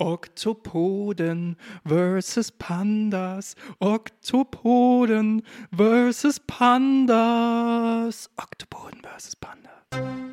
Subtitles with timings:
[0.00, 3.54] Oktopoden versus Pandas.
[3.78, 8.30] Oktopoden versus Pandas.
[8.36, 10.29] Oktopoden versus Pandas.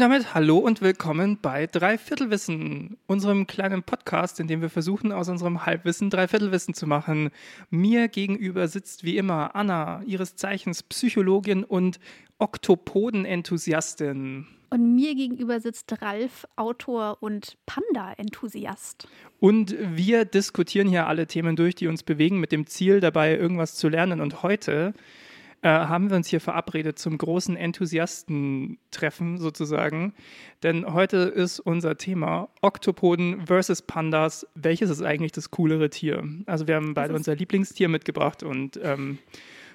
[0.00, 5.28] Und damit hallo und willkommen bei Dreiviertelwissen, unserem kleinen Podcast, in dem wir versuchen, aus
[5.28, 7.28] unserem Halbwissen Dreiviertelwissen zu machen.
[7.68, 12.00] Mir gegenüber sitzt wie immer Anna, ihres Zeichens Psychologin und
[12.38, 14.46] Oktopoden-Enthusiastin.
[14.70, 19.06] Und mir gegenüber sitzt Ralf, Autor und Panda-Enthusiast.
[19.38, 23.74] Und wir diskutieren hier alle Themen durch, die uns bewegen, mit dem Ziel dabei, irgendwas
[23.74, 24.22] zu lernen.
[24.22, 24.94] Und heute
[25.62, 30.14] äh, haben wir uns hier verabredet zum großen Enthusiastentreffen sozusagen.
[30.62, 34.46] Denn heute ist unser Thema Oktopoden versus Pandas.
[34.54, 36.24] Welches ist eigentlich das coolere Tier?
[36.46, 39.18] Also wir haben beide unser Lieblingstier mitgebracht und ähm,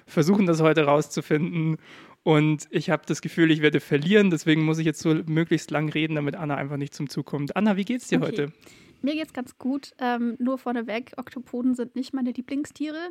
[0.06, 1.76] versuchen das heute rauszufinden.
[2.24, 4.30] Und ich habe das Gefühl, ich werde verlieren.
[4.30, 7.54] Deswegen muss ich jetzt so möglichst lang reden, damit Anna einfach nicht zum Zug kommt.
[7.54, 8.26] Anna, wie geht's dir okay.
[8.26, 8.52] heute?
[9.02, 9.92] Mir geht's ganz gut.
[10.00, 13.10] Ähm, nur vorneweg, Oktopoden sind nicht meine Lieblingstiere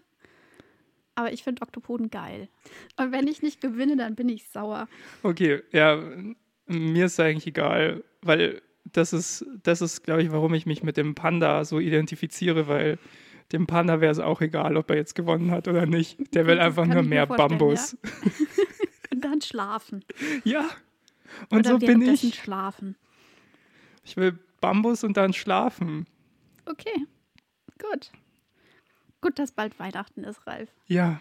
[1.16, 2.50] aber ich finde Oktopoden geil.
[2.98, 4.88] Und wenn ich nicht gewinne, dann bin ich sauer.
[5.24, 6.02] Okay, ja,
[6.68, 10.98] mir ist eigentlich egal, weil das ist, das ist, glaube ich, warum ich mich mit
[10.98, 13.00] dem Panda so identifiziere, weil
[13.52, 16.34] dem Panda wäre es auch egal, ob er jetzt gewonnen hat oder nicht.
[16.34, 17.98] Der will das einfach nur mehr Bambus.
[18.04, 18.10] Ja?
[19.12, 20.04] und dann schlafen.
[20.44, 20.70] Ja,
[21.50, 22.36] und oder so bin ich.
[22.36, 22.96] schlafen.
[24.04, 26.06] Ich will Bambus und dann schlafen.
[26.66, 27.06] Okay,
[27.80, 28.12] gut.
[29.26, 30.70] Gut, dass bald Weihnachten ist, Ralf.
[30.86, 31.20] Ja,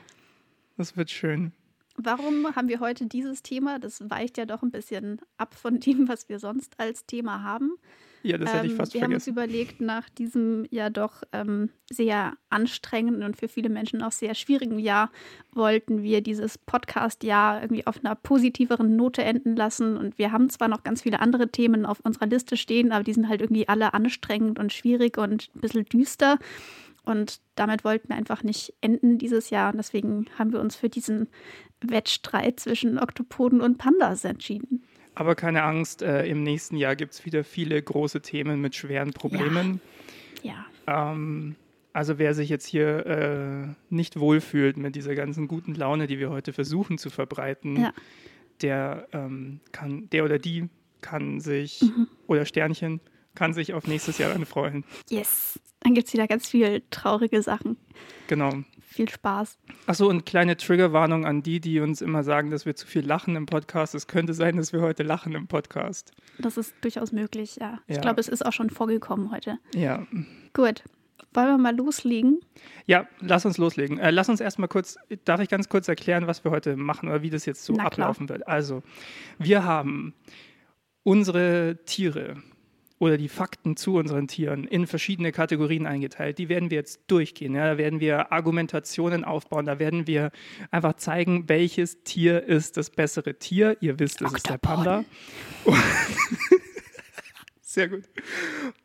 [0.76, 1.52] das wird schön.
[1.96, 3.78] Warum haben wir heute dieses Thema?
[3.78, 7.78] Das weicht ja doch ein bisschen ab von dem, was wir sonst als Thema haben.
[8.22, 9.26] Ja, das hätte ich ähm, fast wir vergessen.
[9.28, 14.02] Wir haben uns überlegt, nach diesem ja doch ähm, sehr anstrengenden und für viele Menschen
[14.02, 15.10] auch sehr schwierigen Jahr
[15.52, 19.96] wollten wir dieses Podcast-Jahr irgendwie auf einer positiveren Note enden lassen.
[19.96, 23.14] Und wir haben zwar noch ganz viele andere Themen auf unserer Liste stehen, aber die
[23.14, 26.38] sind halt irgendwie alle anstrengend und schwierig und ein bisschen düster.
[27.04, 29.72] Und damit wollten wir einfach nicht enden dieses Jahr.
[29.72, 31.28] Und deswegen haben wir uns für diesen
[31.80, 34.84] Wettstreit zwischen Oktopoden und Pandas entschieden.
[35.14, 39.12] Aber keine Angst, äh, im nächsten Jahr gibt es wieder viele große Themen mit schweren
[39.12, 39.80] Problemen.
[40.42, 40.66] Ja.
[40.86, 41.12] ja.
[41.12, 41.56] Ähm,
[41.92, 46.30] also wer sich jetzt hier äh, nicht wohlfühlt mit dieser ganzen guten Laune, die wir
[46.30, 47.92] heute versuchen zu verbreiten, ja.
[48.62, 50.68] der ähm, kann, der oder die
[51.00, 52.08] kann sich, mhm.
[52.26, 53.00] oder Sternchen,
[53.36, 54.84] kann sich auf nächstes Jahr dann freuen.
[55.08, 55.60] Yes.
[55.84, 57.76] Dann gibt es wieder ganz viele traurige Sachen.
[58.26, 58.52] Genau.
[58.80, 59.58] Viel Spaß.
[59.86, 63.36] Achso, und kleine Triggerwarnung an die, die uns immer sagen, dass wir zu viel lachen
[63.36, 63.94] im Podcast.
[63.94, 66.12] Es könnte sein, dass wir heute lachen im Podcast.
[66.38, 67.72] Das ist durchaus möglich, ja.
[67.72, 67.80] ja.
[67.86, 69.58] Ich glaube, es ist auch schon vorgekommen heute.
[69.74, 70.06] Ja.
[70.54, 70.84] Gut.
[71.34, 72.40] Wollen wir mal loslegen?
[72.86, 73.98] Ja, lass uns loslegen.
[73.98, 77.22] Äh, lass uns erstmal kurz, darf ich ganz kurz erklären, was wir heute machen oder
[77.22, 78.46] wie das jetzt so ablaufen wird?
[78.46, 78.82] Also,
[79.38, 80.14] wir haben
[81.02, 82.36] unsere Tiere,
[82.98, 86.38] oder die Fakten zu unseren Tieren in verschiedene Kategorien eingeteilt.
[86.38, 87.54] Die werden wir jetzt durchgehen.
[87.54, 87.72] Ja?
[87.72, 89.66] Da werden wir Argumentationen aufbauen.
[89.66, 90.30] Da werden wir
[90.70, 93.76] einfach zeigen, welches Tier ist das bessere Tier.
[93.80, 95.04] Ihr wisst, es ist der Panda.
[97.62, 98.04] Sehr gut.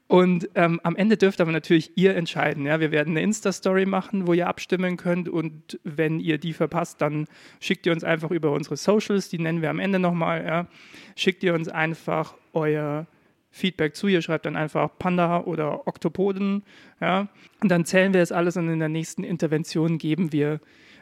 [0.07, 2.65] Und ähm, am Ende dürft aber natürlich ihr entscheiden.
[2.65, 2.79] Ja?
[2.79, 5.29] Wir werden eine Insta-Story machen, wo ihr abstimmen könnt.
[5.29, 7.27] Und wenn ihr die verpasst, dann
[7.59, 10.43] schickt ihr uns einfach über unsere Socials, die nennen wir am Ende nochmal.
[10.43, 10.67] Ja?
[11.15, 13.05] Schickt ihr uns einfach euer
[13.51, 14.07] Feedback zu.
[14.07, 16.63] Ihr schreibt dann einfach Panda oder Oktopoden.
[17.01, 17.27] Ja?
[17.61, 20.59] Und dann zählen wir es alles und in der nächsten Intervention geben wir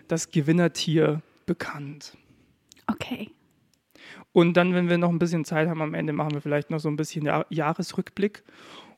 [0.08, 2.18] das Gewinnertier bekannt.
[2.88, 3.30] Okay.
[4.31, 6.80] Und dann, wenn wir noch ein bisschen Zeit haben am Ende, machen wir vielleicht noch
[6.80, 8.44] so ein bisschen Jahr Jahresrückblick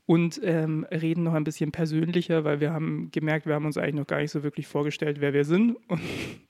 [0.05, 3.95] und ähm, reden noch ein bisschen persönlicher, weil wir haben gemerkt, wir haben uns eigentlich
[3.95, 5.77] noch gar nicht so wirklich vorgestellt, wer wir sind.
[5.87, 6.01] Und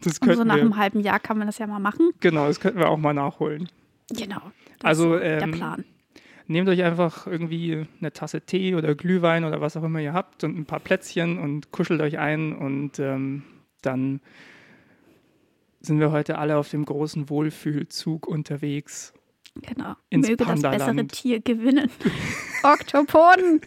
[0.02, 2.12] das und so nach wir, einem halben Jahr kann man das ja mal machen.
[2.20, 3.70] Genau, das könnten wir auch mal nachholen.
[4.12, 4.42] Genau.
[4.82, 5.86] also ähm, der Plan
[6.50, 10.44] nehmt euch einfach irgendwie eine Tasse Tee oder Glühwein oder was auch immer ihr habt
[10.44, 13.44] und ein paar Plätzchen und kuschelt euch ein und ähm,
[13.82, 14.20] dann
[15.80, 19.14] sind wir heute alle auf dem großen Wohlfühlzug unterwegs.
[19.56, 19.96] Genau.
[20.10, 21.90] Ins Möge das bessere Tier gewinnen.
[22.64, 23.62] Oktopoden!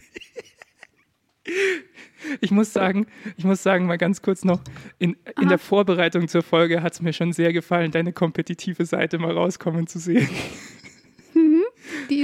[2.39, 3.07] Ich muss sagen,
[3.37, 4.61] ich muss sagen, mal ganz kurz noch,
[4.99, 9.19] in, in der Vorbereitung zur Folge hat es mir schon sehr gefallen, deine kompetitive Seite
[9.19, 10.29] mal rauskommen zu sehen.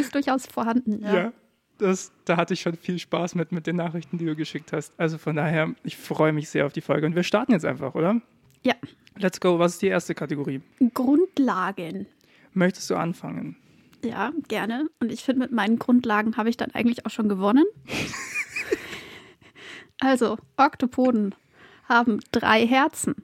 [0.10, 1.14] Ist durchaus vorhanden, ja.
[1.14, 1.34] ja.
[1.78, 4.92] Das, da hatte ich schon viel Spaß mit, mit den Nachrichten, die du geschickt hast.
[4.98, 7.06] Also von daher, ich freue mich sehr auf die Folge.
[7.06, 8.20] Und wir starten jetzt einfach, oder?
[8.64, 8.74] Ja.
[9.18, 9.60] Let's go.
[9.60, 10.62] Was ist die erste Kategorie?
[10.94, 12.08] Grundlagen.
[12.54, 13.56] Möchtest du anfangen?
[14.04, 14.90] Ja, gerne.
[15.00, 17.66] Und ich finde, mit meinen Grundlagen habe ich dann eigentlich auch schon gewonnen.
[20.02, 21.36] Also, Oktopoden
[21.84, 23.16] haben drei Herzen.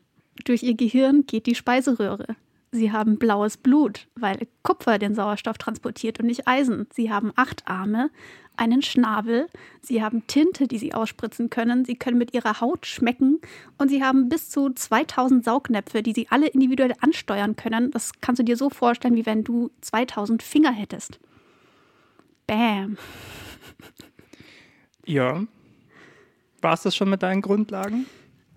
[0.43, 2.35] Durch ihr Gehirn geht die Speiseröhre.
[2.75, 6.87] Sie haben blaues Blut, weil Kupfer den Sauerstoff transportiert und nicht Eisen.
[6.93, 8.09] Sie haben acht Arme,
[8.57, 9.47] einen Schnabel,
[9.81, 13.39] sie haben Tinte, die sie ausspritzen können, sie können mit ihrer Haut schmecken
[13.77, 17.91] und sie haben bis zu 2000 Saugnäpfe, die sie alle individuell ansteuern können.
[17.91, 21.19] Das kannst du dir so vorstellen, wie wenn du 2000 Finger hättest.
[22.47, 22.97] Bam.
[25.05, 25.45] Ja.
[26.61, 28.05] War es das schon mit deinen Grundlagen?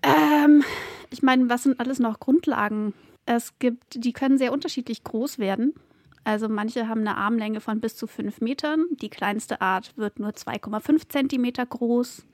[0.01, 0.63] Ähm,
[1.09, 2.93] ich meine, was sind alles noch Grundlagen?
[3.31, 5.75] Es gibt, die können sehr unterschiedlich groß werden.
[6.23, 8.87] Also manche haben eine Armlänge von bis zu fünf Metern.
[9.03, 12.25] Die kleinste Art wird nur 2,5 Zentimeter groß.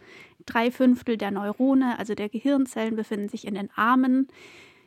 [0.45, 4.29] Drei Fünftel der Neurone, also der Gehirnzellen, befinden sich in den Armen.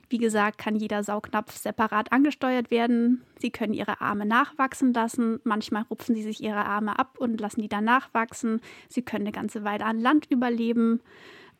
[0.08, 3.22] Wie gesagt, kann jeder Saugnapf separat angesteuert werden.
[3.38, 5.40] Sie können ihre Arme nachwachsen lassen.
[5.44, 8.62] Manchmal rupfen sie sich ihre Arme ab und lassen die dann nachwachsen.
[8.88, 11.02] Sie können eine ganze Weile an Land überleben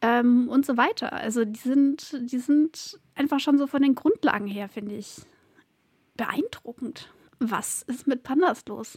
[0.01, 1.13] ähm, und so weiter.
[1.13, 5.23] Also die sind, die sind einfach schon so von den Grundlagen her, finde ich,
[6.17, 7.13] beeindruckend.
[7.41, 8.93] Was ist mit Pandas los?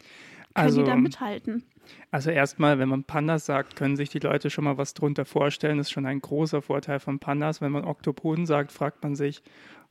[0.53, 1.63] Können Also- die da mithalten?
[2.11, 5.77] Also erstmal, wenn man Pandas sagt, können sich die Leute schon mal was drunter vorstellen.
[5.77, 7.59] Das ist schon ein großer Vorteil von Pandas.
[7.59, 9.41] Wenn man Oktopoden sagt, fragt man sich,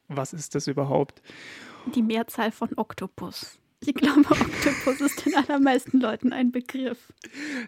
[0.09, 1.21] was ist das überhaupt?
[1.95, 3.59] Die Mehrzahl von Oktopus.
[3.85, 7.13] Ich glaube, Oktopus ist den allermeisten Leuten ein Begriff.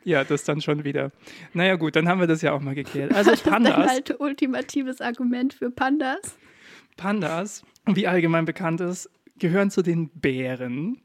[0.04, 1.10] Ja, das dann schon wieder.
[1.52, 3.12] Naja gut, dann haben wir das ja auch mal geklärt.
[3.12, 6.36] Also Das ist ein Pandas, halt ultimatives Argument für Pandas.
[7.02, 11.02] Pandas, wie allgemein bekannt ist, gehören zu den Bären.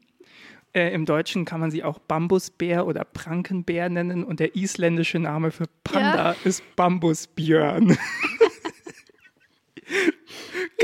[0.72, 5.50] Äh, Im Deutschen kann man sie auch Bambusbär oder Prankenbär nennen und der isländische Name
[5.50, 7.98] für Panda ist Bambusbjörn.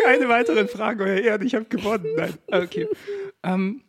[0.05, 2.07] Keine weiteren Fragen, euer Ehren, ich habe gewonnen.
[2.17, 2.89] Nein, okay.
[3.45, 3.83] Ähm,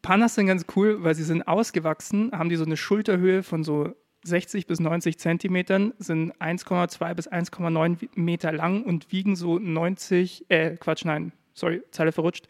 [0.00, 3.94] Pandas sind ganz cool, weil sie sind ausgewachsen, haben die so eine Schulterhöhe von so
[4.28, 10.76] 60 bis 90 Zentimetern, sind 1,2 bis 1,9 Meter lang und wiegen so 90, äh,
[10.76, 12.46] Quatsch, nein, sorry, Zeile verrutscht,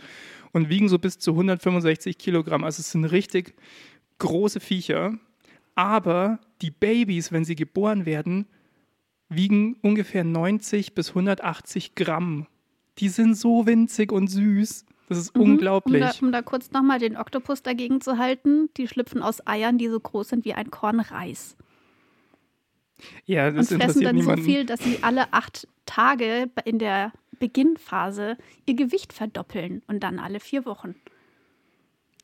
[0.53, 2.65] und wiegen so bis zu 165 Kilogramm.
[2.65, 3.55] Also es sind richtig
[4.19, 5.19] große Viecher.
[5.75, 8.47] Aber die Babys, wenn sie geboren werden,
[9.29, 12.47] wiegen ungefähr 90 bis 180 Gramm.
[12.99, 14.85] Die sind so winzig und süß.
[15.09, 16.03] Das ist unglaublich.
[16.03, 19.79] Um da, um da kurz nochmal den Oktopus dagegen zu halten, die schlüpfen aus Eiern,
[19.79, 21.57] die so groß sind wie ein Korn Reis.
[23.25, 24.43] Ja, das und fressen dann niemanden.
[24.43, 28.37] so viel, dass sie alle acht Tage in der Beginnphase
[28.67, 30.95] ihr Gewicht verdoppeln und dann alle vier Wochen.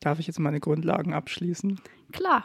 [0.00, 1.80] Darf ich jetzt meine Grundlagen abschließen?
[2.12, 2.44] Klar.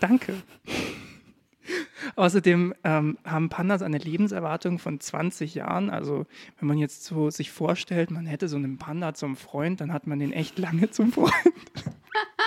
[0.00, 0.34] Danke.
[2.16, 5.90] Außerdem ähm, haben Pandas eine Lebenserwartung von 20 Jahren.
[5.90, 6.26] Also
[6.58, 10.06] wenn man jetzt so sich vorstellt, man hätte so einen Panda zum Freund, dann hat
[10.06, 11.32] man den echt lange zum Freund.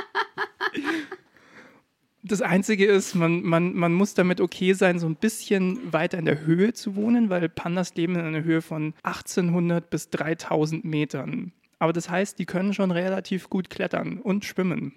[2.24, 6.26] Das Einzige ist, man, man, man muss damit okay sein, so ein bisschen weiter in
[6.26, 11.52] der Höhe zu wohnen, weil Pandas leben in einer Höhe von 1800 bis 3000 Metern.
[11.80, 14.94] Aber das heißt, die können schon relativ gut klettern und schwimmen.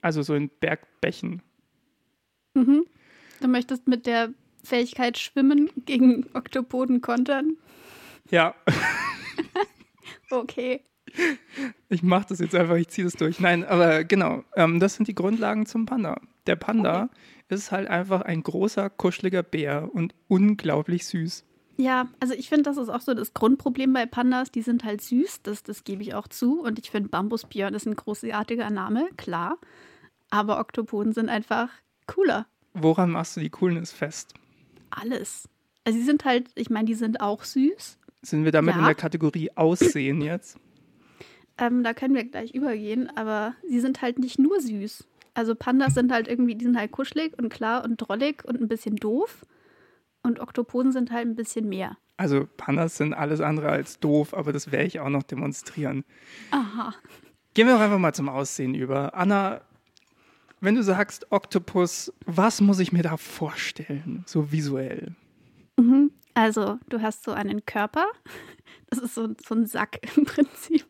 [0.00, 1.42] Also so in Bergbächen.
[2.54, 2.86] Mhm.
[3.40, 4.30] Du möchtest mit der
[4.64, 7.56] Fähigkeit schwimmen gegen Oktopoden kontern?
[8.30, 8.54] Ja,
[10.32, 10.80] Okay.
[11.88, 13.40] Ich mache das jetzt einfach, ich ziehe das durch.
[13.40, 16.20] Nein, aber genau, ähm, das sind die Grundlagen zum Panda.
[16.46, 17.10] Der Panda
[17.48, 21.44] ist halt einfach ein großer, kuscheliger Bär und unglaublich süß.
[21.76, 24.50] Ja, also ich finde, das ist auch so das Grundproblem bei Pandas.
[24.50, 26.60] Die sind halt süß, das, das gebe ich auch zu.
[26.60, 29.58] Und ich finde, Bambusbjörn ist ein großartiger Name, klar.
[30.30, 31.68] Aber Oktopoden sind einfach
[32.06, 32.46] cooler.
[32.74, 34.34] Woran machst du die Coolness fest?
[34.90, 35.48] Alles.
[35.84, 37.98] Also sie sind halt, ich meine, die sind auch süß.
[38.22, 38.80] Sind wir damit Ja.
[38.80, 40.58] in der Kategorie Aussehen jetzt?
[41.62, 45.06] Ähm, da können wir gleich übergehen, aber sie sind halt nicht nur süß.
[45.34, 48.66] Also Pandas sind halt irgendwie, die sind halt kuschelig und klar und drollig und ein
[48.66, 49.46] bisschen doof.
[50.24, 51.96] Und Oktopoden sind halt ein bisschen mehr.
[52.16, 56.04] Also Pandas sind alles andere als doof, aber das werde ich auch noch demonstrieren.
[56.50, 56.94] Aha.
[57.54, 59.14] Gehen wir doch einfach mal zum Aussehen über.
[59.14, 59.60] Anna,
[60.60, 65.14] wenn du sagst Oktopus, was muss ich mir da vorstellen, so visuell?
[65.76, 66.10] Mhm.
[66.34, 68.06] Also, du hast so einen Körper.
[68.88, 70.86] Das ist so, so ein Sack im Prinzip.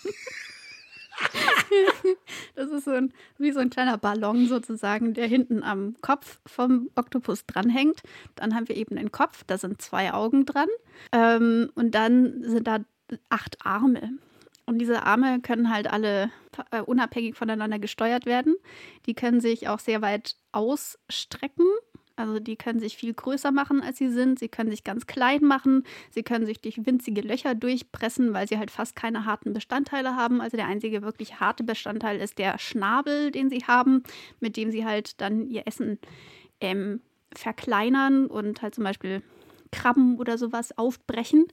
[2.54, 6.90] Das ist so ein, wie so ein kleiner Ballon sozusagen, der hinten am Kopf vom
[6.94, 8.02] Oktopus dranhängt.
[8.34, 10.68] Dann haben wir eben den Kopf, da sind zwei Augen dran.
[11.12, 12.80] Ähm, und dann sind da
[13.28, 14.18] acht Arme.
[14.66, 16.30] Und diese Arme können halt alle
[16.70, 18.54] äh, unabhängig voneinander gesteuert werden.
[19.06, 21.66] Die können sich auch sehr weit ausstrecken.
[22.20, 24.38] Also die können sich viel größer machen, als sie sind.
[24.38, 25.84] Sie können sich ganz klein machen.
[26.10, 30.40] Sie können sich durch winzige Löcher durchpressen, weil sie halt fast keine harten Bestandteile haben.
[30.40, 34.02] Also der einzige wirklich harte Bestandteil ist der Schnabel, den sie haben,
[34.38, 35.98] mit dem sie halt dann ihr Essen
[36.60, 37.00] ähm,
[37.34, 39.22] verkleinern und halt zum Beispiel
[39.72, 41.46] Krabben oder sowas aufbrechen.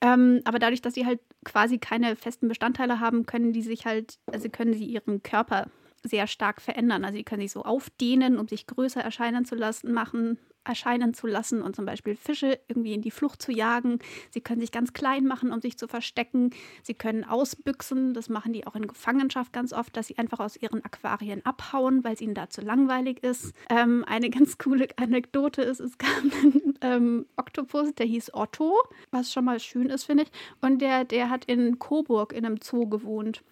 [0.00, 4.18] Ähm, aber dadurch, dass sie halt quasi keine festen Bestandteile haben, können die sich halt,
[4.26, 5.70] also können sie ihren Körper
[6.04, 7.04] sehr stark verändern.
[7.04, 11.26] Also sie können sich so aufdehnen, um sich größer erscheinen zu lassen, machen, erscheinen zu
[11.26, 13.98] lassen und zum Beispiel Fische irgendwie in die Flucht zu jagen.
[14.30, 16.50] Sie können sich ganz klein machen, um sich zu verstecken.
[16.82, 18.14] Sie können ausbüchsen.
[18.14, 22.02] Das machen die auch in Gefangenschaft ganz oft, dass sie einfach aus ihren Aquarien abhauen,
[22.04, 23.54] weil es ihnen da zu langweilig ist.
[23.68, 26.08] Ähm, eine ganz coole Anekdote ist, es gab
[26.42, 28.74] einen ähm, Oktopus, der hieß Otto,
[29.10, 30.30] was schon mal schön ist, finde ich.
[30.60, 33.42] Und der, der hat in Coburg in einem Zoo gewohnt.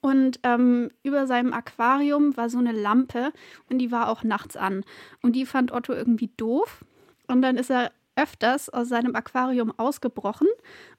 [0.00, 3.32] Und ähm, über seinem Aquarium war so eine Lampe
[3.68, 4.84] und die war auch nachts an.
[5.22, 6.84] Und die fand Otto irgendwie doof.
[7.26, 10.48] Und dann ist er öfters aus seinem Aquarium ausgebrochen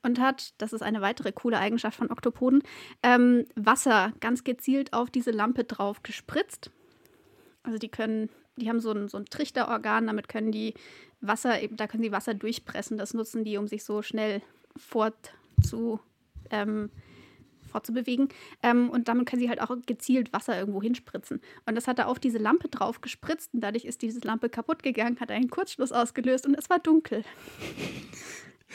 [0.03, 2.63] und hat, das ist eine weitere coole Eigenschaft von Oktopoden,
[3.03, 6.71] ähm, Wasser ganz gezielt auf diese Lampe drauf gespritzt.
[7.63, 10.75] Also die können, die haben so ein, so ein Trichterorgan, damit können die
[11.19, 12.97] Wasser, da können sie Wasser durchpressen.
[12.97, 14.41] Das nutzen die, um sich so schnell
[14.77, 15.99] fortzu
[16.51, 16.89] ähm,
[17.69, 18.29] fortzubewegen.
[18.63, 21.41] Ähm, und damit können sie halt auch gezielt Wasser irgendwo hinspritzen.
[21.65, 24.83] Und das hat er auf diese Lampe drauf gespritzt und dadurch ist diese Lampe kaputt
[24.83, 27.23] gegangen, hat einen Kurzschluss ausgelöst und es war dunkel.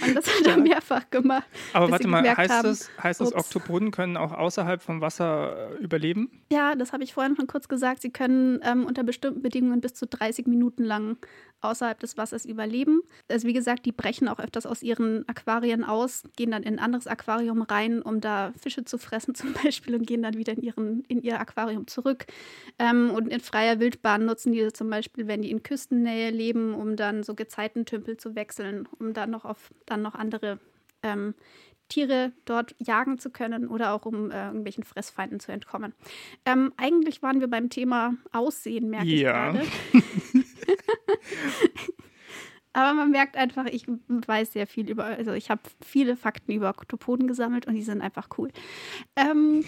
[0.02, 1.46] Und das hat er mehrfach gemacht.
[1.72, 5.82] Aber warte mal, heißt haben, das, heißt das, Oktopoden können auch außerhalb vom Wasser äh,
[5.82, 6.42] überleben?
[6.50, 8.02] Ja, das habe ich vorhin schon kurz gesagt.
[8.02, 11.16] Sie können ähm, unter bestimmten Bedingungen bis zu 30 Minuten lang
[11.64, 13.02] außerhalb des Wassers überleben.
[13.28, 16.84] Also wie gesagt, die brechen auch öfters aus ihren Aquarien aus, gehen dann in ein
[16.84, 20.62] anderes Aquarium rein, um da Fische zu fressen zum Beispiel und gehen dann wieder in,
[20.62, 22.26] ihren, in ihr Aquarium zurück.
[22.78, 26.96] Ähm, und in freier Wildbahn nutzen die zum Beispiel, wenn die in Küstennähe leben, um
[26.96, 30.58] dann so Gezeitentümpel zu wechseln, um dann noch auf dann noch andere
[31.02, 31.34] ähm,
[31.88, 35.94] Tiere dort jagen zu können oder auch um äh, irgendwelchen Fressfeinden zu entkommen.
[36.44, 39.54] Ähm, eigentlich waren wir beim Thema Aussehen, merke ja.
[39.54, 39.60] ich
[39.92, 40.43] gerade.
[42.72, 46.70] Aber man merkt einfach, ich weiß sehr viel über, also ich habe viele Fakten über
[46.70, 48.50] Oktopoden gesammelt und die sind einfach cool.
[49.14, 49.64] Ähm,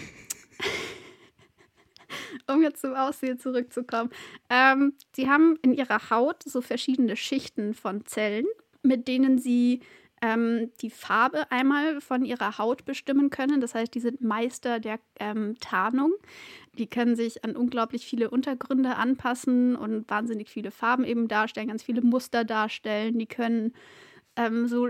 [2.47, 4.09] um jetzt zum Aussehen zurückzukommen.
[4.49, 8.45] Ähm, sie haben in ihrer Haut so verschiedene Schichten von Zellen,
[8.83, 9.81] mit denen sie
[10.21, 13.61] ähm, die Farbe einmal von ihrer Haut bestimmen können.
[13.61, 16.13] Das heißt, die sind Meister der ähm, Tarnung.
[16.77, 21.83] Die können sich an unglaublich viele Untergründe anpassen und wahnsinnig viele Farben eben darstellen, ganz
[21.83, 23.17] viele Muster darstellen.
[23.17, 23.73] Die können
[24.35, 24.89] ähm, so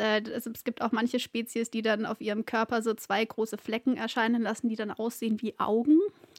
[0.00, 3.96] äh, es gibt auch manche Spezies, die dann auf ihrem Körper so zwei große Flecken
[3.96, 5.98] erscheinen lassen, die dann aussehen wie Augen,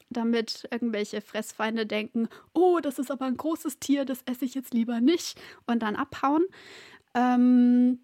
[0.09, 4.73] damit irgendwelche Fressfeinde denken, oh, das ist aber ein großes Tier, das esse ich jetzt
[4.73, 6.43] lieber nicht und dann abhauen.
[7.13, 7.99] Ähm,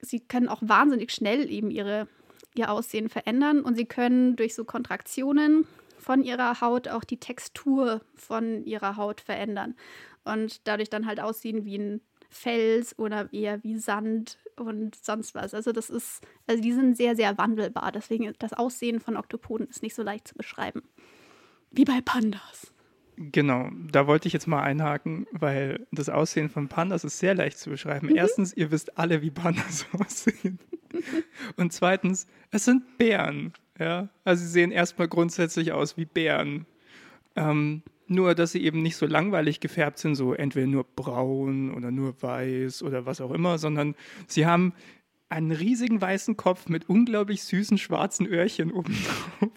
[0.00, 2.08] sie können auch wahnsinnig schnell eben ihre,
[2.54, 5.66] ihr Aussehen verändern und sie können durch so Kontraktionen
[5.98, 9.74] von ihrer Haut auch die Textur von ihrer Haut verändern
[10.24, 15.54] und dadurch dann halt aussehen wie ein Fels oder eher wie Sand und sonst was.
[15.54, 17.92] Also das ist, also die sind sehr, sehr wandelbar.
[17.92, 20.82] Deswegen das Aussehen von Oktopoden ist nicht so leicht zu beschreiben.
[21.70, 22.73] Wie bei Pandas.
[23.16, 27.58] Genau, da wollte ich jetzt mal einhaken, weil das Aussehen von Pandas ist sehr leicht
[27.58, 28.08] zu beschreiben.
[28.08, 28.16] Mhm.
[28.16, 30.58] Erstens, ihr wisst alle, wie Pandas aussehen.
[31.56, 33.52] Und zweitens, es sind Bären.
[33.78, 34.08] Ja?
[34.24, 36.66] Also sie sehen erstmal grundsätzlich aus wie Bären.
[37.36, 41.90] Ähm, nur, dass sie eben nicht so langweilig gefärbt sind, so entweder nur braun oder
[41.90, 43.94] nur weiß oder was auch immer, sondern
[44.26, 44.74] sie haben
[45.30, 48.94] einen riesigen weißen Kopf mit unglaublich süßen schwarzen Öhrchen oben
[49.40, 49.50] drauf.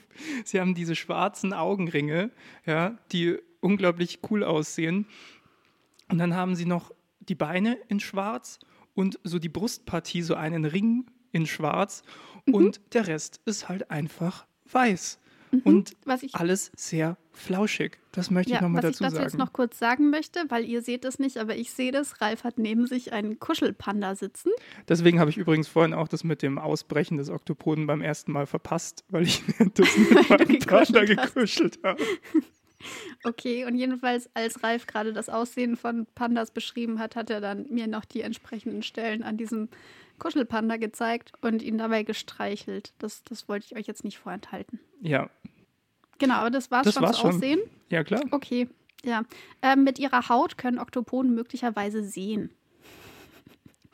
[0.43, 2.31] Sie haben diese schwarzen Augenringe,
[2.65, 5.07] ja, die unglaublich cool aussehen.
[6.09, 8.59] Und dann haben sie noch die Beine in schwarz
[8.93, 12.03] und so die Brustpartie, so einen Ring in schwarz.
[12.45, 12.53] Mhm.
[12.53, 15.19] Und der Rest ist halt einfach weiß.
[15.51, 15.91] Mhm, und
[16.33, 17.99] alles sehr flauschig.
[18.11, 19.05] Das möchte ja, ich nochmal dazu sagen.
[19.05, 21.71] Was ich dazu jetzt noch kurz sagen möchte, weil ihr seht es nicht, aber ich
[21.71, 22.19] sehe das.
[22.21, 24.49] Ralf hat neben sich einen Kuschelpanda sitzen.
[24.89, 28.45] Deswegen habe ich übrigens vorhin auch das mit dem Ausbrechen des Oktopoden beim ersten Mal
[28.45, 29.43] verpasst, weil ich
[29.75, 32.03] das mit meinem Panda gekuschelt habe.
[33.23, 37.65] Okay, und jedenfalls, als Ralf gerade das Aussehen von Pandas beschrieben hat, hat er dann
[37.69, 39.69] mir noch die entsprechenden Stellen an diesem
[40.19, 42.93] Kuschelpanda gezeigt und ihn dabei gestreichelt.
[42.99, 44.79] Das, das wollte ich euch jetzt nicht vorenthalten.
[45.01, 45.29] Ja.
[46.19, 47.59] Genau, aber das war schon das Aussehen.
[47.89, 48.21] Ja, klar.
[48.31, 48.67] Okay,
[49.03, 49.23] ja.
[49.61, 52.51] Ähm, mit ihrer Haut können Oktopoden möglicherweise sehen.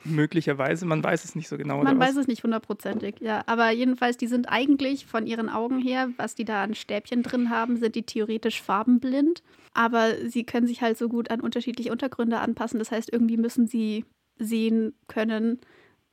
[0.04, 1.82] Möglicherweise, man weiß es nicht so genau.
[1.82, 3.42] Man weiß es nicht hundertprozentig, ja.
[3.46, 7.50] Aber jedenfalls, die sind eigentlich von ihren Augen her, was die da an Stäbchen drin
[7.50, 9.42] haben, sind die theoretisch farbenblind.
[9.72, 12.78] Aber sie können sich halt so gut an unterschiedliche Untergründe anpassen.
[12.78, 14.04] Das heißt, irgendwie müssen sie
[14.38, 15.60] sehen können,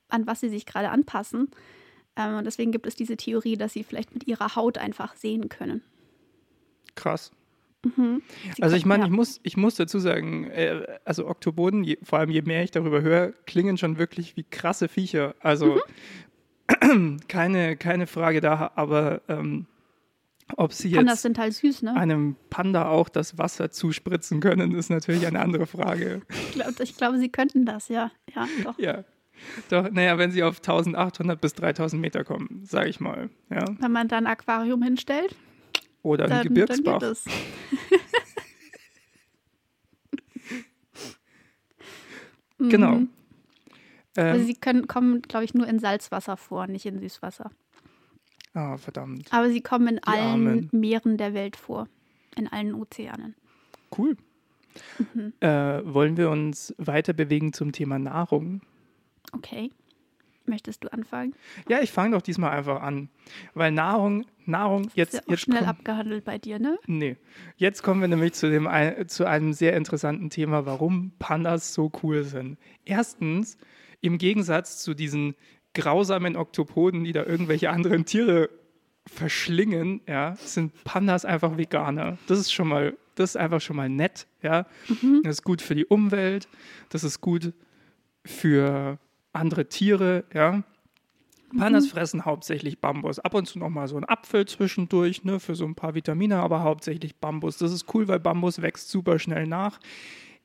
[0.07, 1.49] an was sie sich gerade anpassen.
[2.15, 5.49] Ähm, und deswegen gibt es diese Theorie, dass sie vielleicht mit ihrer Haut einfach sehen
[5.49, 5.81] können.
[6.95, 7.31] Krass.
[7.83, 8.21] Mhm.
[8.59, 9.07] Also ich meine, ja.
[9.09, 12.71] ich, muss, ich muss dazu sagen, äh, also Oktopoden, je, vor allem je mehr ich
[12.71, 15.35] darüber höre, klingen schon wirklich wie krasse Viecher.
[15.39, 15.79] Also
[16.83, 17.19] Mhm.
[17.27, 19.65] keine, keine Frage da, aber ähm,
[20.57, 21.95] ob sie Pandas jetzt sind halt süß, ne?
[21.95, 26.21] einem Panda auch das Wasser zuspritzen können, ist natürlich eine andere Frage.
[26.29, 28.11] Ich, glaub, glaube, sie könnten das, ja.
[28.35, 28.77] Ja, doch.
[28.77, 29.03] Ja.
[29.69, 33.29] Doch, naja, wenn sie auf 1800 bis 3000 Meter kommen, sage ich mal.
[33.49, 33.65] Ja.
[33.79, 35.35] Wenn man da ein Aquarium hinstellt,
[36.03, 37.01] Oder ein dann, dann Gebirgsbach.
[37.03, 37.25] es.
[42.57, 42.95] Genau.
[42.95, 43.09] Mhm.
[44.15, 47.49] Also Ähm, sie können, kommen, glaube ich, nur in Salzwasser vor, nicht in Süßwasser.
[48.53, 49.31] ah, verdammt.
[49.33, 50.69] Aber sie kommen in allen Armen.
[50.71, 51.87] Meeren der Welt vor.
[52.35, 53.35] In allen Ozeanen.
[53.97, 54.15] Cool.
[55.13, 55.33] Mhm.
[55.39, 58.61] Äh, wollen wir uns weiter bewegen zum Thema Nahrung?
[59.33, 59.71] Okay.
[60.51, 61.33] Möchtest du anfangen?
[61.69, 63.09] Ja, ich fange doch diesmal einfach an.
[63.53, 66.77] Weil Nahrung, Nahrung, Ist jetzt, ja auch jetzt schnell komm- abgehandelt bei dir, ne?
[66.85, 67.15] Nee.
[67.55, 68.67] Jetzt kommen wir nämlich zu, dem,
[69.07, 72.57] zu einem sehr interessanten Thema, warum Pandas so cool sind.
[72.85, 73.57] Erstens,
[74.01, 75.35] im Gegensatz zu diesen
[75.73, 78.49] grausamen Oktopoden, die da irgendwelche anderen Tiere
[79.07, 82.17] verschlingen, ja, sind Pandas einfach Veganer.
[82.27, 84.65] Das ist schon mal, das ist einfach schon mal nett, ja.
[85.23, 86.47] Das ist gut für die Umwelt,
[86.89, 87.53] das ist gut
[88.25, 88.99] für
[89.33, 90.63] andere Tiere, ja.
[91.57, 93.19] Pandas fressen hauptsächlich Bambus.
[93.19, 96.37] Ab und zu noch mal so ein Apfel zwischendurch, ne, für so ein paar Vitamine,
[96.37, 97.57] aber hauptsächlich Bambus.
[97.57, 99.79] Das ist cool, weil Bambus wächst super schnell nach.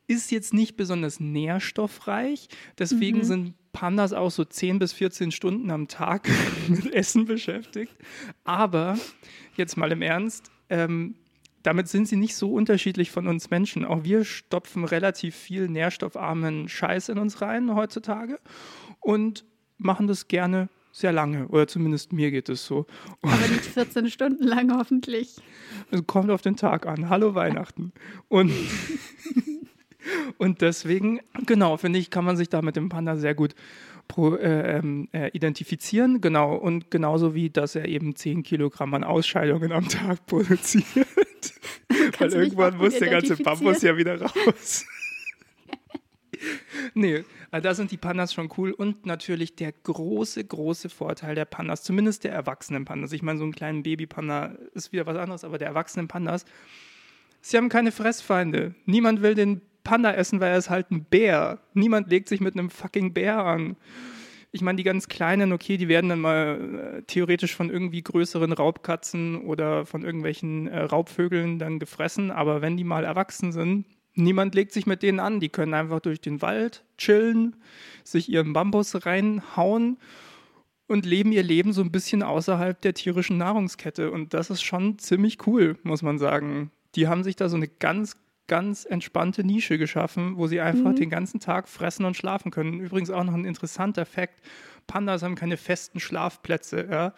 [0.09, 2.49] Ist jetzt nicht besonders nährstoffreich.
[2.79, 6.29] Deswegen sind Pandas auch so 10 bis 14 Stunden am Tag
[6.69, 7.95] mit Essen beschäftigt.
[8.45, 8.99] Aber
[9.57, 11.15] jetzt mal im Ernst, ähm,
[11.67, 13.85] damit sind sie nicht so unterschiedlich von uns Menschen.
[13.85, 18.39] Auch wir stopfen relativ viel nährstoffarmen Scheiß in uns rein heutzutage
[19.01, 19.45] und
[19.77, 21.49] machen das gerne sehr lange.
[21.49, 22.87] Oder zumindest mir geht es so.
[23.21, 25.39] Und Aber nicht 14 Stunden lang hoffentlich.
[25.91, 27.09] es kommt auf den Tag an.
[27.09, 27.93] Hallo Weihnachten.
[28.29, 28.53] Und,
[30.39, 33.57] und deswegen, genau, finde ich, kann man sich da mit dem Panda sehr gut
[34.09, 36.21] pro, äh, ähm, äh, identifizieren.
[36.21, 36.55] Genau.
[36.55, 41.07] Und genauso wie, dass er eben 10 Kilogramm an Ausscheidungen am Tag produziert.
[42.19, 43.37] Weil irgendwann muss der ganze?
[43.37, 44.87] Bambus ja wieder raus.
[46.95, 48.73] nee, äh, da sind die Pandas schon cool.
[48.73, 53.13] Und natürlich der große, große Vorteil der Pandas, zumindest der erwachsenen Pandas.
[53.13, 56.45] Ich meine, so einen kleinen Babypanda ist wieder was anderes, aber der erwachsenen Pandas,
[57.41, 58.75] sie haben keine Fressfeinde.
[58.85, 61.61] Niemand will den Panda essen, weil er ist halt ein Bär.
[61.73, 63.77] Niemand legt sich mit einem fucking Bär an.
[64.51, 68.53] Ich meine, die ganz Kleinen, okay, die werden dann mal äh, theoretisch von irgendwie größeren
[68.53, 74.55] Raubkatzen oder von irgendwelchen äh, Raubvögeln dann gefressen, aber wenn die mal erwachsen sind, niemand
[74.55, 75.41] legt sich mit denen an.
[75.41, 77.57] Die können einfach durch den Wald chillen,
[78.03, 79.99] sich ihren Bambus reinhauen
[80.89, 84.11] und leben ihr Leben so ein bisschen außerhalb der tierischen Nahrungskette.
[84.11, 86.71] Und das ist schon ziemlich cool, muss man sagen.
[86.95, 88.17] Die haben sich da so eine ganz,
[88.49, 92.81] ganz entspannte Nische geschaffen, wo sie einfach den ganzen Tag fressen und schlafen können.
[92.81, 94.41] Übrigens auch noch ein interessanter Fakt:
[94.87, 96.87] Pandas haben keine festen Schlafplätze.
[96.91, 97.15] Ja?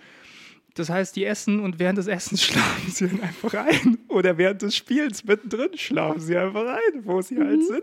[0.75, 3.99] Das heißt, die essen und während des Essens schlafen sie dann einfach ein.
[4.09, 7.83] Oder während des Spiels mittendrin schlafen sie einfach ein, wo sie halt sind.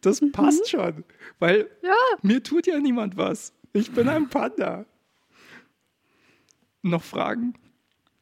[0.00, 1.04] Das passt schon.
[1.38, 1.94] Weil Ja.
[2.22, 3.52] mir tut ja niemand was.
[3.72, 4.86] Ich bin ein Panda.
[6.82, 7.54] Noch Fragen?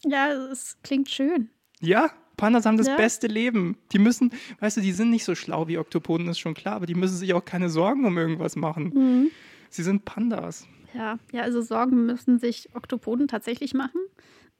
[0.05, 1.51] Ja, es klingt schön.
[1.81, 2.97] Ja, Pandas haben das Ja.
[2.97, 3.77] beste Leben.
[3.93, 6.87] Die müssen, weißt du, die sind nicht so schlau wie Oktopoden, ist schon klar, aber
[6.87, 8.93] die müssen sich auch keine Sorgen um irgendwas machen.
[8.95, 9.31] Mhm.
[9.71, 10.67] Sie sind Pandas.
[10.95, 14.01] Ja, ja, also Sorgen müssen sich Oktopoden tatsächlich machen.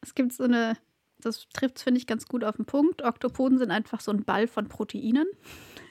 [0.01, 0.77] Es gibt so eine,
[1.21, 3.03] das trifft finde ich ganz gut auf den Punkt.
[3.03, 5.27] Oktopoden sind einfach so ein Ball von Proteinen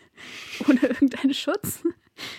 [0.67, 1.84] ohne irgendeinen Schutz.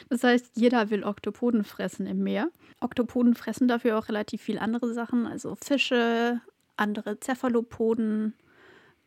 [0.09, 2.49] Das heißt, jeder will Oktopoden fressen im Meer.
[2.81, 6.41] Oktopoden fressen dafür auch relativ viel andere Sachen, also Fische,
[6.77, 8.35] andere Cephalopoden,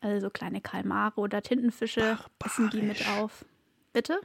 [0.01, 3.45] also kleine Kalmare oder Tintenfische essen die mit auf.
[3.93, 4.19] Bitte?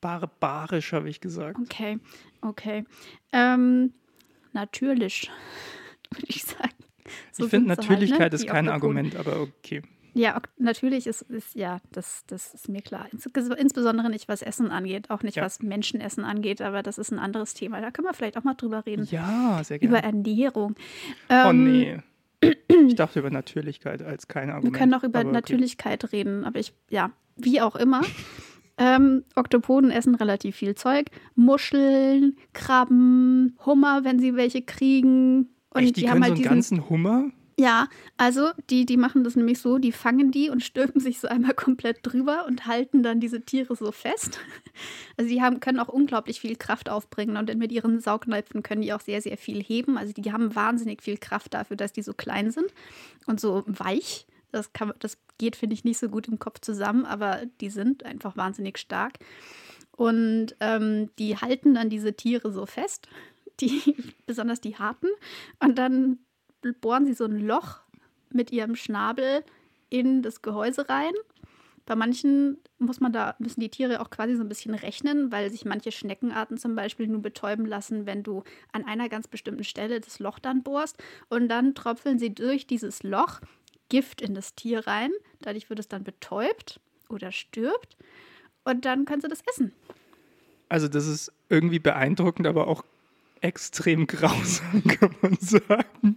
[0.00, 1.58] Barbarisch, habe ich gesagt.
[1.58, 1.98] Okay,
[2.42, 2.84] okay.
[3.32, 3.92] Ähm,
[4.52, 5.30] natürlich,
[6.10, 6.70] würde ich sagen.
[7.32, 8.36] So ich finde, Natürlichkeit halt, ne?
[8.38, 8.68] ist kein.
[8.68, 9.82] Argument, aber okay.
[10.14, 13.06] Ja, natürlich ist, ist ja, das, das ist mir klar.
[13.12, 15.42] Ins insbesondere nicht, was Essen angeht, auch nicht, Ja.
[15.44, 17.82] was Menschenessen angeht, aber das ist ein anderes Thema.
[17.82, 19.06] Da können wir vielleicht auch mal drüber reden.
[19.10, 20.16] Ja, sehr Über gerne.
[20.16, 20.74] Ernährung.
[21.28, 21.98] Oh Ähm, nee.
[22.68, 24.74] Ich dachte über Natürlichkeit als kein Argument.
[24.74, 25.36] Wir können auch über aber okay.
[25.36, 28.02] Natürlichkeit reden, aber ich, ja, wie auch immer.
[28.78, 31.06] ähm, Oktopoden essen relativ viel Zeug.
[31.34, 35.48] Muscheln, Krabben, Hummer, wenn sie welche kriegen.
[35.70, 36.78] Und Echt, die, die können haben so halt einen diesen.
[36.78, 37.30] ganzen Hummer?
[37.58, 37.88] Ja,
[38.18, 41.54] also die, die machen das nämlich so, die fangen die und stülpen sich so einmal
[41.54, 44.38] komplett drüber und halten dann diese Tiere so fest.
[45.16, 48.92] Also die haben, können auch unglaublich viel Kraft aufbringen und mit ihren Saugnäpfen können die
[48.92, 49.96] auch sehr, sehr viel heben.
[49.96, 52.66] Also die haben wahnsinnig viel Kraft dafür, dass die so klein sind
[53.26, 54.26] und so weich.
[54.52, 58.04] Das, kann, das geht, finde ich, nicht so gut im Kopf zusammen, aber die sind
[58.04, 59.14] einfach wahnsinnig stark.
[59.92, 63.08] Und ähm, die halten dann diese Tiere so fest,
[63.60, 65.08] die, besonders die harten.
[65.58, 66.18] Und dann
[66.80, 67.80] bohren sie so ein Loch
[68.30, 69.44] mit ihrem Schnabel
[69.88, 71.12] in das Gehäuse rein.
[71.86, 75.50] Bei manchen muss man da, müssen die Tiere auch quasi so ein bisschen rechnen, weil
[75.50, 78.42] sich manche Schneckenarten zum Beispiel nur betäuben lassen, wenn du
[78.72, 80.96] an einer ganz bestimmten Stelle das Loch dann bohrst.
[81.28, 83.40] Und dann tropfeln sie durch dieses Loch
[83.88, 85.12] Gift in das Tier rein.
[85.42, 87.96] Dadurch wird es dann betäubt oder stirbt.
[88.64, 89.72] Und dann können sie das essen.
[90.68, 92.84] Also das ist irgendwie beeindruckend, aber auch
[93.40, 96.16] extrem grausam, kann man sagen.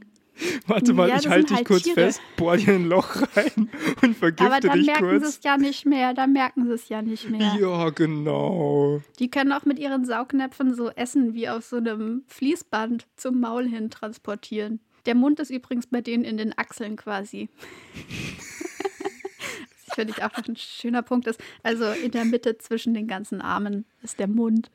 [0.67, 1.95] Warte mal, Ja, ich halte dich halt kurz Tiere.
[1.95, 3.69] fest, bohr dir ein Loch rein
[4.03, 5.37] und vergifte Aber dann dich merken sie kurz.
[5.37, 6.13] es ja nicht mehr.
[6.13, 7.55] Dann merken sie es ja nicht mehr.
[7.59, 9.01] Ja, genau.
[9.19, 13.67] Die können auch mit ihren Saugnäpfen so Essen wie auf so einem Fließband zum Maul
[13.67, 14.79] hin transportieren.
[15.05, 17.49] Der Mund ist übrigens bei denen in den Achseln quasi.
[19.87, 21.39] das finde ich auch noch ein schöner Punkt ist.
[21.63, 24.69] Also in der Mitte zwischen den ganzen Armen ist der Mund.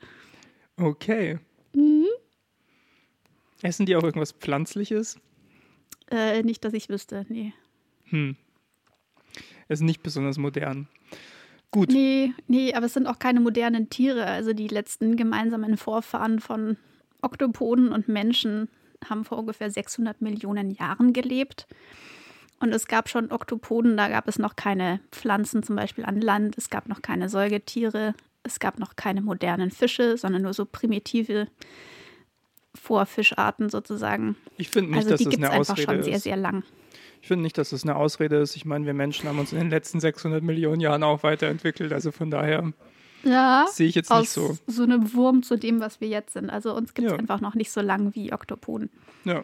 [0.77, 1.39] Okay.
[1.73, 2.05] Mhm.
[3.61, 5.17] Essen die auch irgendwas Pflanzliches?
[6.11, 7.53] Äh, nicht, dass ich wüsste, nee.
[8.05, 8.35] Hm.
[9.67, 10.87] Ist nicht besonders modern.
[11.71, 11.89] Gut.
[11.89, 14.25] Nee, nee, aber es sind auch keine modernen Tiere.
[14.25, 16.77] Also die letzten gemeinsamen Vorfahren von
[17.21, 18.69] Oktopoden und Menschen
[19.09, 21.67] haben vor ungefähr 600 Millionen Jahren gelebt.
[22.59, 26.57] Und es gab schon Oktopoden, da gab es noch keine Pflanzen zum Beispiel an Land,
[26.57, 28.13] es gab noch keine Säugetiere,
[28.43, 31.47] es gab noch keine modernen Fische, sondern nur so primitive
[32.75, 34.35] Vorfischarten sozusagen.
[34.57, 36.23] Ich finde nicht, also dass die das eine einfach Ausrede schon sehr, ist.
[36.23, 36.63] sehr lang.
[37.21, 38.55] Ich finde nicht, dass das eine Ausrede ist.
[38.55, 41.91] Ich meine, wir Menschen haben uns in den letzten 600 Millionen Jahren auch weiterentwickelt.
[41.91, 42.71] Also von daher
[43.23, 44.57] Ja, sehe ich jetzt nicht so.
[44.67, 46.49] so einem Wurm zu dem, was wir jetzt sind.
[46.51, 47.17] Also uns gibt es Ja.
[47.19, 48.89] einfach noch nicht so lang wie Oktopoden.
[49.23, 49.43] Ja.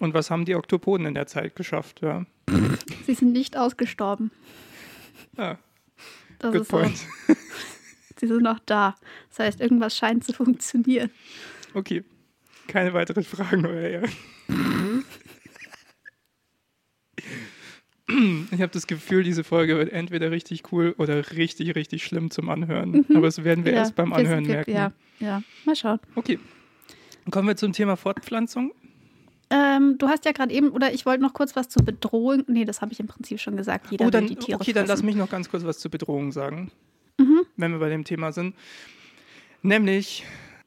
[0.00, 2.00] Und was haben die Oktopoden in der Zeit geschafft?
[2.00, 2.24] Ja.
[3.06, 4.30] Sie sind nicht ausgestorben.
[5.36, 5.56] Ah,
[6.38, 6.76] Das good ist so.
[6.78, 6.96] point.
[8.18, 8.94] Sie sind noch da.
[9.28, 11.10] Das heißt, irgendwas scheint zu funktionieren.
[11.74, 12.02] Okay.
[12.68, 14.10] Keine weiteren Fragen, euer Ehren.
[18.50, 22.48] Ich habe das Gefühl, diese Folge wird entweder richtig cool oder richtig, richtig schlimm zum
[22.50, 23.06] Anhören.
[23.10, 24.72] Aber das werden wir Ja, erst beim Anhören merken.
[24.72, 25.42] Ja, ja.
[25.64, 25.98] Mal schauen.
[26.14, 26.38] Okay.
[27.30, 28.72] Kommen wir zum Thema Fortpflanzung.
[29.50, 32.44] Ähm, du hast ja gerade eben, oder ich wollte noch kurz was zur Bedrohung.
[32.46, 33.90] Nee, das habe ich im Prinzip schon gesagt.
[33.90, 35.06] Jeder Oh, dann, will die Tiere okay, dann lass fressen.
[35.06, 36.70] mich noch ganz kurz was zur Bedrohung sagen,
[37.18, 37.42] Mhm.
[37.56, 38.54] wenn wir bei dem Thema sind.
[39.62, 40.24] Nämlich,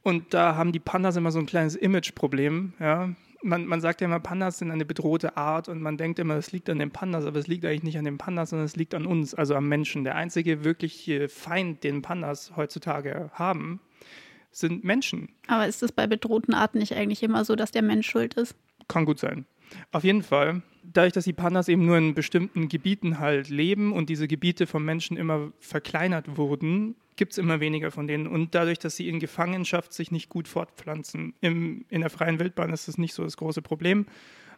[0.07, 3.09] und da haben die Pandas immer so ein kleines Imageproblem, ja.
[3.43, 6.53] Man, man sagt ja immer, Pandas sind eine bedrohte Art und man denkt immer, es
[6.53, 8.95] liegt an den Pandas, aber es liegt eigentlich nicht an den Pandas, sondern es liegt
[8.95, 10.05] an uns, also am Menschen.
[10.05, 13.81] Der einzige wirkliche Feind, den Pandas heutzutage haben,
[14.49, 15.29] sind Menschen.
[15.47, 18.55] Aber ist es bei bedrohten Arten nicht eigentlich immer so, dass der Mensch schuld ist?
[18.87, 19.45] Kann gut sein.
[19.91, 24.09] Auf jeden Fall, dadurch, dass die Pandas eben nur in bestimmten Gebieten halt leben und
[24.09, 28.27] diese Gebiete vom Menschen immer verkleinert wurden, gibt es immer weniger von denen.
[28.27, 31.33] Und dadurch, dass sie in Gefangenschaft sich nicht gut fortpflanzen.
[31.41, 34.05] Im, in der freien Wildbahn ist das nicht so das große Problem,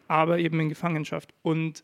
[0.06, 1.34] aber eben in Gefangenschaft.
[1.42, 1.82] Und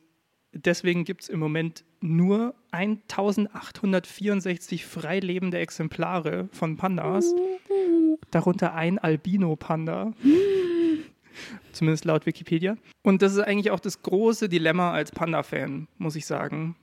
[0.52, 7.34] deswegen gibt es im Moment nur 1864 frei lebende Exemplare von Pandas,
[8.30, 10.12] darunter ein Albino-Panda.
[11.72, 12.78] Zumindest laut Wikipedia.
[13.02, 16.76] Und das ist eigentlich auch das große Dilemma als Panda-Fan, muss ich sagen,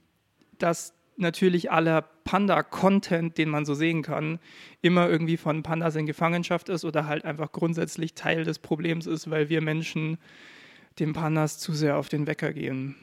[0.59, 4.39] dass natürlich aller Panda-Content, den man so sehen kann,
[4.81, 9.29] immer irgendwie von Pandas in Gefangenschaft ist oder halt einfach grundsätzlich Teil des Problems ist,
[9.29, 10.17] weil wir Menschen
[10.99, 12.95] den Pandas zu sehr auf den Wecker gehen.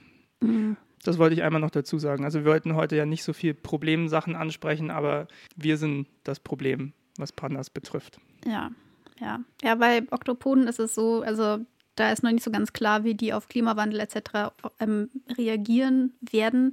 [1.03, 2.25] Das wollte ich einmal noch dazu sagen.
[2.25, 6.92] Also wir wollten heute ja nicht so viel Problemsachen ansprechen, aber wir sind das Problem,
[7.18, 8.20] was Pandas betrifft.
[8.44, 8.70] Ja,
[9.18, 9.40] ja.
[9.62, 11.59] Ja, bei Oktopoden ist es so, also
[11.94, 14.53] da ist noch nicht so ganz klar, wie die auf Klimawandel etc.
[14.79, 16.73] Ähm, reagieren werden,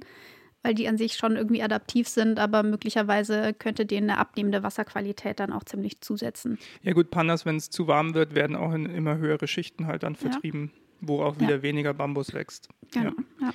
[0.62, 5.38] weil die an sich schon irgendwie adaptiv sind, aber möglicherweise könnte denen eine abnehmende Wasserqualität
[5.40, 6.58] dann auch ziemlich zusetzen.
[6.82, 10.02] Ja gut, Pandas, wenn es zu warm wird, werden auch in immer höhere Schichten halt
[10.02, 10.18] dann Ja.
[10.30, 11.40] vertrieben, wo auch Ja.
[11.42, 12.68] wieder weniger Bambus wächst.
[12.92, 13.52] Genau, ja.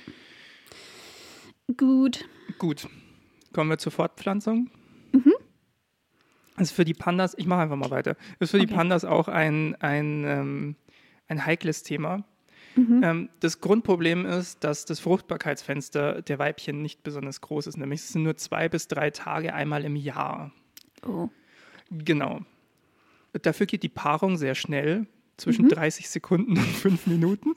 [1.76, 2.24] Gut.
[2.58, 2.88] Gut,
[3.52, 4.70] kommen wir zur Fortpflanzung.
[5.12, 5.32] Mhm.
[6.58, 8.74] Ist für die Pandas, ich mache einfach mal weiter, ist für die Okay.
[8.74, 10.76] Pandas auch ein, ein, ähm,
[11.26, 12.24] ein heikles Thema.
[12.76, 13.00] Mhm.
[13.04, 17.76] Ähm, das Grundproblem ist, dass das Fruchtbarkeitsfenster der Weibchen nicht besonders groß ist.
[17.76, 20.52] Nämlich es sind nur zwei bis drei Tage einmal im Jahr.
[21.06, 21.28] Oh.
[21.90, 22.40] Genau.
[23.42, 25.06] Dafür geht die Paarung sehr schnell,
[25.36, 25.70] zwischen Mhm.
[25.70, 27.52] 30 Sekunden und 5 Minuten.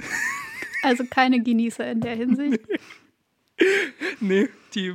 [0.83, 2.61] Also keine Genießer in der Hinsicht.
[4.19, 4.93] Nee, die,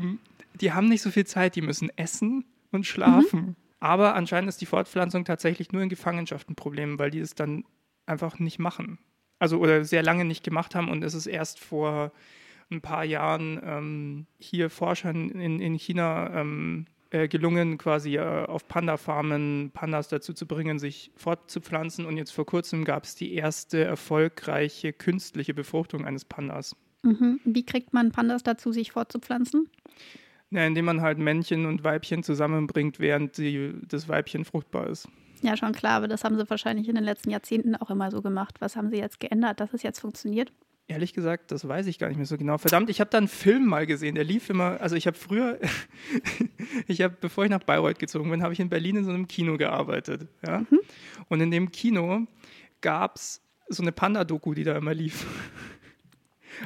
[0.61, 3.57] die haben nicht so viel Zeit, die müssen essen und schlafen.
[3.81, 7.65] Aber anscheinend ist die Fortpflanzung tatsächlich nur in Gefangenschaft ein Problem, weil die es dann
[8.07, 8.99] einfach nicht machen.
[9.43, 12.13] Also oder sehr lange nicht gemacht haben und es ist erst vor
[12.71, 18.69] ein paar Jahren ähm, hier Forschern in, in China ähm, äh, gelungen, quasi äh, auf
[18.69, 22.07] Panda-Farmen Pandas dazu zu bringen, sich fortzupflanzen.
[22.07, 26.77] Und jetzt vor kurzem gab es die erste erfolgreiche künstliche Befruchtung eines Pandas.
[27.03, 27.41] Mhm.
[27.45, 29.69] Wie kriegt man Pandas dazu, sich fortzupflanzen?
[30.51, 35.09] Ja, indem man halt Männchen und Weibchen zusammenbringt, während die, das Weibchen fruchtbar ist.
[35.43, 38.23] Ja, schon klar, aber das haben sie wahrscheinlich in den letzten Jahrzehnten auch immer so
[38.23, 38.61] gemacht.
[38.61, 40.53] Was haben sie jetzt geändert, dass es jetzt funktioniert?
[40.87, 42.59] Ehrlich gesagt, das weiß ich gar nicht mehr so genau.
[42.59, 45.59] Verdammt, ich habe da einen Film mal gesehen, der lief immer, also ich habe früher,
[46.87, 49.27] ich habe, bevor ich nach Bayreuth gezogen bin, habe ich in Berlin in so einem
[49.27, 50.29] Kino gearbeitet.
[50.47, 50.61] Ja?
[50.61, 50.81] Mhm.
[51.29, 52.27] Und in dem Kino
[52.81, 55.27] gab es so eine Panda-Doku, die da immer lief.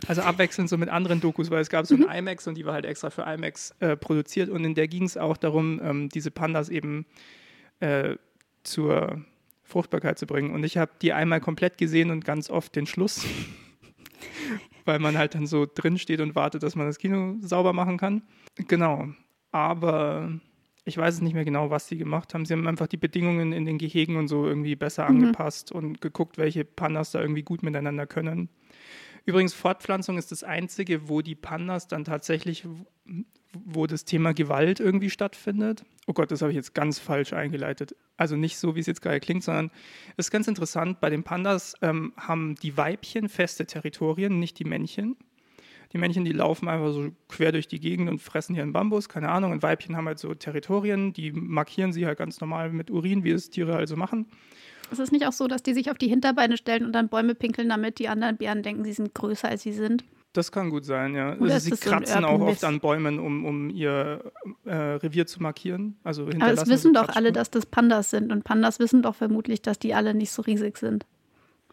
[0.08, 2.10] Also abwechselnd so mit anderen Dokus, weil es gab so ein mhm.
[2.10, 5.16] IMAX und die war halt extra für IMAX äh, produziert und in der ging es
[5.16, 7.06] auch darum, ähm, diese Pandas eben
[7.80, 8.16] äh,
[8.66, 9.24] zur
[9.62, 10.52] Fruchtbarkeit zu bringen.
[10.52, 13.26] Und ich habe die einmal komplett gesehen und ganz oft den Schluss,
[14.84, 17.98] weil man halt dann so drin steht und wartet, dass man das Kino sauber machen
[17.98, 18.22] kann.
[18.68, 19.08] Genau.
[19.50, 20.30] Aber
[20.84, 22.44] ich weiß es nicht mehr genau, was sie gemacht haben.
[22.44, 25.16] Sie haben einfach die Bedingungen in den Gehegen und so irgendwie besser mhm.
[25.16, 28.48] angepasst und geguckt, welche Pandas da irgendwie gut miteinander können.
[29.24, 32.64] Übrigens, Fortpflanzung ist das Einzige, wo die Pandas dann tatsächlich,
[33.64, 35.84] wo das Thema Gewalt irgendwie stattfindet.
[36.06, 37.96] Oh Gott, das habe ich jetzt ganz falsch eingeleitet.
[38.16, 39.70] Also nicht so, wie es jetzt gerade klingt, sondern
[40.16, 44.64] es ist ganz interessant, bei den Pandas ähm, haben die Weibchen feste Territorien, nicht die
[44.64, 45.16] Männchen.
[45.92, 49.08] Die Männchen, die laufen einfach so quer durch die Gegend und fressen hier einen Bambus,
[49.08, 49.52] keine Ahnung.
[49.52, 53.30] Und Weibchen haben halt so Territorien, die markieren sie halt ganz normal mit Urin, wie
[53.30, 54.26] es Tiere also machen.
[54.90, 57.34] Ist es nicht auch so, dass die sich auf die Hinterbeine stellen und dann Bäume
[57.34, 60.04] pinkeln, damit die anderen Bären denken, sie sind größer als sie sind?
[60.36, 61.30] Das kann gut sein, ja.
[61.30, 64.32] also sie kratzen so auch oft an Bäumen, um, um ihr
[64.66, 65.96] äh, Revier zu markieren.
[66.04, 68.30] Also Aber es wissen doch alle, dass das Pandas sind.
[68.30, 71.06] Und Pandas wissen doch vermutlich, dass die alle nicht so riesig sind.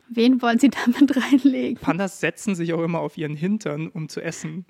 [0.07, 1.77] Wen wollen sie damit reinlegen?
[1.77, 4.63] Pandas setzen sich auch immer auf ihren Hintern, um zu essen.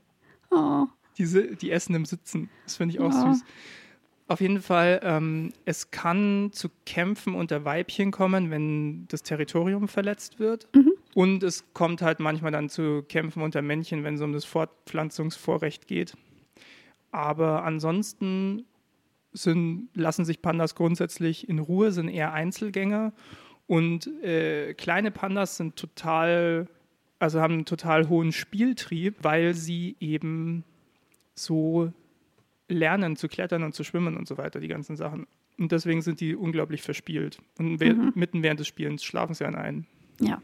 [0.50, 0.88] Oh.
[1.20, 2.50] Diese, die essen im Sitzen.
[2.64, 3.32] Das finde ich auch oh.
[3.34, 3.44] süß.
[4.28, 10.40] Auf jeden Fall, ähm, es kann zu Kämpfen unter Weibchen kommen, wenn das Territorium verletzt
[10.40, 10.68] wird.
[10.74, 10.94] Mhm.
[11.16, 15.88] Und es kommt halt manchmal dann zu Kämpfen unter Männchen, wenn es um das Fortpflanzungsvorrecht
[15.88, 16.16] geht.
[17.12, 18.66] Aber ansonsten
[19.32, 23.14] sind, lassen sich Pandas grundsätzlich in Ruhe, sind eher Einzelgänger.
[23.68, 26.68] Und äh, kleine Pandas sind total,
[27.20, 30.64] also haben einen total hohen Spieltrieb, weil sie eben
[31.36, 31.94] so
[32.68, 35.28] lernen zu klettern und zu schwimmen und so weiter, die ganzen Sachen.
[35.60, 37.38] Und deswegen sind die unglaublich verspielt.
[37.60, 38.12] Und mhm.
[38.16, 39.86] mitten während des Spielens schlafen sie an ein.
[40.20, 40.42] Ja,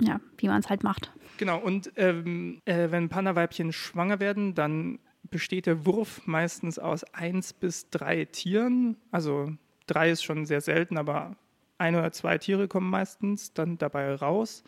[0.00, 1.12] ja, wie man es halt macht.
[1.38, 4.98] Genau, und ähm, äh, wenn Panda-Weibchen schwanger werden, dann
[5.30, 8.96] besteht der Wurf meistens aus eins bis drei Tieren.
[9.10, 9.52] Also
[9.86, 11.36] drei ist schon sehr selten, aber
[11.78, 14.62] ein oder zwei Tiere kommen meistens dann dabei raus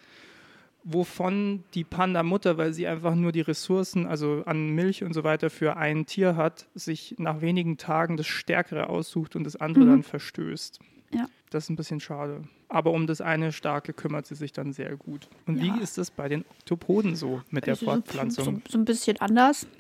[0.84, 5.50] wovon die Panda-Mutter, weil sie einfach nur die Ressourcen, also an Milch und so weiter
[5.50, 9.88] für ein Tier hat, sich nach wenigen Tagen das Stärkere aussucht und das andere mhm.
[9.88, 10.78] dann verstößt.
[11.12, 11.26] Ja.
[11.50, 12.42] Das ist ein bisschen schade.
[12.74, 15.28] Aber um das eine Starke kümmert sie sich dann sehr gut.
[15.46, 15.76] Und ja.
[15.76, 18.62] wie ist das bei den Oktopoden so mit der Fortpflanzung?
[18.66, 19.66] So, so ein bisschen anders.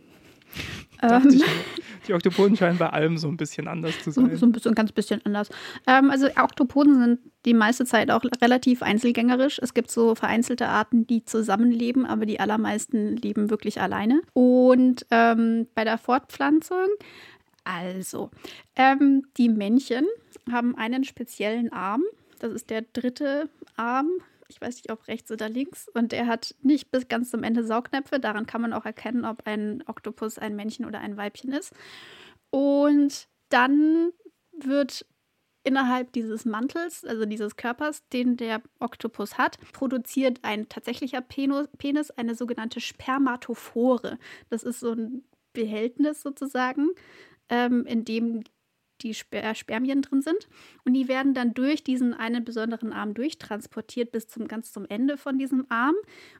[1.02, 1.42] Ähm.
[2.06, 4.36] Die Oktopoden scheinen bei allem so ein bisschen anders zu sein.
[4.36, 5.50] So, ein, bisschen, ganz bisschen anders.
[5.88, 9.58] Ähm, also Oktopoden sind die meiste Zeit auch relativ einzelgängerisch.
[9.60, 14.22] Es gibt so vereinzelte Arten, die zusammenleben, aber die allermeisten leben wirklich alleine.
[14.32, 16.86] Und ähm, bei der Fortpflanzung,
[17.64, 18.30] also,
[18.76, 20.06] ähm, die Männchen
[20.50, 22.04] haben einen speziellen Arm.
[22.44, 24.10] Das ist der dritte Arm
[24.48, 25.88] ich weiß nicht, ob rechts oder links.
[25.88, 28.20] Und er hat nicht bis ganz zum Ende Saugnäpfe.
[28.20, 31.72] Daran kann man auch erkennen, ob ein Oktopus ein Männchen oder ein Weibchen ist.
[32.50, 34.10] Und dann
[34.52, 35.06] wird
[35.64, 42.34] innerhalb dieses Mantels, also dieses Körpers, den der Oktopus hat, produziert ein tatsächlicher Penis eine
[42.34, 44.18] sogenannte Spermatophore.
[44.50, 46.90] Das ist so ein Behältnis sozusagen,
[47.48, 48.44] ähm, in dem
[49.04, 50.48] die Sper Spermien drin sind.
[50.84, 55.16] Und die werden dann durch diesen einen besonderen Arm durchtransportiert bis zum ganz zum Ende
[55.16, 55.94] von diesem Arm.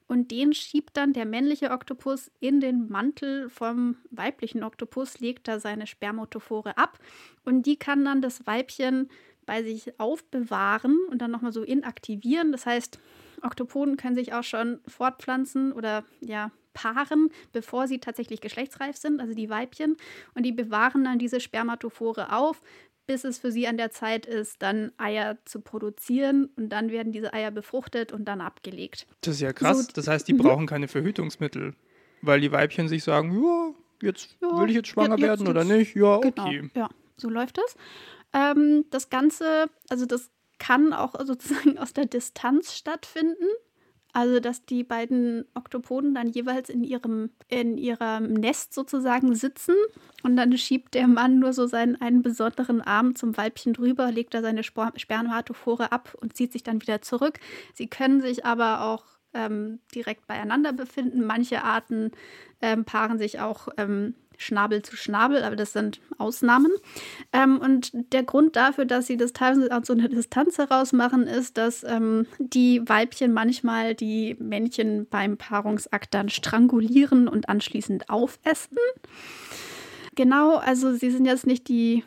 [0.08, 5.60] Und den schiebt dann der männliche Oktopus in den Mantel vom weiblichen Oktopus, legt da
[5.60, 6.98] seine Spermatophore ab.
[7.44, 9.08] Und die kann dann das Weibchen
[9.46, 12.50] bei sich aufbewahren und dann nochmal so inaktivieren.
[12.50, 12.98] Das heißt,
[13.42, 19.34] Oktopoden können sich auch schon fortpflanzen oder ja paaren, bevor sie tatsächlich geschlechtsreif sind, also
[19.34, 19.96] die Weibchen.
[20.34, 22.60] Und die bewahren dann diese Spermatophore auf,
[23.06, 26.50] bis es für sie an der Zeit ist, dann Eier zu produzieren.
[26.56, 29.06] Und dann werden diese Eier befruchtet und dann abgelegt.
[29.22, 29.86] Das ist ja krass.
[29.86, 30.38] So, das heißt, die mhm.
[30.38, 31.74] brauchen keine Verhütungsmittel,
[32.22, 35.50] weil die Weibchen sich sagen, ja, jetzt ja, will ich jetzt schwanger jetzt, werden jetzt,
[35.50, 35.94] oder nicht?
[35.94, 36.70] Ja, genau, okay.
[36.74, 37.76] Ja, so läuft das.
[38.32, 43.46] Ähm, das Ganze, also das kann auch sozusagen aus der Distanz stattfinden.
[44.14, 49.74] Also, dass die beiden Oktopoden dann jeweils in ihrem, in ihrem Nest sozusagen sitzen
[50.22, 54.32] und dann schiebt der Mann nur so seinen einen besonderen Arm zum Weibchen drüber, legt
[54.32, 57.40] da seine Spermatophore ab und zieht sich dann wieder zurück.
[57.74, 61.24] Sie können sich aber auch ähm, direkt beieinander befinden.
[61.26, 62.12] Manche Arten
[62.62, 66.72] ähm, paaren sich auch ähm, Schnabel zu Schnabel, aber das sind Ausnahmen.
[67.32, 71.26] Ähm, und der Grund dafür, dass sie das teilweise aus so einer Distanz heraus machen,
[71.26, 78.78] ist, dass ähm, die Weibchen manchmal die Männchen beim Paarungsakt dann strangulieren und anschließend aufessen.
[80.14, 82.04] Genau, also sie sind jetzt nicht die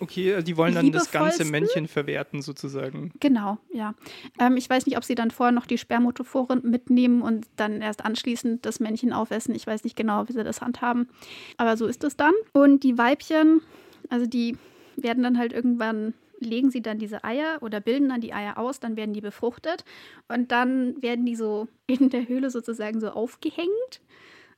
[0.00, 3.12] Okay, die wollen dann das ganze Männchen verwerten, sozusagen.
[3.20, 3.94] Genau, ja.
[4.38, 8.04] Ähm, ich weiß nicht, ob sie dann vorher noch die Spermatophoren mitnehmen und dann erst
[8.04, 9.54] anschließend das Männchen aufessen.
[9.54, 11.08] Ich weiß nicht genau, wie sie das handhaben.
[11.56, 12.34] Aber so ist es dann.
[12.52, 13.60] Und die Weibchen,
[14.08, 14.56] also die
[14.96, 18.80] werden dann halt irgendwann legen sie dann diese Eier oder bilden dann die Eier aus,
[18.80, 19.84] dann werden die befruchtet
[20.28, 24.00] und dann werden die so in der Höhle sozusagen so aufgehängt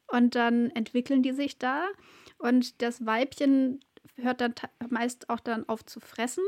[0.09, 1.85] und dann entwickeln die sich da
[2.38, 3.81] und das Weibchen
[4.16, 4.54] hört dann
[4.88, 6.44] meist auch dann auf zu fressen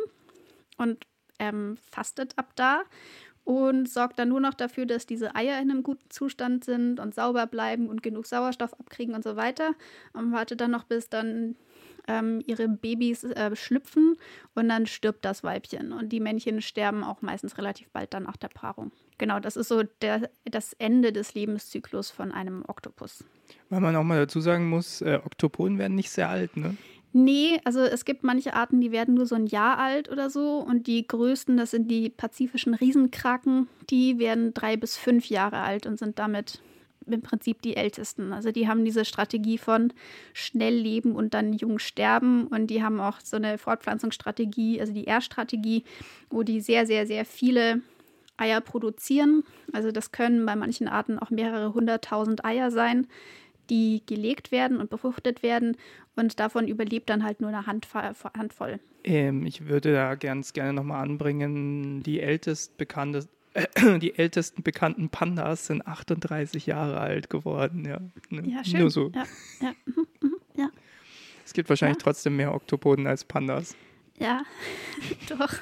[0.76, 1.06] und
[1.38, 2.82] ähm, fastet ab da
[3.48, 7.14] und sorgt dann nur noch dafür, dass diese Eier in einem guten Zustand sind und
[7.14, 9.72] sauber bleiben und genug Sauerstoff abkriegen und so weiter.
[10.12, 11.56] Und wartet dann noch, bis dann
[12.08, 14.16] ähm, ihre Babys äh, schlüpfen
[14.54, 15.92] und dann stirbt das Weibchen.
[15.92, 18.92] Und die Männchen sterben auch meistens relativ bald dann nach der Paarung.
[19.16, 23.24] Genau, das ist so der, das Ende des Lebenszyklus von einem Oktopus.
[23.70, 26.76] Weil man auch mal dazu sagen muss, äh, Oktopoden werden nicht sehr alt, ne?
[27.12, 30.58] Nee, also es gibt manche Arten, die werden nur so ein Jahr alt oder so.
[30.58, 35.86] Und die größten, das sind die pazifischen Riesenkraken, die werden drei bis fünf Jahre alt
[35.86, 36.60] und sind damit
[37.06, 38.34] im Prinzip die ältesten.
[38.34, 39.92] Also die haben diese Strategie von
[40.34, 42.46] schnell leben und dann jung sterben.
[42.46, 45.84] Und die haben auch so eine Fortpflanzungsstrategie, also die R-Strategie,
[46.28, 47.80] wo die sehr, sehr, sehr viele
[48.36, 49.44] Eier produzieren.
[49.72, 53.06] Also das können bei manchen Arten auch mehrere hunderttausend Eier sein
[53.70, 55.76] die gelegt werden und befruchtet werden
[56.16, 58.80] und davon überlebt dann halt nur eine Handvoll.
[59.04, 63.66] Ähm, ich würde da ganz gerne nochmal anbringen, die ältest bekannte, äh,
[63.98, 67.84] die ältesten bekannten Pandas sind 38 Jahre alt geworden.
[67.84, 68.00] Ja,
[68.30, 68.48] ne?
[68.48, 68.80] ja schön.
[68.80, 69.10] Nur so.
[69.14, 69.24] Ja,
[69.60, 69.72] ja.
[69.86, 70.70] Mhm, mhm, ja.
[71.44, 72.04] Es gibt wahrscheinlich ja.
[72.04, 73.76] trotzdem mehr Oktopoden als Pandas.
[74.18, 74.42] Ja,
[75.28, 75.54] doch.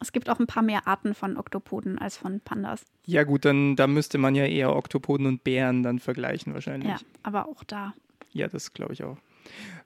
[0.00, 2.82] Es gibt auch ein paar mehr Arten von Oktopoden als von Pandas.
[3.06, 6.88] Ja gut, dann da müsste man ja eher Oktopoden und Bären dann vergleichen wahrscheinlich.
[6.88, 7.92] Ja, aber auch da.
[8.32, 9.18] Ja, das glaube ich auch.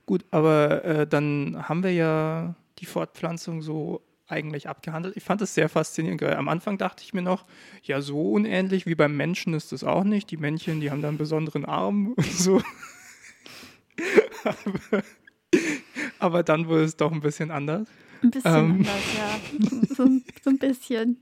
[0.06, 5.16] Gut, aber äh, dann haben wir ja die Fortpflanzung so eigentlich abgehandelt.
[5.16, 6.22] Ich fand es sehr faszinierend.
[6.22, 7.44] Am Anfang dachte ich mir noch,
[7.82, 10.30] ja, so unähnlich wie beim Menschen ist das auch nicht.
[10.30, 12.62] Die Männchen, die haben da einen besonderen Arm und so.
[14.44, 15.02] aber,
[16.18, 17.88] aber dann wurde es doch ein bisschen anders.
[18.24, 19.94] Ein bisschen ähm, anders, ja.
[19.94, 20.08] So,
[20.42, 21.18] so, ein bisschen.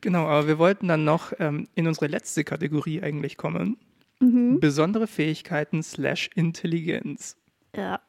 [0.00, 3.76] Genau, aber wir wollten dann noch ähm, in unsere letzte Kategorie eigentlich kommen.
[4.18, 4.58] Mhm.
[4.58, 7.36] Besondere Fähigkeiten slash Intelligenz.
[7.76, 8.00] Ja.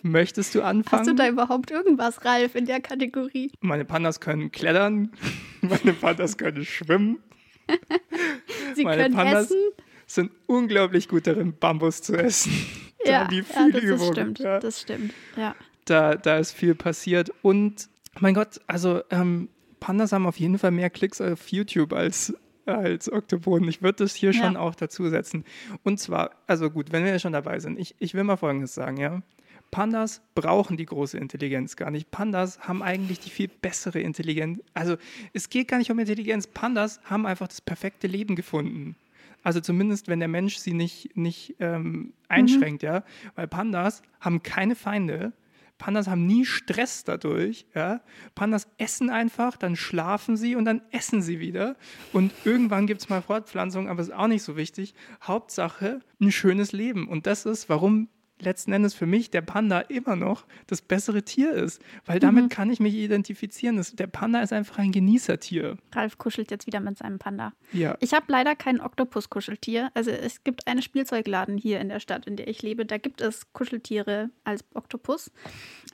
[0.00, 1.00] Möchtest du anfangen?
[1.00, 3.52] Hast du da überhaupt irgendwas, Ralf, in der Kategorie?
[3.60, 5.12] Meine Pandas können klettern.
[5.60, 7.18] Meine Pandas können schwimmen.
[8.74, 9.56] Sie Meine können Pandas essen.
[10.06, 12.52] sind unglaublich gut darin, Bambus zu essen.
[13.04, 14.12] Ja, ja das Übung.
[14.12, 14.38] stimmt.
[14.38, 14.60] Ja.
[14.60, 17.30] Das stimmt, ja da, da ist viel passiert.
[17.42, 17.88] Und
[18.20, 19.48] mein Gott, also ähm,
[19.80, 22.34] Pandas haben auf jeden Fall mehr Klicks auf YouTube als,
[22.66, 23.68] als Oktopoden.
[23.68, 24.42] Ich würde das hier ja.
[24.42, 25.44] schon auch dazu setzen.
[25.82, 28.74] Und zwar, also gut, wenn wir ja schon dabei sind, ich, ich will mal Folgendes
[28.74, 29.22] sagen, ja.
[29.72, 32.10] Pandas brauchen die große Intelligenz gar nicht.
[32.10, 34.60] Pandas haben eigentlich die viel bessere Intelligenz.
[34.74, 34.96] Also
[35.32, 36.46] es geht gar nicht um Intelligenz.
[36.46, 38.96] Pandas haben einfach das perfekte Leben gefunden.
[39.42, 42.88] Also zumindest, wenn der Mensch sie nicht, nicht ähm, einschränkt, mhm.
[42.88, 43.04] ja.
[43.34, 45.32] Weil Pandas haben keine Feinde,
[45.82, 47.66] Pandas haben nie Stress dadurch.
[47.74, 48.02] Ja?
[48.36, 51.74] Pandas essen einfach, dann schlafen sie und dann essen sie wieder.
[52.12, 54.94] Und irgendwann gibt es mal Fortpflanzung, aber ist auch nicht so wichtig.
[55.24, 57.08] Hauptsache ein schönes Leben.
[57.08, 58.08] Und das ist, warum
[58.44, 62.48] letzten Endes für mich der Panda immer noch das bessere Tier ist, weil damit mhm.
[62.48, 63.76] kann ich mich identifizieren.
[63.76, 65.76] Das, der Panda ist einfach ein Genießertier.
[65.92, 67.52] Ralf kuschelt jetzt wieder mit seinem Panda.
[67.72, 67.96] Ja.
[68.00, 69.90] Ich habe leider kein Oktopus-Kuscheltier.
[69.94, 72.84] Also es gibt einen Spielzeugladen hier in der Stadt, in der ich lebe.
[72.84, 75.30] Da gibt es Kuscheltiere als Oktopus.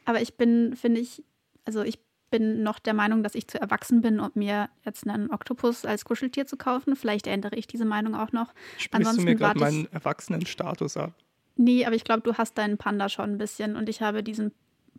[0.05, 1.23] Aber ich bin, finde ich,
[1.65, 1.99] also ich
[2.31, 6.05] bin noch der Meinung, dass ich zu erwachsen bin, um mir jetzt einen Oktopus als
[6.05, 6.97] Kuscheltier zu kaufen.
[6.97, 8.53] Vielleicht ändere ich diese Meinung auch noch.
[8.77, 11.15] Sprichst Ansonsten du mir gerade meinen Erwachsenenstatus ab?
[11.59, 14.53] Nee, aber ich glaube, du hast deinen Panda schon ein bisschen und ich habe diesen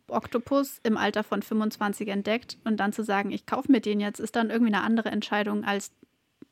[0.10, 4.20] Oktopus im Alter von 25 entdeckt und dann zu sagen, ich kaufe mir den jetzt,
[4.20, 5.92] ist dann irgendwie eine andere Entscheidung, als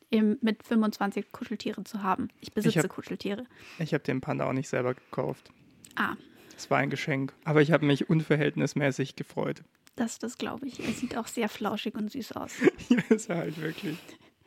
[0.10, 2.30] eben mit 25 Kuscheltiere zu haben.
[2.40, 3.44] Ich besitze ich hab, Kuscheltiere.
[3.80, 5.52] Ich habe den Panda auch nicht selber gekauft.
[5.96, 6.16] Ah.
[6.56, 9.64] Es war ein Geschenk, aber ich habe mich unverhältnismäßig gefreut.
[9.98, 10.80] Das, das glaube ich.
[10.80, 12.54] Er sieht auch sehr flauschig und süß aus.
[12.90, 13.98] ja, ist er halt wirklich.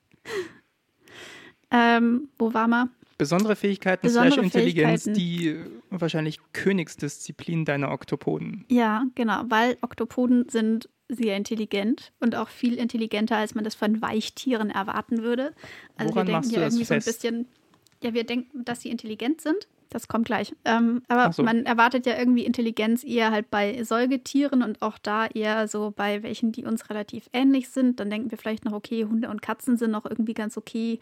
[1.70, 2.90] ähm, wo war man?
[3.18, 5.18] Besondere Fähigkeiten Besondere slash Intelligenz, Fähigkeiten.
[5.18, 5.60] die
[5.90, 8.64] wahrscheinlich Königsdisziplin deiner Oktopoden.
[8.68, 14.02] Ja, genau, weil Oktopoden sind sehr intelligent und auch viel intelligenter, als man das von
[14.02, 15.54] Weichtieren erwarten würde.
[15.96, 17.06] Also Woran wir denken ja irgendwie fest?
[17.06, 17.48] so ein bisschen,
[18.02, 19.68] ja, wir denken, dass sie intelligent sind.
[19.91, 20.55] Das kommt gleich.
[20.64, 21.43] Ähm, aber so.
[21.43, 26.22] man erwartet ja irgendwie Intelligenz eher halt bei Säugetieren und auch da eher so bei
[26.22, 28.01] welchen, die uns relativ ähnlich sind.
[28.01, 30.99] Dann denken wir vielleicht noch, okay, Hunde und Katzen sind noch irgendwie ganz okay,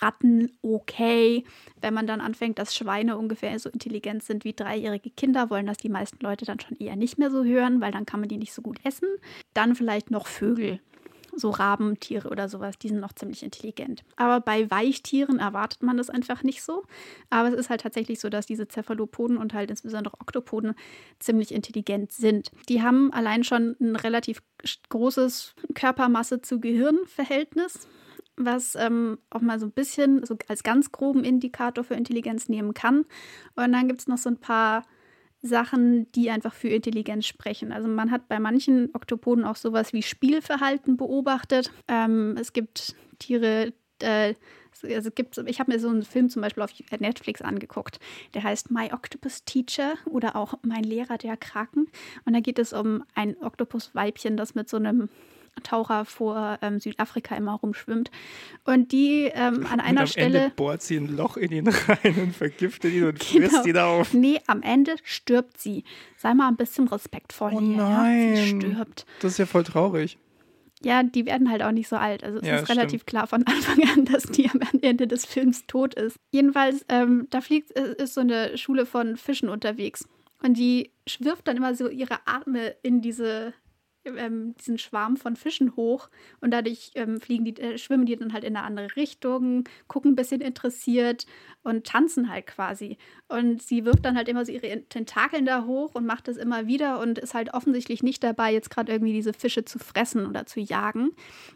[0.00, 1.44] Ratten okay.
[1.80, 5.78] Wenn man dann anfängt, dass Schweine ungefähr so intelligent sind wie dreijährige Kinder, wollen das
[5.78, 8.38] die meisten Leute dann schon eher nicht mehr so hören, weil dann kann man die
[8.38, 9.08] nicht so gut essen.
[9.52, 10.80] Dann vielleicht noch Vögel
[11.36, 14.04] so Rabentiere oder sowas, die sind noch ziemlich intelligent.
[14.16, 16.84] Aber bei Weichtieren erwartet man das einfach nicht so.
[17.30, 20.74] Aber es ist halt tatsächlich so, dass diese Cephalopoden und halt insbesondere Oktopoden
[21.18, 22.50] ziemlich intelligent sind.
[22.68, 24.42] Die haben allein schon ein relativ
[24.88, 27.88] großes Körpermasse zu Gehirnverhältnis
[28.36, 32.74] was ähm, auch mal so ein bisschen so als ganz groben Indikator für Intelligenz nehmen
[32.74, 33.04] kann.
[33.54, 34.84] Und dann gibt es noch so ein paar
[35.44, 37.70] Sachen, die einfach für Intelligenz sprechen.
[37.70, 41.70] Also man hat bei manchen Oktopoden auch sowas wie Spielverhalten beobachtet.
[41.86, 44.34] Ähm, es gibt Tiere, äh,
[44.82, 48.00] also es gibt, ich habe mir so einen Film zum Beispiel auf Netflix angeguckt,
[48.32, 51.86] der heißt My Octopus Teacher oder auch Mein Lehrer der Kraken.
[52.24, 55.10] Und da geht es um ein Oktopusweibchen, das mit so einem
[55.62, 58.10] Taucher vor ähm, Südafrika immer rumschwimmt.
[58.64, 60.38] Und die ähm, an und einer am Stelle.
[60.38, 63.48] Ende bohrt sie ein Loch in ihn rein und vergiftet ihn und Genau.
[63.48, 64.12] frisst ihn auf.
[64.14, 65.84] Nee, am Ende stirbt sie.
[66.16, 67.52] Sei mal ein bisschen respektvoll.
[67.54, 67.88] Oh hier, Ja?
[68.02, 68.36] nein.
[68.36, 69.06] Sie stirbt.
[69.20, 70.18] Das ist ja voll traurig.
[70.82, 72.22] Ja, die werden halt auch nicht so alt.
[72.24, 75.66] Also es Ja, ist relativ klar von Anfang an, dass die am Ende des Films
[75.66, 76.18] tot ist.
[76.30, 80.06] Jedenfalls, ähm, da fliegt, äh, ist so eine Schule von Fischen unterwegs.
[80.42, 80.90] Und die
[81.20, 83.54] wirft dann immer so ihre Arme in diese,
[84.04, 86.08] ähm, diesen Schwarm von Fischen hoch.
[86.40, 90.12] Und dadurch ähm, fliegen die, äh, schwimmen die dann halt in eine andere Richtung, gucken
[90.12, 91.26] ein bisschen interessiert
[91.62, 92.98] und tanzen halt quasi.
[93.28, 96.66] Und sie wirft dann halt immer so ihre Tentakeln da hoch und macht das immer
[96.66, 100.46] wieder und ist halt offensichtlich nicht dabei, jetzt gerade irgendwie diese Fische zu fressen oder
[100.46, 101.10] zu jagen,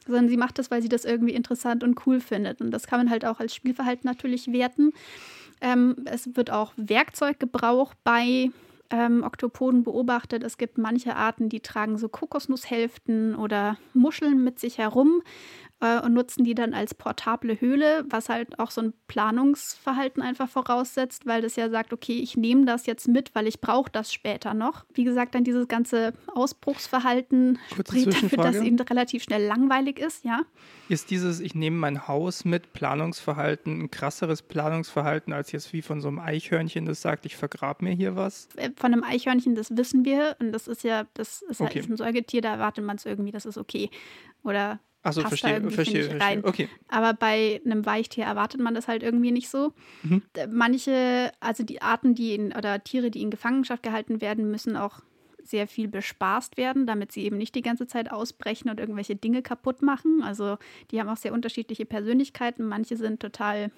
[0.06, 2.60] sondern sie macht das, weil sie das irgendwie interessant und cool findet.
[2.60, 4.92] Und das kann man halt auch als Spielverhalten natürlich werten.
[5.60, 8.50] Ähm, es wird auch Werkzeuggebrauch bei
[8.90, 10.42] ähm, Oktopoden beobachtet.
[10.42, 15.22] Es gibt manche Arten, die tragen so Kokosnusshälften oder Muscheln mit sich herum
[15.80, 20.48] äh, und nutzen die dann als portable Höhle, was halt auch so ein Planungsverhalten einfach
[20.48, 24.12] voraussetzt, weil das ja sagt, okay, ich nehme das jetzt mit, weil ich brauche das
[24.12, 24.84] später noch.
[24.92, 30.24] Wie gesagt, dann dieses ganze Ausbruchsverhalten Kurze spricht dafür, dass eben relativ schnell langweilig ist,
[30.24, 30.42] ja.
[30.88, 36.00] Ist dieses, ich nehme mein Haus mit Planungsverhalten ein krasseres Planungsverhalten als jetzt wie von
[36.00, 38.48] so einem Eichhörnchen, das sagt, ich vergrab mir hier was?
[38.56, 40.36] Äh, Von einem Eichhörnchen, das wissen wir.
[40.40, 41.84] Und das ist ja, das ist halt Okay.
[41.88, 43.90] ein Säugetier, da erwartet man es irgendwie, das ist okay.
[44.42, 46.20] Oder Achso, verstehe, verstehe, verstehe.
[46.20, 46.44] rein.
[46.44, 46.68] Okay.
[46.88, 49.72] Aber bei einem Weichtier erwartet man das halt irgendwie nicht so.
[50.02, 50.22] Mhm.
[50.50, 55.00] Manche, also die Arten, die in, oder Tiere, die in Gefangenschaft gehalten werden, müssen auch
[55.42, 59.40] sehr viel bespaßt werden, damit sie eben nicht die ganze Zeit ausbrechen und irgendwelche Dinge
[59.40, 60.22] kaputt machen.
[60.22, 60.58] Also
[60.90, 62.66] die haben auch sehr unterschiedliche Persönlichkeiten.
[62.66, 63.70] Manche sind total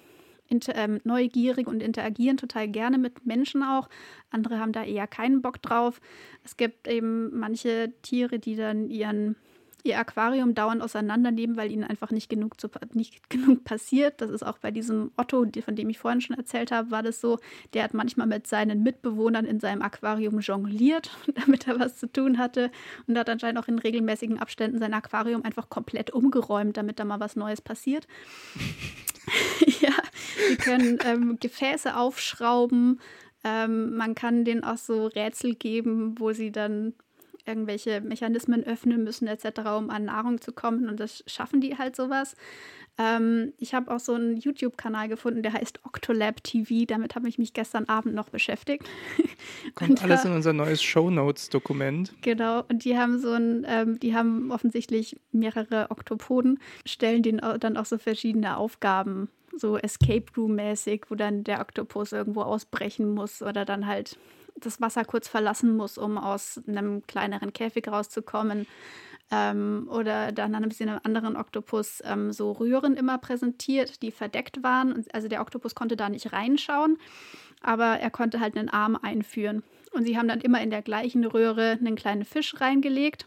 [0.49, 3.87] ähm, neugierig und interagieren total gerne mit Menschen auch.
[4.31, 6.01] Andere haben da eher keinen Bock drauf.
[6.43, 9.35] Es gibt eben manche Tiere, die dann ihren
[9.83, 14.21] ihr Aquarium dauernd auseinandernehmen, weil ihnen einfach nicht genug, zu, nicht genug passiert.
[14.21, 17.21] Das ist auch bei diesem Otto, von dem ich vorhin schon erzählt habe, war das
[17.21, 17.39] so.
[17.73, 22.37] Der hat manchmal mit seinen Mitbewohnern in seinem Aquarium jongliert, damit er was zu tun
[22.37, 22.71] hatte.
[23.07, 27.19] Und hat anscheinend auch in regelmäßigen Abständen sein Aquarium einfach komplett umgeräumt, damit da mal
[27.19, 28.07] was Neues passiert.
[29.81, 29.93] ja,
[30.49, 32.99] die können ähm, Gefäße aufschrauben.
[33.43, 36.93] Ähm, man kann denen auch so Rätsel geben, wo sie dann
[37.45, 40.89] irgendwelche Mechanismen öffnen müssen etc., um an Nahrung zu kommen.
[40.89, 42.35] Und das schaffen die halt sowas.
[42.97, 46.85] Ähm, ich habe auch so einen YouTube-Kanal gefunden, der heißt Octolab TV.
[46.85, 48.87] Damit habe ich mich gestern Abend noch beschäftigt.
[49.75, 52.13] Kommt Und alles in unser neues Shownotes-Dokument.
[52.21, 57.77] Genau, und die haben so ein, ähm, die haben offensichtlich mehrere Oktopoden, stellen denen dann
[57.77, 63.65] auch so verschiedene Aufgaben, so Escape Room-mäßig, wo dann der Oktopus irgendwo ausbrechen muss oder
[63.65, 64.17] dann halt
[64.61, 68.67] das Wasser kurz verlassen muss, um aus einem kleineren Käfig rauszukommen.
[69.33, 74.61] Ähm, oder dann ein bisschen einem anderen Oktopus ähm, so Röhren immer präsentiert, die verdeckt
[74.61, 75.05] waren.
[75.13, 76.97] Also der Oktopus konnte da nicht reinschauen,
[77.61, 79.63] aber er konnte halt einen Arm einführen.
[79.93, 83.25] Und sie haben dann immer in der gleichen Röhre einen kleinen Fisch reingelegt.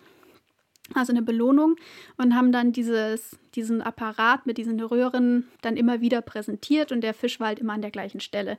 [0.93, 1.76] Also eine Belohnung,
[2.18, 7.14] und haben dann dieses, diesen Apparat mit diesen Röhren dann immer wieder präsentiert und der
[7.14, 8.59] Fisch war halt immer an der gleichen Stelle.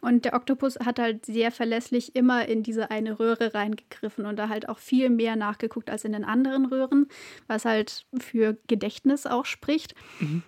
[0.00, 4.48] Und der Oktopus hat halt sehr verlässlich immer in diese eine Röhre reingegriffen und da
[4.48, 7.06] halt auch viel mehr nachgeguckt als in den anderen Röhren,
[7.46, 9.94] was halt für Gedächtnis auch spricht.
[10.18, 10.42] Mhm.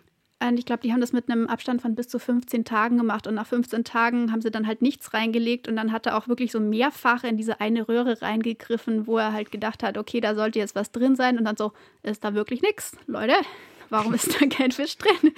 [0.48, 3.26] Und ich glaube, die haben das mit einem Abstand von bis zu 15 Tagen gemacht.
[3.26, 5.68] Und nach 15 Tagen haben sie dann halt nichts reingelegt.
[5.68, 9.32] Und dann hat er auch wirklich so mehrfach in diese eine Röhre reingegriffen, wo er
[9.32, 11.38] halt gedacht hat, okay, da sollte jetzt was drin sein.
[11.38, 11.72] Und dann so,
[12.02, 13.34] ist da wirklich nichts, Leute?
[13.90, 15.32] Warum ist da kein Fisch drin?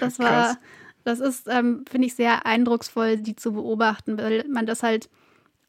[0.00, 0.58] Das war, Krass.
[1.04, 5.08] das ist, ähm, finde ich, sehr eindrucksvoll, die zu beobachten, weil man das halt,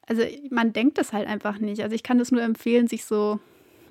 [0.08, 1.82] also man denkt das halt einfach nicht.
[1.82, 3.40] Also ich kann das nur empfehlen, sich so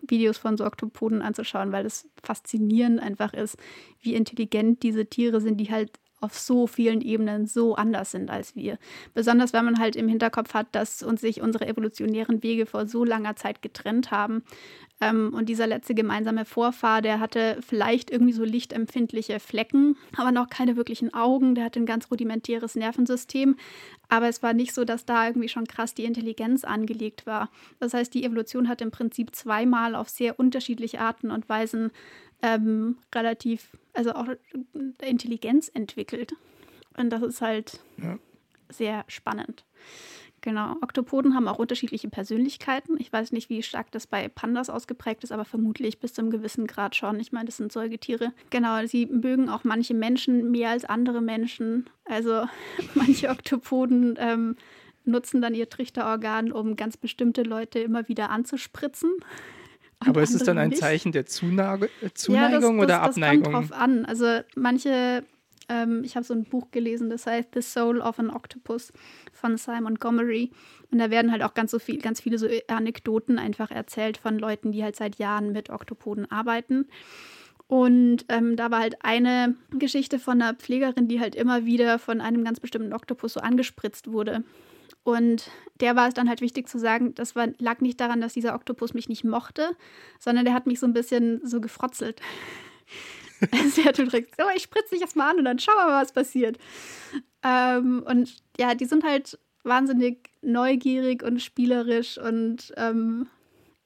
[0.09, 3.57] Videos von so Oktopoden anzuschauen, weil es faszinierend einfach ist,
[4.01, 8.57] wie intelligent diese Tiere sind, die halt auf so vielen Ebenen so anders sind als
[8.57, 8.79] wir.
[9.13, 13.05] Besonders wenn man halt im Hinterkopf hat, dass uns sich unsere evolutionären Wege vor so
[13.05, 14.43] langer Zeit getrennt haben.
[15.01, 20.49] Ähm, und dieser letzte gemeinsame Vorfahr, der hatte vielleicht irgendwie so lichtempfindliche Flecken, aber noch
[20.49, 21.55] keine wirklichen Augen.
[21.55, 23.57] Der hatte ein ganz rudimentäres Nervensystem.
[24.09, 27.51] Aber es war nicht so, dass da irgendwie schon krass die Intelligenz angelegt war.
[27.81, 31.91] Das heißt, die Evolution hat im Prinzip zweimal auf sehr unterschiedliche Arten und Weisen
[32.43, 34.29] ähm, relativ, also auch
[35.01, 36.35] Intelligenz entwickelt.
[36.97, 38.19] Und das ist halt ja.
[38.69, 39.65] sehr spannend.
[40.45, 40.77] Genau.
[40.83, 42.97] Oktopoden haben auch unterschiedliche Persönlichkeiten.
[42.99, 46.31] Ich weiß nicht, wie stark das bei Pandas ausgeprägt ist, aber vermutlich bis zu einem
[46.31, 47.19] gewissen Grad schon.
[47.19, 48.31] Ich meine, das sind Säugetiere.
[48.51, 51.89] Genau, sie mögen auch manche Menschen mehr als andere Menschen.
[52.05, 52.45] Also
[52.95, 54.57] manche Oktopoden ähm,
[55.07, 59.13] nutzen dann ihr Trichterorgan, um ganz bestimmte Leute immer wieder anzuspritzen.
[60.01, 60.81] Aber ist es dann ein nicht.
[60.83, 63.45] Zeichen der Zunage, Zuneigung ja, das, das, oder Abneigung?
[63.45, 64.05] Das kommt drauf an.
[64.05, 65.25] Also manche,
[65.69, 68.93] ähm, ich habe so ein Buch gelesen, das heißt The Soul of an Octopus
[69.33, 70.51] von Simon Montgomery.
[70.91, 74.39] Und da werden halt auch ganz so viel, ganz viele so Anekdoten einfach erzählt von
[74.39, 76.87] Leuten, die halt seit Jahren mit Oktopoden arbeiten.
[77.67, 82.21] Und ähm, da war halt eine Geschichte von einer Pflegerin, die halt immer wieder von
[82.21, 84.45] einem ganz bestimmten Oktopus so angespritzt wurde.
[85.03, 85.51] Und
[85.81, 88.55] der war es dann halt wichtig zu sagen, das war, lag nicht daran, dass dieser
[88.55, 89.77] Oktopus mich nicht mochte,
[90.19, 92.21] sondern der hat mich so ein bisschen so gefrotzelt.
[93.51, 96.13] er hat direkt, oh, ich spritze dich erstmal an und dann schauen wir mal, was
[96.13, 96.59] passiert.
[97.43, 103.27] Ähm, und ja, die sind halt wahnsinnig neugierig und spielerisch und ähm,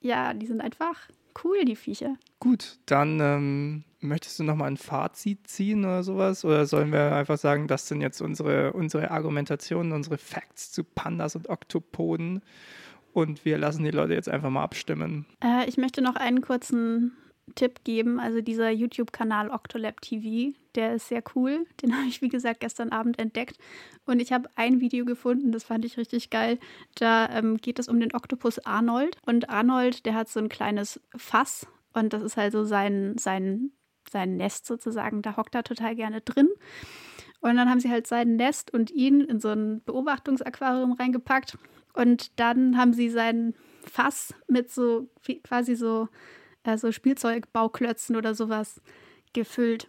[0.01, 1.09] ja, die sind einfach
[1.43, 2.15] cool, die Viecher.
[2.39, 6.45] Gut, dann ähm, möchtest du noch mal ein Fazit ziehen oder sowas?
[6.45, 11.35] Oder sollen wir einfach sagen, das sind jetzt unsere, unsere Argumentationen, unsere Facts zu Pandas
[11.35, 12.41] und Oktopoden
[13.13, 15.25] und wir lassen die Leute jetzt einfach mal abstimmen?
[15.43, 17.13] Äh, ich möchte noch einen kurzen
[17.55, 18.19] Tipp geben.
[18.19, 21.65] Also dieser YouTube-Kanal Octolab TV, der ist sehr cool.
[21.81, 23.57] Den habe ich, wie gesagt, gestern Abend entdeckt.
[24.05, 26.59] Und ich habe ein Video gefunden, das fand ich richtig geil.
[26.95, 29.17] Da ähm, geht es um den Oktopus Arnold.
[29.25, 31.67] Und Arnold, der hat so ein kleines Fass.
[31.93, 33.71] Und das ist halt so sein, sein,
[34.09, 35.21] sein Nest sozusagen.
[35.21, 36.49] Da hockt er total gerne drin.
[37.41, 41.57] Und dann haben sie halt sein Nest und ihn in so ein Beobachtungsaquarium reingepackt.
[41.93, 43.53] Und dann haben sie sein
[43.85, 45.09] Fass mit so
[45.43, 46.09] quasi so
[46.63, 48.81] äh, so Spielzeugbauklötzen oder sowas
[49.33, 49.87] gefüllt.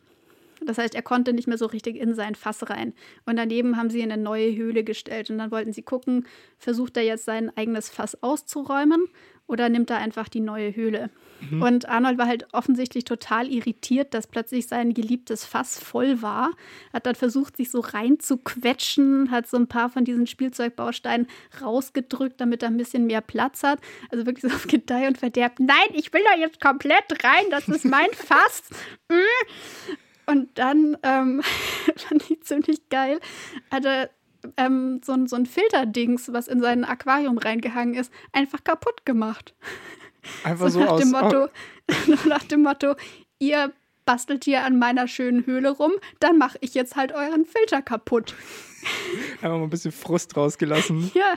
[0.63, 2.93] Das heißt, er konnte nicht mehr so richtig in sein Fass rein.
[3.25, 5.31] Und daneben haben sie eine neue Höhle gestellt.
[5.31, 6.27] Und dann wollten sie gucken,
[6.59, 9.07] versucht er jetzt sein eigenes Fass auszuräumen
[9.51, 11.11] oder nimmt er einfach die neue Höhle?
[11.41, 11.63] Mhm.
[11.63, 16.51] Und Arnold war halt offensichtlich total irritiert, dass plötzlich sein geliebtes Fass voll war.
[16.93, 21.27] Hat dann versucht, sich so reinzuquetschen, hat so ein paar von diesen Spielzeugbausteinen
[21.61, 23.81] rausgedrückt, damit er ein bisschen mehr Platz hat.
[24.11, 25.59] Also wirklich so auf Gedeih und Verderb.
[25.59, 28.63] Nein, ich will da jetzt komplett rein, das ist mein Fass.
[29.09, 30.31] Mm.
[30.31, 31.43] Und dann ähm,
[31.97, 33.19] fand ich ziemlich geil,
[33.71, 34.11] hat er
[34.57, 39.55] ähm, so, ein, so ein Filterdings, was in sein Aquarium reingehangen ist, einfach kaputt gemacht.
[40.45, 42.15] Einfach so, so nach aus, dem Motto, oh.
[42.29, 42.95] nach dem Motto,
[43.39, 43.73] ihr
[44.05, 48.35] bastelt hier an meiner schönen Höhle rum, dann mache ich jetzt halt euren Filter kaputt.
[49.37, 51.11] Einfach mal ein bisschen Frust rausgelassen.
[51.15, 51.35] ja.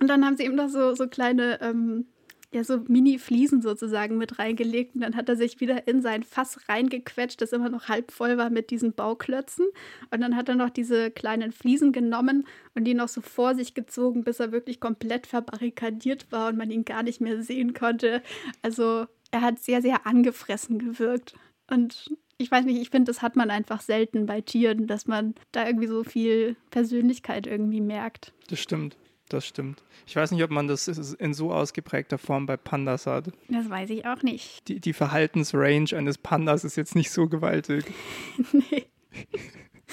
[0.00, 2.06] Und dann haben sie eben noch so, so kleine ähm,
[2.54, 6.68] ja so Mini-Fliesen sozusagen mit reingelegt und dann hat er sich wieder in sein Fass
[6.68, 9.66] reingequetscht, das immer noch halb voll war mit diesen Bauklötzen.
[10.10, 13.74] Und dann hat er noch diese kleinen Fliesen genommen und die noch so vor sich
[13.74, 18.22] gezogen, bis er wirklich komplett verbarrikadiert war und man ihn gar nicht mehr sehen konnte.
[18.62, 21.34] Also er hat sehr, sehr angefressen gewirkt.
[21.70, 25.34] Und ich weiß nicht, ich finde, das hat man einfach selten bei Tieren, dass man
[25.52, 28.32] da irgendwie so viel Persönlichkeit irgendwie merkt.
[28.48, 28.96] Das stimmt
[29.28, 29.82] das stimmt.
[30.06, 33.30] Ich weiß nicht, ob man das in so ausgeprägter Form bei Pandas hat.
[33.48, 34.68] Das weiß ich auch nicht.
[34.68, 37.84] Die, die Verhaltensrange eines Pandas ist jetzt nicht so gewaltig.
[38.52, 38.86] nee.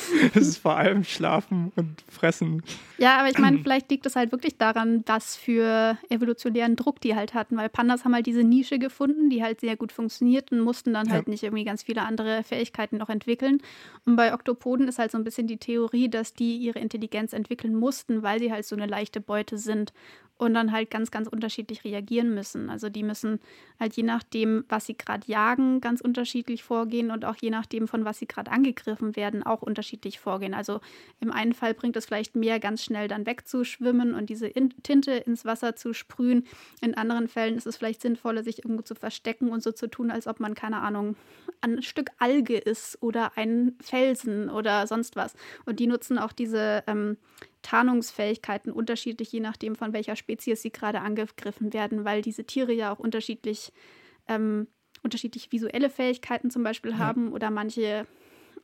[0.35, 2.63] es ist vor allem Schlafen und Fressen.
[2.97, 7.15] Ja, aber ich meine, vielleicht liegt es halt wirklich daran, was für evolutionären Druck die
[7.15, 10.59] halt hatten, weil Pandas haben halt diese Nische gefunden, die halt sehr gut funktioniert und
[10.61, 13.61] mussten dann halt nicht irgendwie ganz viele andere Fähigkeiten noch entwickeln.
[14.05, 17.75] Und bei Oktopoden ist halt so ein bisschen die Theorie, dass die ihre Intelligenz entwickeln
[17.75, 19.93] mussten, weil sie halt so eine leichte Beute sind
[20.39, 22.69] und dann halt ganz, ganz unterschiedlich reagieren müssen.
[22.69, 23.41] Also die müssen
[23.77, 28.05] halt je nachdem, was sie gerade jagen, ganz unterschiedlich vorgehen und auch je nachdem, von
[28.05, 30.53] was sie gerade angegriffen werden, auch unterschiedlich vorgehen.
[30.53, 30.79] Also
[31.19, 35.11] im einen Fall bringt es vielleicht mehr, ganz schnell dann wegzuschwimmen und diese in Tinte
[35.11, 36.47] ins Wasser zu sprühen.
[36.79, 40.09] In anderen Fällen ist es vielleicht sinnvoller, sich irgendwo zu verstecken und so zu tun,
[40.09, 41.17] als ob man, keine Ahnung,
[41.59, 45.33] ein Stück Alge ist oder ein Felsen oder sonst was.
[45.65, 47.17] Und die nutzen auch diese ähm,
[47.61, 52.93] Tarnungsfähigkeiten unterschiedlich, je nachdem, von welcher Spezies sie gerade angegriffen werden, weil diese Tiere ja
[52.93, 53.71] auch unterschiedlich,
[54.27, 54.67] ähm,
[55.03, 56.97] unterschiedlich visuelle Fähigkeiten zum Beispiel ja.
[56.99, 58.07] haben oder manche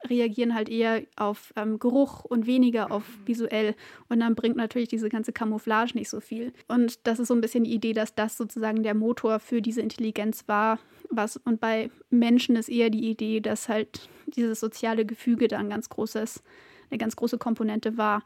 [0.09, 3.75] reagieren halt eher auf ähm, Geruch und weniger auf visuell.
[4.09, 6.53] Und dann bringt natürlich diese ganze Camouflage nicht so viel.
[6.67, 9.81] Und das ist so ein bisschen die Idee, dass das sozusagen der Motor für diese
[9.81, 10.79] Intelligenz war.
[11.09, 15.69] Was, und bei Menschen ist eher die Idee, dass halt dieses soziale Gefüge da ein
[15.69, 16.43] ganz großes,
[16.89, 18.23] eine ganz große Komponente war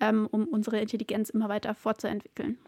[0.00, 2.58] ähm, um unsere Intelligenz immer weiter fortzuentwickeln.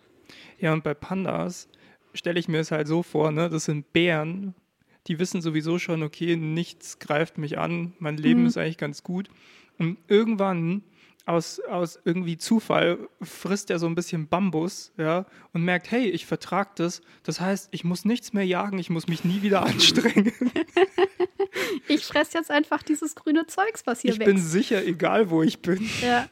[0.59, 1.69] Ja, und bei Pandas
[2.15, 3.49] stelle ich mir es halt so vor, ne?
[3.49, 4.55] das sind Bären,
[5.07, 8.47] die wissen sowieso schon, okay, nichts greift mich an, mein Leben mhm.
[8.47, 9.29] ist eigentlich ganz gut.
[9.79, 10.83] Und irgendwann
[11.27, 16.27] aus, aus irgendwie Zufall frisst er so ein bisschen Bambus, ja, und merkt, hey, ich
[16.27, 17.03] vertrag das.
[17.23, 20.33] Das heißt, ich muss nichts mehr jagen, ich muss mich nie wieder anstrengen.
[21.89, 24.29] ich fresse jetzt einfach dieses grüne Zeugs, was hier ich wächst.
[24.29, 25.89] Ich bin sicher, egal wo ich bin.
[26.03, 26.29] Ja.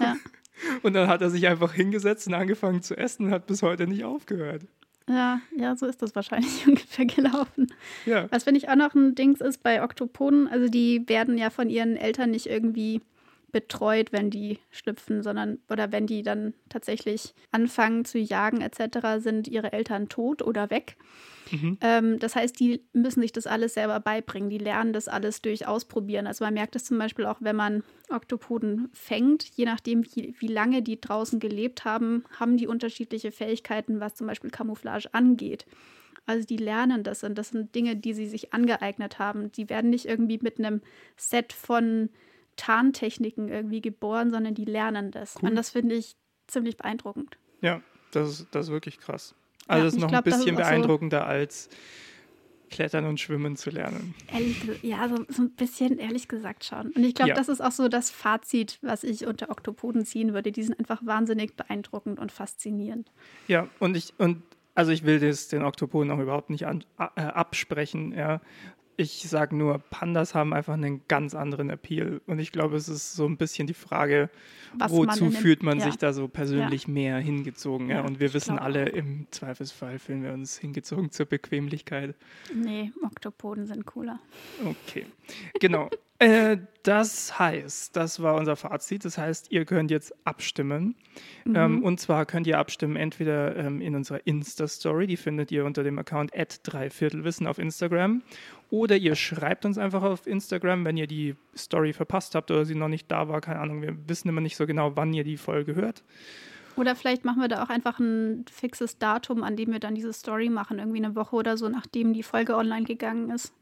[0.00, 0.16] Ja.
[0.82, 3.88] Und dann hat er sich einfach hingesetzt und angefangen zu essen und hat bis heute
[3.88, 4.62] nicht aufgehört.
[5.08, 7.66] Ja, ja, so ist das wahrscheinlich ungefähr gelaufen.
[8.06, 8.30] Ja.
[8.30, 11.68] Was finde ich auch noch ein Dings ist bei Oktopoden, also die werden ja von
[11.68, 13.00] ihren Eltern nicht irgendwie
[13.52, 19.46] betreut, wenn die schlüpfen, sondern oder wenn die dann tatsächlich anfangen zu jagen etc., sind
[19.46, 20.96] ihre Eltern tot oder weg.
[21.50, 21.78] Mhm.
[21.82, 24.48] Ähm, das heißt, die müssen sich das alles selber beibringen.
[24.48, 26.26] Die lernen das alles durch Ausprobieren.
[26.26, 30.48] Also man merkt es zum Beispiel auch, wenn man Oktopoden fängt, je nachdem, wie, wie
[30.48, 35.66] lange die draußen gelebt haben, haben die unterschiedliche Fähigkeiten, was zum Beispiel Camouflage angeht.
[36.24, 39.52] Also die lernen das und das sind Dinge, die sie sich angeeignet haben.
[39.52, 40.80] Die werden nicht irgendwie mit einem
[41.16, 42.08] Set von
[42.56, 45.36] Tarntechniken irgendwie geboren, sondern die lernen das.
[45.36, 45.50] Cool.
[45.50, 47.38] Und das finde ich ziemlich beeindruckend.
[47.60, 47.80] Ja,
[48.12, 49.34] das ist, das ist wirklich krass.
[49.66, 51.68] Also ja, das ist noch glaub, ein bisschen beeindruckender so als
[52.72, 54.14] Klettern und Schwimmen zu lernen.
[54.32, 56.90] Ehrlich, ja, so, so ein bisschen ehrlich gesagt schon.
[56.92, 57.34] Und ich glaube, ja.
[57.36, 60.50] das ist auch so das Fazit, was ich unter Oktopoden ziehen würde.
[60.50, 63.12] Die sind einfach wahnsinnig beeindruckend und faszinierend.
[63.46, 64.42] Ja, und ich, und
[64.74, 68.40] also ich will das den Oktopoden auch überhaupt nicht an, äh, absprechen, ja.
[68.96, 72.20] Ich sage nur, Pandas haben einfach einen ganz anderen Appeal.
[72.26, 74.30] Und ich glaube, es ist so ein bisschen die Frage,
[74.74, 75.86] Was wozu man fühlt man ja.
[75.86, 76.92] sich da so persönlich ja.
[76.92, 77.88] mehr hingezogen.
[77.88, 78.02] Ja?
[78.02, 78.94] Und wir wissen alle, auch.
[78.94, 82.14] im Zweifelsfall fühlen wir uns hingezogen zur Bequemlichkeit.
[82.54, 84.20] Nee, Oktopoden sind cooler.
[84.64, 85.06] Okay,
[85.58, 85.88] genau.
[86.22, 89.04] Äh, das heißt, das war unser Fazit.
[89.04, 90.94] Das heißt, ihr könnt jetzt abstimmen.
[91.44, 91.56] Mhm.
[91.56, 95.82] Ähm, und zwar könnt ihr abstimmen entweder ähm, in unserer Insta-Story, die findet ihr unter
[95.82, 96.30] dem Account
[96.62, 98.22] dreiviertelwissen auf Instagram.
[98.70, 102.76] Oder ihr schreibt uns einfach auf Instagram, wenn ihr die Story verpasst habt oder sie
[102.76, 103.40] noch nicht da war.
[103.40, 106.04] Keine Ahnung, wir wissen immer nicht so genau, wann ihr die Folge hört.
[106.76, 110.12] Oder vielleicht machen wir da auch einfach ein fixes Datum, an dem wir dann diese
[110.12, 113.52] Story machen, irgendwie eine Woche oder so, nachdem die Folge online gegangen ist.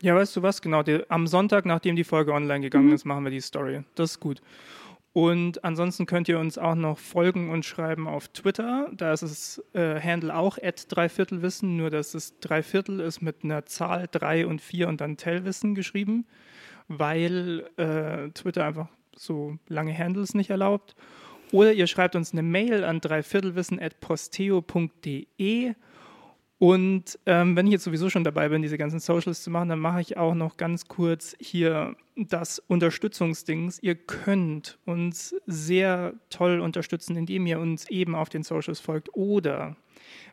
[0.00, 0.62] Ja, weißt du was?
[0.62, 2.94] Genau, die, am Sonntag, nachdem die Folge online gegangen mhm.
[2.94, 3.82] ist, machen wir die Story.
[3.94, 4.40] Das ist gut.
[5.12, 8.88] Und ansonsten könnt ihr uns auch noch folgen und schreiben auf Twitter.
[8.92, 14.06] Da ist das äh, Handle auch Dreiviertelwissen, nur dass es Dreiviertel ist mit einer Zahl
[14.10, 16.26] 3 und 4 und dann Tellwissen geschrieben,
[16.86, 18.86] weil äh, Twitter einfach
[19.16, 20.94] so lange Handles nicht erlaubt.
[21.50, 25.74] Oder ihr schreibt uns eine Mail an dreiviertelwissen.posteo.de
[26.58, 29.78] und ähm, wenn ich jetzt sowieso schon dabei bin, diese ganzen Socials zu machen, dann
[29.78, 33.80] mache ich auch noch ganz kurz hier das Unterstützungsdings.
[33.80, 39.14] Ihr könnt uns sehr toll unterstützen, indem ihr uns eben auf den Socials folgt.
[39.14, 39.76] Oder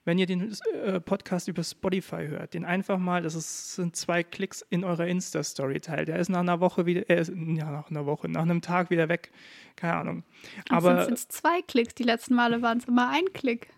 [0.03, 4.23] wenn ihr den äh, Podcast über Spotify hört, den einfach mal, das ist, sind zwei
[4.23, 6.07] Klicks in eurer Insta-Story teilt.
[6.07, 9.09] Der ist nach einer Woche wieder, äh, ja, nach einer Woche, nach einem Tag wieder
[9.09, 9.31] weg.
[9.75, 10.23] Keine Ahnung.
[10.69, 11.93] Aber sind es zwei Klicks.
[11.93, 13.69] Die letzten Male waren es immer ein Klick.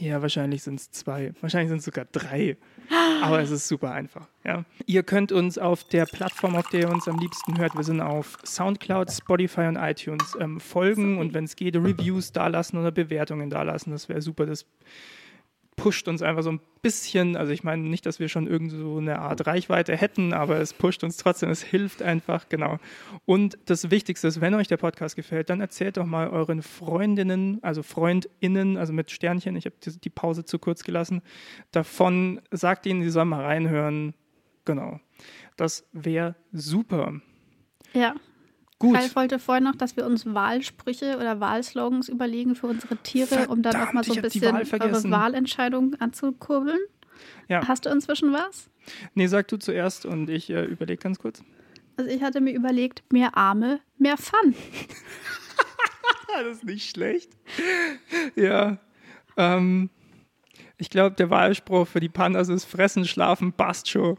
[0.00, 1.32] Ja, wahrscheinlich sind es zwei.
[1.40, 2.56] Wahrscheinlich sind es sogar drei.
[3.22, 4.28] Aber es ist super einfach.
[4.44, 4.64] Ja.
[4.86, 8.00] Ihr könnt uns auf der Plattform, auf der ihr uns am liebsten hört, wir sind
[8.00, 13.50] auf Soundcloud, Spotify und iTunes, ähm, folgen und wenn es geht, Reviews dalassen oder Bewertungen
[13.50, 13.90] dalassen.
[13.90, 14.46] Das wäre super.
[14.46, 14.66] Das
[15.78, 18.98] pusht uns einfach so ein bisschen, also ich meine nicht, dass wir schon irgend so
[18.98, 22.78] eine Art Reichweite hätten, aber es pusht uns trotzdem, es hilft einfach, genau.
[23.24, 27.60] Und das Wichtigste ist, wenn euch der Podcast gefällt, dann erzählt doch mal euren Freundinnen,
[27.62, 31.22] also FreundInnen, also mit Sternchen, ich habe die Pause zu kurz gelassen,
[31.70, 34.14] davon, sagt ihnen, sie sollen mal reinhören,
[34.64, 35.00] genau.
[35.56, 37.14] Das wäre super.
[37.94, 38.14] Ja.
[38.78, 38.94] Gut.
[38.94, 43.50] Kai wollte vorhin noch, dass wir uns Wahlsprüche oder Wahlslogans überlegen für unsere Tiere, Verdammt,
[43.50, 46.78] um dann auch mal so ein bisschen Wahl eure Wahlentscheidung anzukurbeln.
[47.48, 47.66] Ja.
[47.66, 48.70] Hast du inzwischen was?
[49.14, 51.42] Nee, sag du zuerst und ich äh, überlege ganz kurz.
[51.96, 54.54] Also ich hatte mir überlegt, mehr Arme, mehr Fun.
[56.34, 57.32] das ist nicht schlecht.
[58.36, 58.78] Ja.
[59.36, 59.90] Ähm,
[60.76, 64.16] ich glaube, der Wahlspruch für die Pandas ist fressen, schlafen, passt schon.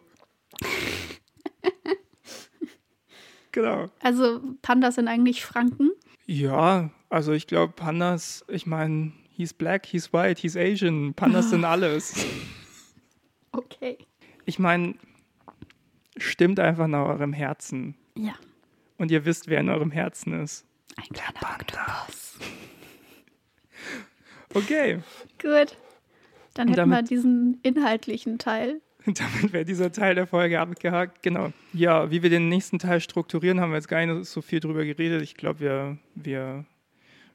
[3.52, 3.90] Genau.
[4.02, 5.92] Also Pandas sind eigentlich Franken?
[6.26, 11.14] Ja, also ich glaube Pandas, ich meine, he's black, he's white, he's Asian.
[11.14, 12.26] Pandas sind alles.
[13.52, 13.98] Okay.
[14.46, 14.96] Ich meine,
[16.18, 17.96] stimmt einfach nach eurem Herzen.
[18.16, 18.34] Ja.
[18.98, 20.66] Und ihr wisst, wer in eurem Herzen ist.
[20.98, 22.08] Ein kleiner Panda.
[24.54, 25.00] Okay.
[25.42, 25.78] Gut.
[26.54, 28.82] Dann hätten wir diesen inhaltlichen Teil.
[29.20, 31.24] Damit wäre dieser Teil der Folge abgehakt.
[31.24, 31.52] Genau.
[31.74, 34.86] Ja, wie wir den nächsten Teil strukturieren, haben wir jetzt gar nicht so viel drüber
[34.86, 35.22] geredet.
[35.22, 36.66] Ich glaube, wir, wir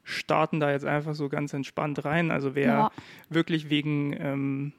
[0.03, 2.31] starten da jetzt einfach so ganz entspannt rein.
[2.31, 2.91] Also wer ja.
[3.29, 4.73] wirklich wegen ähm,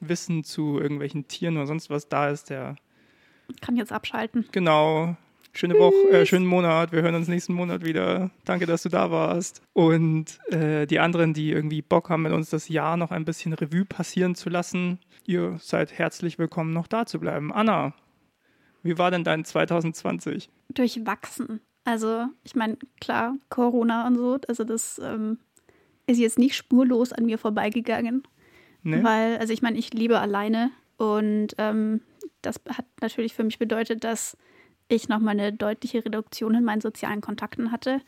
[0.00, 2.76] Wissen zu irgendwelchen Tieren oder sonst was da ist, der
[3.60, 4.46] kann jetzt abschalten.
[4.52, 5.16] Genau.
[5.56, 6.90] Schöne Woche, äh, schönen Monat.
[6.90, 8.32] Wir hören uns nächsten Monat wieder.
[8.44, 9.62] Danke, dass du da warst.
[9.72, 13.52] Und äh, die anderen, die irgendwie Bock haben, mit uns das Jahr noch ein bisschen
[13.52, 17.52] Revue passieren zu lassen, ihr seid herzlich willkommen, noch da zu bleiben.
[17.52, 17.94] Anna,
[18.82, 20.50] wie war denn dein 2020?
[20.70, 21.60] Durchwachsen.
[21.84, 25.38] Also, ich meine, klar, Corona und so, also das ähm,
[26.08, 28.24] ist jetzt nicht spurlos an mir vorbeigegangen.
[28.82, 29.04] Nee.
[29.04, 32.00] Weil, also ich meine, ich lebe alleine und ähm,
[32.42, 34.36] das hat natürlich für mich bedeutet, dass
[34.96, 38.00] ich nochmal eine deutliche Reduktion in meinen sozialen Kontakten hatte.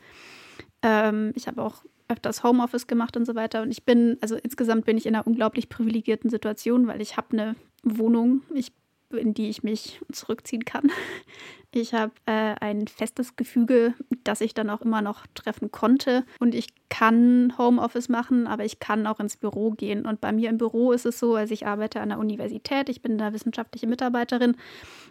[0.81, 3.61] Ähm, ich habe auch öfters Homeoffice gemacht und so weiter.
[3.61, 7.27] Und ich bin, also insgesamt bin ich in einer unglaublich privilegierten Situation, weil ich habe
[7.31, 8.41] eine Wohnung.
[8.53, 8.71] Ich
[9.11, 10.91] in die ich mich zurückziehen kann.
[11.73, 13.93] Ich habe äh, ein festes Gefüge,
[14.23, 16.25] das ich dann auch immer noch treffen konnte.
[16.39, 20.05] Und ich kann Homeoffice machen, aber ich kann auch ins Büro gehen.
[20.05, 23.01] Und bei mir im Büro ist es so, also ich arbeite an der Universität, ich
[23.01, 24.55] bin da wissenschaftliche Mitarbeiterin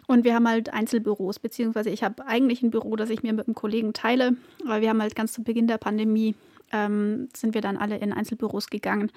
[0.07, 3.47] und wir haben halt Einzelbüros, beziehungsweise ich habe eigentlich ein Büro, das ich mir mit
[3.47, 4.35] einem Kollegen teile.
[4.65, 6.35] Aber wir haben halt ganz zu Beginn der Pandemie
[6.71, 9.11] ähm, sind wir dann alle in Einzelbüros gegangen,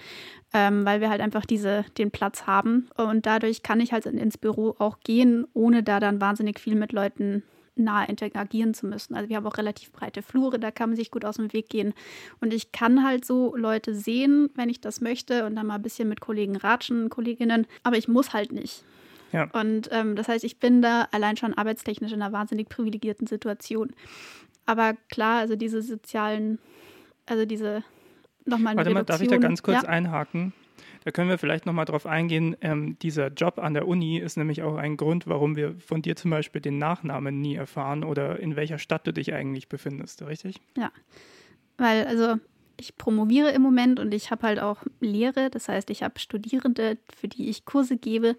[0.53, 2.89] ähm, weil wir halt einfach diese, den Platz haben.
[2.97, 6.93] Und dadurch kann ich halt ins Büro auch gehen, ohne da dann wahnsinnig viel mit
[6.93, 7.43] Leuten
[7.77, 9.15] nahe interagieren zu müssen.
[9.15, 11.69] Also wir haben auch relativ breite Flure, da kann man sich gut aus dem Weg
[11.69, 11.95] gehen.
[12.41, 15.83] Und ich kann halt so Leute sehen, wenn ich das möchte und dann mal ein
[15.83, 18.85] bisschen mit Kollegen ratschen, Kolleginnen, aber ich muss halt nicht.
[19.33, 19.49] Ja.
[19.53, 23.93] Und ähm, das heißt, ich bin da allein schon arbeitstechnisch in einer wahnsinnig privilegierten Situation.
[24.67, 26.59] Aber klar, also diese sozialen
[27.31, 27.85] also diese
[28.45, 29.89] nochmal Warte mal, darf ich da ganz kurz ja.
[29.89, 30.53] einhaken?
[31.05, 32.57] Da können wir vielleicht nochmal drauf eingehen.
[32.61, 36.17] Ähm, dieser Job an der Uni ist nämlich auch ein Grund, warum wir von dir
[36.17, 40.61] zum Beispiel den Nachnamen nie erfahren oder in welcher Stadt du dich eigentlich befindest, richtig?
[40.77, 40.91] Ja,
[41.79, 42.37] weil also
[42.77, 45.51] ich promoviere im Moment und ich habe halt auch Lehre.
[45.51, 48.37] Das heißt, ich habe Studierende, für die ich Kurse gebe.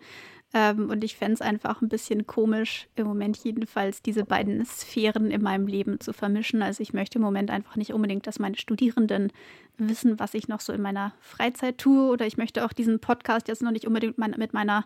[0.53, 5.31] Ähm, und ich fände es einfach ein bisschen komisch, im Moment jedenfalls diese beiden Sphären
[5.31, 6.61] in meinem Leben zu vermischen.
[6.61, 9.31] Also ich möchte im Moment einfach nicht unbedingt, dass meine Studierenden
[9.77, 12.09] wissen, was ich noch so in meiner Freizeit tue.
[12.09, 14.85] Oder ich möchte auch diesen Podcast jetzt noch nicht unbedingt mein, mit meiner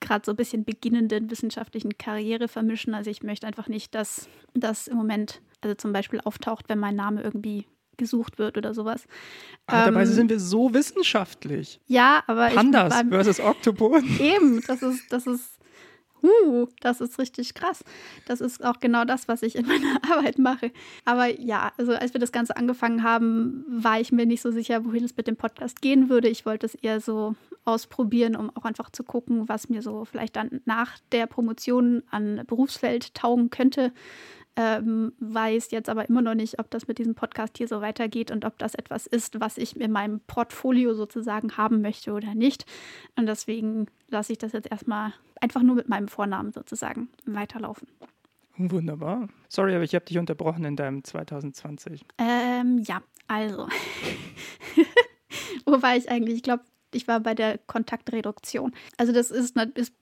[0.00, 2.94] gerade so ein bisschen beginnenden wissenschaftlichen Karriere vermischen.
[2.94, 6.96] Also ich möchte einfach nicht, dass das im Moment, also zum Beispiel auftaucht, wenn mein
[6.96, 9.06] Name irgendwie gesucht wird oder sowas.
[9.66, 11.80] Aber ähm, dabei sind wir so wissenschaftlich.
[11.86, 14.02] Ja, aber Pandas ich, beim, versus Oktopus.
[14.20, 15.58] Eben, das ist, das ist,
[16.22, 17.84] uh, das ist richtig krass.
[18.26, 20.70] Das ist auch genau das, was ich in meiner Arbeit mache.
[21.04, 24.84] Aber ja, also als wir das Ganze angefangen haben, war ich mir nicht so sicher,
[24.84, 26.28] wohin es mit dem Podcast gehen würde.
[26.28, 27.34] Ich wollte es eher so
[27.64, 32.42] ausprobieren, um auch einfach zu gucken, was mir so vielleicht dann nach der Promotion an
[32.46, 33.92] Berufsfeld taugen könnte
[34.56, 38.30] ähm, weiß jetzt aber immer noch nicht, ob das mit diesem Podcast hier so weitergeht
[38.30, 42.64] und ob das etwas ist, was ich in meinem Portfolio sozusagen haben möchte oder nicht.
[43.16, 47.88] Und deswegen lasse ich das jetzt erstmal einfach nur mit meinem Vornamen sozusagen weiterlaufen.
[48.56, 49.28] Wunderbar.
[49.48, 52.06] Sorry, aber ich habe dich unterbrochen in deinem 2020.
[52.16, 53.68] Ähm, ja, also.
[55.66, 56.36] Wo war ich eigentlich?
[56.36, 56.64] Ich glaube,
[56.96, 58.72] ich war bei der Kontaktreduktion.
[58.96, 59.92] Also das ist, ist,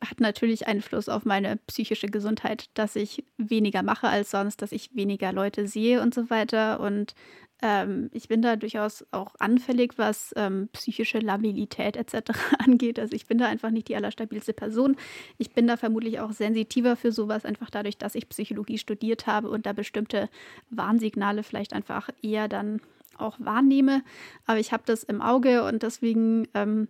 [0.00, 4.94] hat natürlich Einfluss auf meine psychische Gesundheit, dass ich weniger mache als sonst, dass ich
[4.94, 6.80] weniger Leute sehe und so weiter.
[6.80, 7.14] Und
[7.62, 12.32] Ähm, ich bin da durchaus auch anfällig, was ähm, psychische Labilität etc.
[12.58, 12.98] angeht.
[12.98, 14.96] Also ich bin da einfach nicht die allerstabilste Person.
[15.38, 19.48] Ich bin da vermutlich auch sensitiver für sowas, einfach dadurch, dass ich Psychologie studiert habe
[19.48, 20.28] und da bestimmte
[20.68, 22.80] Warnsignale vielleicht einfach eher dann
[23.18, 24.02] auch wahrnehme.
[24.46, 26.88] Aber ich habe das im Auge und deswegen ähm,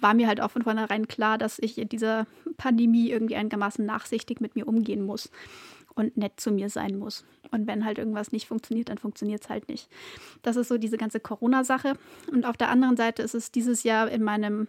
[0.00, 2.26] war mir halt auch von vornherein klar, dass ich in dieser
[2.56, 5.30] Pandemie irgendwie einigermaßen nachsichtig mit mir umgehen muss
[5.94, 7.24] und nett zu mir sein muss.
[7.50, 9.88] Und wenn halt irgendwas nicht funktioniert, dann funktioniert es halt nicht.
[10.42, 11.94] Das ist so diese ganze Corona-Sache.
[12.30, 14.68] Und auf der anderen Seite ist es dieses Jahr in meinem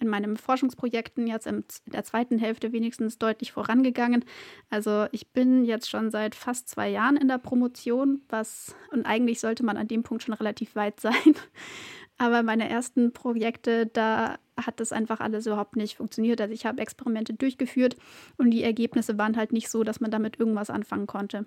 [0.00, 4.24] in meinen Forschungsprojekten jetzt in der zweiten Hälfte wenigstens deutlich vorangegangen.
[4.70, 9.40] Also ich bin jetzt schon seit fast zwei Jahren in der Promotion, was und eigentlich
[9.40, 11.12] sollte man an dem Punkt schon relativ weit sein.
[12.18, 16.40] Aber meine ersten Projekte, da hat das einfach alles überhaupt nicht funktioniert.
[16.40, 17.96] Also ich habe Experimente durchgeführt
[18.36, 21.46] und die Ergebnisse waren halt nicht so, dass man damit irgendwas anfangen konnte.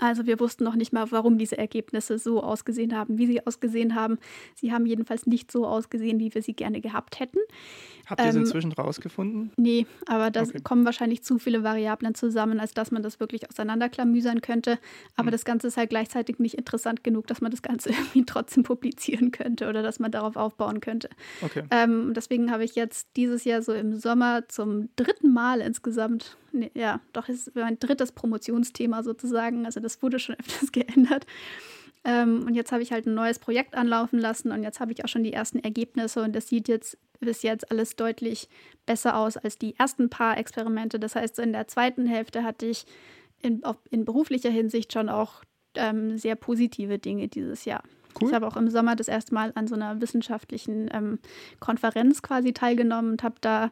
[0.00, 3.94] Also wir wussten noch nicht mal, warum diese Ergebnisse so ausgesehen haben, wie sie ausgesehen
[3.94, 4.18] haben.
[4.54, 7.38] Sie haben jedenfalls nicht so ausgesehen, wie wir sie gerne gehabt hätten.
[8.06, 9.52] Habt ihr es ähm, inzwischen rausgefunden?
[9.56, 10.60] Nee, aber da okay.
[10.62, 14.78] kommen wahrscheinlich zu viele Variablen zusammen, als dass man das wirklich auseinanderklamüsern könnte.
[15.16, 15.32] Aber hm.
[15.32, 19.30] das Ganze ist halt gleichzeitig nicht interessant genug, dass man das Ganze irgendwie trotzdem publizieren
[19.30, 21.08] könnte oder dass man darauf aufbauen könnte.
[21.42, 21.62] Okay.
[21.70, 26.70] Ähm, deswegen habe ich jetzt dieses Jahr so im Sommer zum dritten Mal insgesamt nee,
[26.74, 29.66] ja, doch ist mein drittes Promotionsthema sozusagen.
[29.66, 31.26] Also das wurde schon öfters geändert.
[32.04, 35.04] Ähm, und jetzt habe ich halt ein neues Projekt anlaufen lassen und jetzt habe ich
[35.04, 38.48] auch schon die ersten Ergebnisse und das sieht jetzt bis jetzt alles deutlich
[38.86, 40.98] besser aus als die ersten paar Experimente.
[40.98, 42.86] Das heißt, in der zweiten Hälfte hatte ich
[43.42, 45.44] in, auf, in beruflicher Hinsicht schon auch
[45.74, 47.82] ähm, sehr positive Dinge dieses Jahr.
[48.20, 48.28] Cool.
[48.28, 51.18] Ich habe auch im Sommer das erste Mal an so einer wissenschaftlichen ähm,
[51.60, 53.70] Konferenz quasi teilgenommen und habe da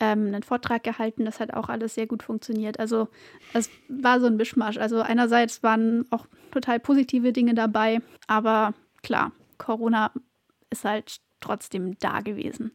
[0.00, 1.24] ähm, einen Vortrag gehalten.
[1.24, 2.78] Das hat auch alles sehr gut funktioniert.
[2.80, 3.08] Also
[3.52, 4.78] es war so ein Mischmasch.
[4.78, 10.12] Also einerseits waren auch total positive Dinge dabei, aber klar, Corona
[10.70, 12.72] ist halt trotzdem da gewesen.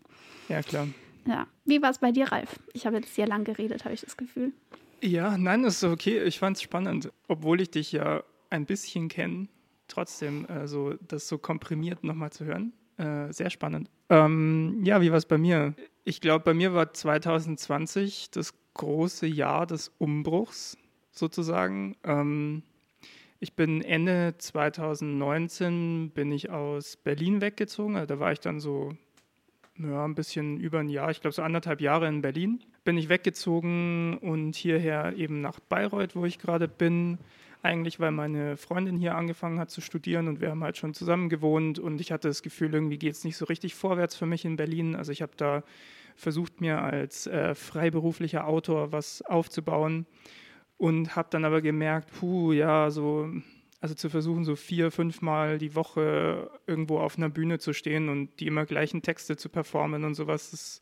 [0.49, 0.87] Ja, klar.
[1.25, 1.47] Ja.
[1.65, 2.59] Wie war es bei dir, Ralf?
[2.73, 4.53] Ich habe jetzt sehr lang geredet, habe ich das Gefühl.
[5.01, 6.23] Ja, nein, das ist okay.
[6.23, 9.47] Ich fand es spannend, obwohl ich dich ja ein bisschen kenne,
[9.87, 12.73] trotzdem also das so komprimiert nochmal zu hören.
[12.97, 13.89] Äh, sehr spannend.
[14.11, 15.73] Ähm, ja, wie war es bei mir?
[16.03, 20.77] Ich glaube, bei mir war 2020 das große Jahr des Umbruchs
[21.11, 21.95] sozusagen.
[22.03, 22.61] Ähm,
[23.39, 27.95] ich bin Ende 2019 bin ich aus Berlin weggezogen.
[27.95, 28.91] Also da war ich dann so
[29.79, 32.61] ja, ein bisschen über ein Jahr, ich glaube so anderthalb Jahre in Berlin.
[32.83, 37.17] Bin ich weggezogen und hierher eben nach Bayreuth, wo ich gerade bin
[37.63, 41.29] eigentlich, weil meine Freundin hier angefangen hat zu studieren und wir haben halt schon zusammen
[41.29, 44.45] gewohnt und ich hatte das Gefühl, irgendwie geht es nicht so richtig vorwärts für mich
[44.45, 44.95] in Berlin.
[44.95, 45.63] Also ich habe da
[46.15, 50.05] versucht, mir als äh, freiberuflicher Autor was aufzubauen
[50.77, 53.29] und habe dann aber gemerkt, puh, ja, so,
[53.79, 58.39] also zu versuchen, so vier, fünfmal die Woche irgendwo auf einer Bühne zu stehen und
[58.39, 60.81] die immer gleichen Texte zu performen und sowas, ist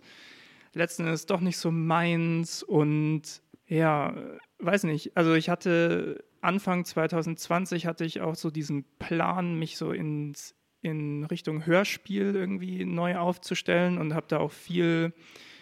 [0.74, 4.16] letzten Endes doch nicht so meins und ja,
[4.60, 5.16] weiß nicht.
[5.16, 11.26] Also ich hatte Anfang 2020 hatte ich auch so diesen Plan, mich so ins, in
[11.26, 15.14] Richtung Hörspiel irgendwie neu aufzustellen und habe da auch viel,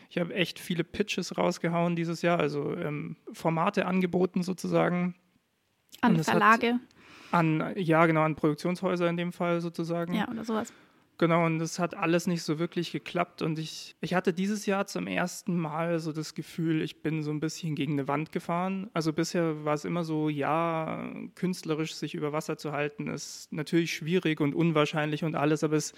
[0.09, 5.15] ich habe echt viele Pitches rausgehauen dieses Jahr, also ähm, Formate angeboten sozusagen.
[6.01, 6.79] An Verlage?
[7.31, 10.13] an, ja, genau, an Produktionshäuser in dem Fall sozusagen.
[10.13, 10.73] Ja, oder sowas.
[11.19, 13.41] Genau, und das hat alles nicht so wirklich geklappt.
[13.41, 17.31] Und ich, ich hatte dieses Jahr zum ersten Mal so das Gefühl, ich bin so
[17.31, 18.87] ein bisschen gegen eine Wand gefahren.
[18.93, 23.95] Also bisher war es immer so, ja, künstlerisch sich über Wasser zu halten, ist natürlich
[23.95, 25.93] schwierig und unwahrscheinlich und alles, aber es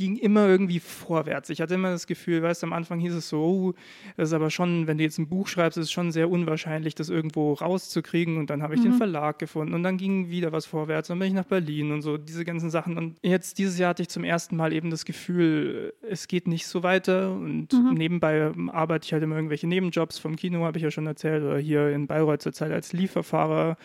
[0.00, 1.50] ging immer irgendwie vorwärts.
[1.50, 3.74] Ich hatte immer das Gefühl, weißt du, am Anfang hieß es so, oh,
[4.16, 6.94] das ist aber schon, wenn du jetzt ein Buch schreibst, ist es schon sehr unwahrscheinlich,
[6.94, 8.38] das irgendwo rauszukriegen.
[8.38, 8.84] Und dann habe ich mhm.
[8.84, 11.08] den Verlag gefunden und dann ging wieder was vorwärts.
[11.08, 12.96] Dann bin ich nach Berlin und so, diese ganzen Sachen.
[12.96, 16.66] Und jetzt dieses Jahr hatte ich zum ersten Mal eben das Gefühl, es geht nicht
[16.66, 17.32] so weiter.
[17.32, 17.92] Und mhm.
[17.92, 20.18] nebenbei arbeite ich halt immer irgendwelche Nebenjobs.
[20.18, 23.76] Vom Kino habe ich ja schon erzählt, oder hier in Bayreuth zurzeit als Lieferfahrer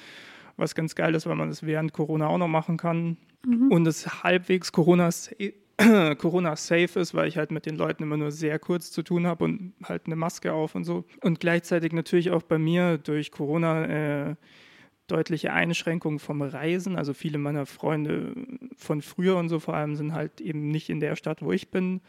[0.58, 3.18] was ganz geil ist, weil man das während Corona auch noch machen kann.
[3.46, 3.70] Mhm.
[3.70, 5.10] Und es halbwegs Corona
[6.18, 9.28] Corona safe ist, weil ich halt mit den Leuten immer nur sehr kurz zu tun
[9.28, 11.06] habe und halt eine Maske auf und so.
[11.22, 14.36] Und gleichzeitig natürlich auch bei mir durch Corona äh,
[15.08, 16.96] deutliche Einschränkungen vom Reisen.
[16.96, 18.34] Also viele meiner Freunde
[18.78, 21.70] von früher und so vor allem sind halt eben nicht in der Stadt, wo ich
[21.70, 22.02] bin.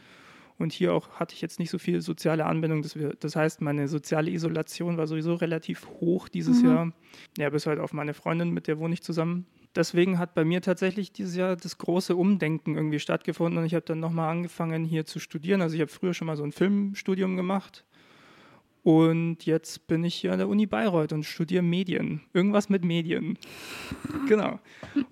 [0.58, 2.82] Und hier auch hatte ich jetzt nicht so viel soziale Anbindung.
[2.82, 6.68] Das, das heißt, meine soziale Isolation war sowieso relativ hoch dieses mhm.
[6.68, 6.92] Jahr.
[7.36, 9.44] Ja, bis halt auf meine Freundin, mit der wohne ich zusammen
[9.76, 13.84] deswegen hat bei mir tatsächlich dieses Jahr das große Umdenken irgendwie stattgefunden und ich habe
[13.84, 15.60] dann nochmal angefangen hier zu studieren.
[15.60, 17.84] Also ich habe früher schon mal so ein Filmstudium gemacht
[18.86, 22.20] Und jetzt bin ich hier an der Uni Bayreuth und studiere Medien.
[22.32, 23.36] Irgendwas mit Medien.
[24.28, 24.60] genau.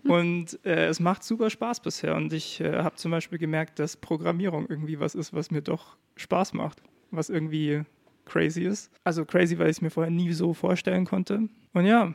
[0.05, 2.15] Und äh, es macht super Spaß bisher.
[2.15, 5.97] Und ich äh, habe zum Beispiel gemerkt, dass Programmierung irgendwie was ist, was mir doch
[6.15, 6.85] Spaß macht.
[7.11, 7.83] Was irgendwie
[8.27, 8.93] crazy ist.
[9.03, 11.49] Also crazy, weil ich es mir vorher nie so vorstellen konnte.
[11.73, 12.15] Und ja,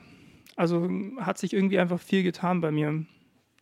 [0.59, 0.89] also
[1.19, 3.05] hat sich irgendwie einfach viel getan bei mir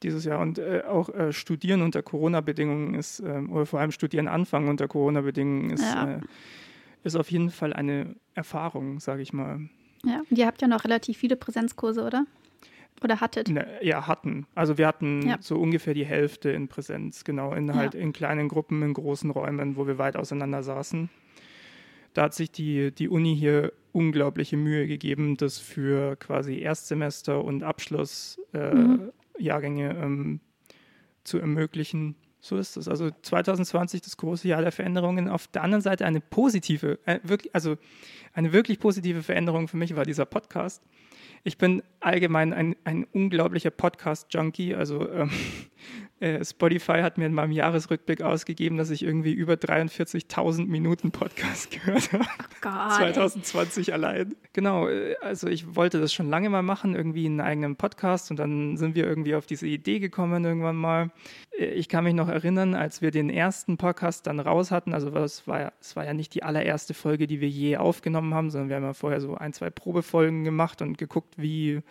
[0.03, 0.39] dieses Jahr.
[0.39, 4.87] Und äh, auch äh, Studieren unter Corona-Bedingungen ist, äh, oder vor allem Studieren anfangen unter
[4.87, 6.15] Corona-Bedingungen ist, Ja.
[6.15, 6.19] äh,
[7.03, 9.69] ist auf jeden Fall eine Erfahrung, sage ich mal.
[10.03, 12.25] Ja, und ihr habt ja noch relativ viele Präsenzkurse, oder?
[13.03, 13.47] Oder hattet?
[13.49, 14.47] Ne, ja, hatten.
[14.55, 15.37] Also wir hatten Ja.
[15.39, 19.75] so ungefähr die Hälfte in Präsenz, genau, in halt in kleinen Gruppen, in großen Räumen,
[19.77, 21.09] wo wir weit auseinander saßen.
[22.17, 27.61] Da hat sich die, die Uni hier unglaubliche Mühe gegeben, das für quasi Erstsemester und
[27.61, 30.39] Abschlussjahrgänge äh, Jahrgänge, ähm,
[31.23, 32.15] zu ermöglichen.
[32.39, 32.87] So ist es.
[32.87, 35.29] Also 2020 das große Jahr der Veränderungen.
[35.29, 37.77] Auf der anderen Seite eine positive, äh, wirklich, also
[38.33, 40.81] eine wirklich positive Veränderung für mich war dieser Podcast.
[41.43, 44.73] Ich bin allgemein ein, ein unglaublicher Podcast-Junkie.
[44.73, 46.06] Also ähm, äh,
[46.43, 52.11] Spotify hat mir in meinem Jahresrückblick ausgegeben, dass ich irgendwie über 43.000 Minuten Podcast gehört
[52.11, 52.25] habe.
[52.61, 52.93] Gott.
[52.93, 54.35] 2020 allein.
[54.53, 58.37] Genau, äh, also ich wollte das schon lange mal machen, irgendwie einen eigenen Podcast und
[58.39, 61.11] dann sind wir irgendwie auf diese Idee gekommen irgendwann mal.
[61.57, 65.09] Äh, Ich kann mich noch erinnern, als wir den ersten Podcast dann raus hatten, also
[65.09, 68.49] es war ja, es war ja nicht die allererste Folge, die wir je aufgenommen haben,
[68.49, 71.81] sondern wir haben ja vorher so ein, zwei Probefolgen gemacht und geguckt, wie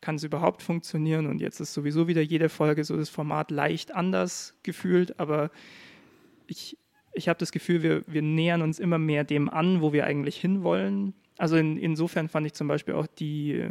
[0.00, 3.94] kann es überhaupt funktionieren und jetzt ist sowieso wieder jede Folge so das Format leicht
[3.94, 5.50] anders gefühlt, aber
[6.46, 6.78] ich,
[7.12, 10.40] ich habe das Gefühl, wir, wir nähern uns immer mehr dem an, wo wir eigentlich
[10.40, 11.14] hinwollen.
[11.36, 13.64] Also in, insofern fand ich zum Beispiel auch die,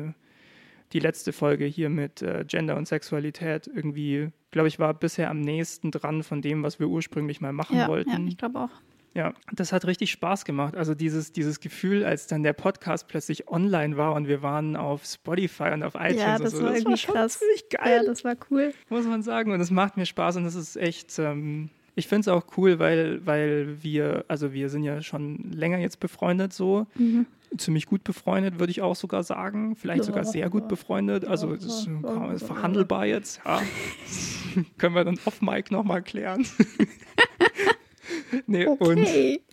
[0.94, 5.42] die letzte Folge hier mit äh, Gender und Sexualität irgendwie, glaube ich, war bisher am
[5.42, 8.28] nächsten dran von dem, was wir ursprünglich mal machen ja, ja, wollten.
[8.28, 8.82] ich glaube auch.
[9.14, 10.76] Ja, das hat richtig Spaß gemacht.
[10.76, 15.06] Also dieses, dieses Gefühl, als dann der Podcast plötzlich online war und wir waren auf
[15.06, 16.64] Spotify und auf iTunes Ja, und das so.
[16.64, 17.40] war irgendwie schon krass.
[17.40, 18.74] ziemlich geil Ja, das war cool.
[18.90, 19.52] muss man sagen.
[19.52, 22.78] Und es macht mir Spaß und es ist echt, ähm, ich finde es auch cool,
[22.78, 26.86] weil, weil wir, also wir sind ja schon länger jetzt befreundet so.
[26.96, 27.26] Mhm.
[27.58, 29.76] Ziemlich gut befreundet, würde ich auch sogar sagen.
[29.78, 31.26] Vielleicht sogar Ja, sehr gut befreundet.
[31.26, 31.88] Also das ist,
[32.36, 33.40] ist verhandelbar jetzt.
[33.46, 33.62] Ja.
[34.78, 36.46] Können wir dann off-Mic nochmal klären.
[38.48, 39.42] nee, und Okay.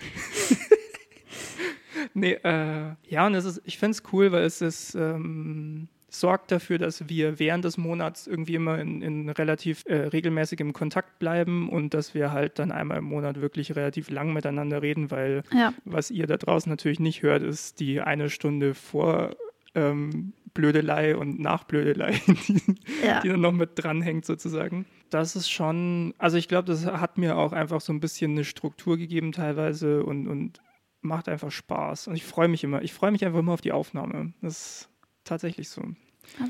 [2.13, 6.53] Nee, äh, ja, und es ist, ich finde es cool, weil es ist, ähm, sorgt
[6.53, 11.69] dafür, dass wir während des Monats irgendwie immer in, in relativ äh, regelmäßigem Kontakt bleiben
[11.69, 15.75] und dass wir halt dann einmal im Monat wirklich relativ lang miteinander reden, weil Ja,
[15.85, 19.35] was ihr da draußen natürlich nicht hört, ist die eine Stunde vor
[19.75, 22.63] ähm, Blödelei und nach Blödelei, die,
[23.05, 23.21] ja.
[23.21, 24.87] die dann noch mit dranhängt sozusagen.
[25.11, 28.45] Das ist schon, also ich glaube, das hat mir auch einfach so ein bisschen eine
[28.45, 30.61] Struktur gegeben teilweise und, und
[31.03, 32.09] macht einfach Spaß.
[32.09, 34.33] Und ich freue mich immer, ich freue mich einfach immer auf die Aufnahme.
[34.41, 34.89] Das ist
[35.25, 35.83] tatsächlich so.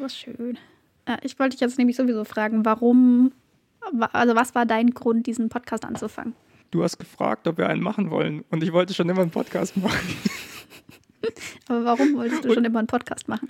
[0.05, 0.59] Ist schön.
[1.23, 3.33] Ich wollte dich jetzt nämlich sowieso fragen, warum,
[3.93, 6.35] wa- also was war dein Grund, diesen Podcast anzufangen?
[6.71, 9.77] Du hast gefragt, ob wir einen machen wollen und ich wollte schon immer einen Podcast
[9.79, 9.99] machen.
[11.69, 13.49] Aber warum wolltest du schon immer einen Podcast machen?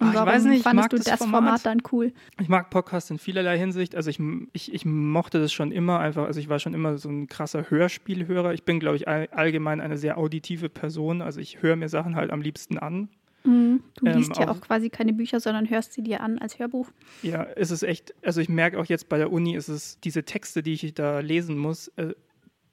[0.00, 1.42] Und Ah, ich warum weiß nicht, ich fandest mag du das das Format.
[1.44, 2.12] Format dann cool?
[2.40, 3.94] Ich mag Podcasts in vielerlei Hinsicht.
[3.94, 4.18] Also ich,
[4.52, 6.24] ich, ich mochte das schon immer einfach.
[6.26, 8.52] Also ich war schon immer so ein krasser Hörspielhörer.
[8.54, 11.22] Ich bin, glaube ich, all, allgemein eine sehr auditive Person.
[11.22, 13.08] Also ich höre mir Sachen halt am liebsten an.
[13.44, 13.82] Mhm.
[13.96, 16.58] Du Ähm, liest ja auch- auch quasi keine Bücher, sondern hörst sie dir an als
[16.58, 16.90] Hörbuch.
[17.22, 20.24] Ja, es ist echt, also ich merke auch jetzt bei der Uni, ist es diese
[20.24, 22.14] Texte, die ich da lesen muss, äh,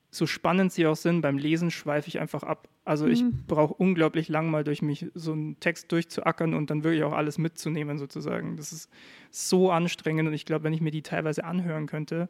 [0.09, 2.67] so spannend sie auch sind, beim Lesen schweife ich einfach ab.
[2.83, 3.43] Also ich Mhm.
[3.47, 7.37] brauche unglaublich lang mal durch mich so einen Text durchzuackern und dann wirklich auch alles
[7.37, 8.57] mitzunehmen sozusagen.
[8.57, 8.89] Das ist
[9.29, 12.27] so anstrengend und ich glaube, wenn ich mir die teilweise anhören könnte,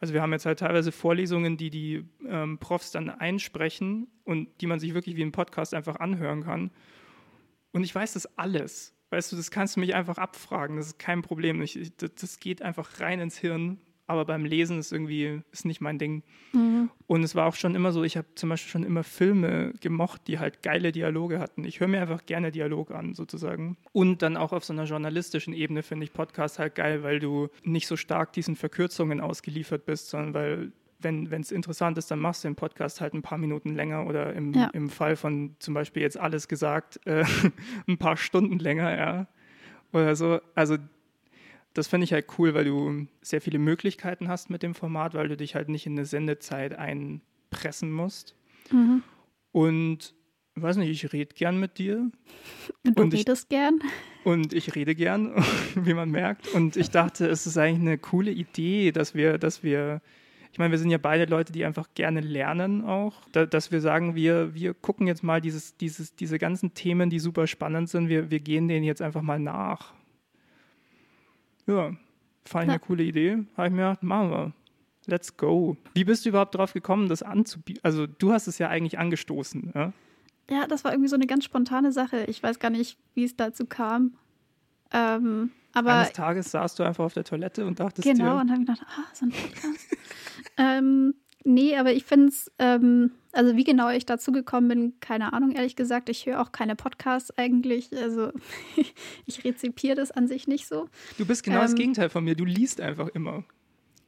[0.00, 4.66] also wir haben jetzt halt teilweise Vorlesungen, die die ähm, Profs dann einsprechen und die
[4.66, 6.70] man sich wirklich wie ein Podcast einfach anhören kann.
[7.72, 8.94] Und ich weiß das alles.
[9.10, 10.76] Weißt du, das kannst du mich einfach abfragen.
[10.76, 11.62] Das ist kein Problem.
[11.62, 13.78] Ich, das geht einfach rein ins Hirn.
[14.06, 16.22] Aber beim Lesen ist irgendwie ist nicht mein Ding.
[17.06, 20.22] Und es war auch schon immer so, ich habe zum Beispiel schon immer Filme gemocht,
[20.26, 21.64] die halt geile Dialoge hatten.
[21.64, 23.76] Ich höre mir einfach gerne Dialog an, sozusagen.
[23.92, 27.48] Und dann auch auf so einer journalistischen Ebene finde ich Podcast halt geil, weil du
[27.62, 32.44] nicht so stark diesen Verkürzungen ausgeliefert bist, sondern weil wenn es interessant ist, dann machst
[32.44, 34.68] du den Podcast halt ein paar Minuten länger oder im, Ja.
[34.72, 37.24] im Fall von zum Beispiel jetzt alles gesagt, äh,
[37.86, 39.26] ein paar Stunden länger, ja.
[39.92, 40.40] Oder so.
[40.54, 40.76] Also
[41.74, 45.28] das finde ich halt cool, weil du sehr viele Möglichkeiten hast mit dem Format, weil
[45.28, 48.34] du dich halt nicht in eine Sendezeit einpressen musst.
[48.70, 49.02] Mhm.
[49.52, 50.14] Und
[50.56, 52.10] weiß nicht, ich rede gern mit dir
[52.86, 53.80] Und du Und ich- redest gern.
[54.24, 55.34] und ich rede gern,
[55.74, 56.48] wie man merkt.
[56.54, 60.00] Und ich dachte, es ist eigentlich eine coole Idee, dass wir, dass wir.
[60.52, 63.80] ich meine, wir sind ja beide Leute, die einfach gerne lernen auch, da, dass wir
[63.80, 68.08] sagen, wir, wir gucken jetzt mal dieses, dieses, diese ganzen Themen, die super spannend sind,
[68.08, 69.92] wir, wir gehen denen jetzt einfach mal nach.
[71.66, 71.92] Ja,
[72.44, 73.44] fand ich eine coole Idee.
[73.56, 74.52] Habe ich mir gedacht, machen wir.
[75.06, 75.76] Let's go.
[75.94, 77.80] Wie bist du überhaupt drauf gekommen, das anzubieten?
[77.82, 79.92] Also, du hast es ja eigentlich angestoßen, ja?
[80.50, 82.24] Ja, das war irgendwie so eine ganz spontane Sache.
[82.24, 84.14] Ich weiß gar nicht, wie es dazu kam.
[84.92, 88.22] Ähm, aber Eines Tages saßt du einfach auf der Toilette und dachtest genau, dir...
[88.24, 89.96] Genau, und habe gedacht, ah, so ein Podcast.
[90.58, 95.32] ähm, nee, aber ich finde es, ähm, also wie genau ich dazu gekommen bin, keine
[95.32, 96.08] Ahnung, ehrlich gesagt.
[96.08, 97.90] Ich höre auch keine Podcasts eigentlich.
[97.96, 98.32] Also
[99.26, 100.88] ich rezipiere das an sich nicht so.
[101.18, 102.34] Du bist genau das ähm, Gegenteil von mir.
[102.34, 103.44] Du liest einfach immer.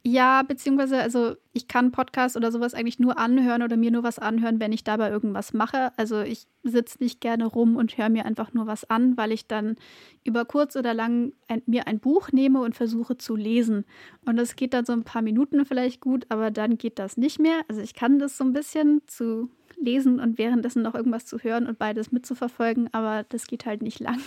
[0.09, 4.19] Ja, beziehungsweise, also ich kann Podcasts oder sowas eigentlich nur anhören oder mir nur was
[4.19, 5.91] anhören, wenn ich dabei irgendwas mache.
[5.97, 9.47] Also ich sitze nicht gerne rum und höre mir einfach nur was an, weil ich
[9.47, 9.75] dann
[10.23, 13.83] über kurz oder lang ein, mir ein Buch nehme und versuche zu lesen.
[14.25, 17.37] Und das geht dann so ein paar Minuten vielleicht gut, aber dann geht das nicht
[17.37, 17.59] mehr.
[17.67, 21.67] Also ich kann das so ein bisschen zu lesen und währenddessen noch irgendwas zu hören
[21.67, 24.21] und beides mitzuverfolgen, aber das geht halt nicht lang.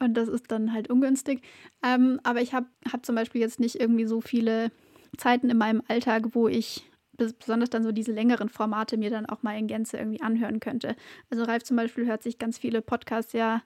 [0.00, 1.42] Und das ist dann halt ungünstig.
[1.84, 4.70] Ähm, aber ich habe hab zum Beispiel jetzt nicht irgendwie so viele
[5.16, 9.42] Zeiten in meinem Alltag, wo ich besonders dann so diese längeren Formate mir dann auch
[9.42, 10.96] mal in Gänze irgendwie anhören könnte.
[11.30, 13.62] Also Ralf zum Beispiel hört sich ganz viele Podcasts ja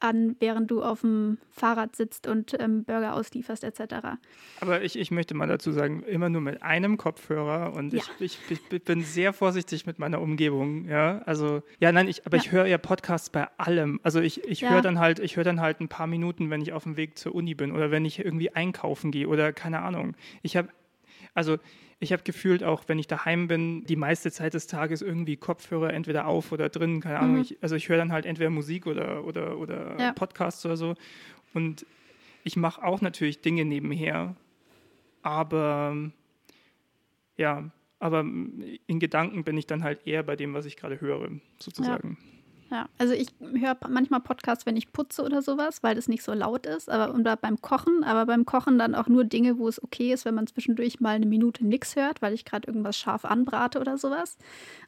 [0.00, 3.94] an, während du auf dem Fahrrad sitzt und ähm, Burger auslieferst etc.
[4.60, 8.02] Aber ich, ich möchte mal dazu sagen, immer nur mit einem Kopfhörer und ja.
[8.18, 10.86] ich, ich, ich, bin sehr vorsichtig mit meiner Umgebung.
[10.86, 12.42] Ja, also ja, nein, ich, aber ja.
[12.42, 14.00] ich höre ja Podcasts bei allem.
[14.02, 14.70] Also ich, ich ja.
[14.70, 17.18] höre dann halt, ich höre dann halt ein paar Minuten, wenn ich auf dem Weg
[17.18, 20.14] zur Uni bin oder wenn ich irgendwie einkaufen gehe oder keine Ahnung.
[20.42, 20.68] Ich habe
[21.34, 21.58] also
[22.04, 25.92] ich habe gefühlt auch, wenn ich daheim bin, die meiste Zeit des Tages irgendwie Kopfhörer
[25.92, 27.36] entweder auf oder drin, keine Ahnung.
[27.36, 27.42] Mhm.
[27.42, 30.12] Ich, also ich höre dann halt entweder Musik oder, oder, oder ja.
[30.12, 30.94] Podcasts oder so.
[31.54, 31.86] Und
[32.44, 34.36] ich mache auch natürlich Dinge nebenher.
[35.22, 35.96] Aber
[37.36, 41.30] ja, aber in Gedanken bin ich dann halt eher bei dem, was ich gerade höre,
[41.58, 42.18] sozusagen.
[42.20, 42.33] Ja.
[42.74, 46.32] Ja, also ich höre manchmal Podcasts, wenn ich putze oder sowas, weil das nicht so
[46.32, 49.80] laut ist, aber oder beim Kochen, aber beim Kochen dann auch nur Dinge, wo es
[49.80, 53.24] okay ist, wenn man zwischendurch mal eine Minute nichts hört, weil ich gerade irgendwas scharf
[53.24, 54.38] anbrate oder sowas.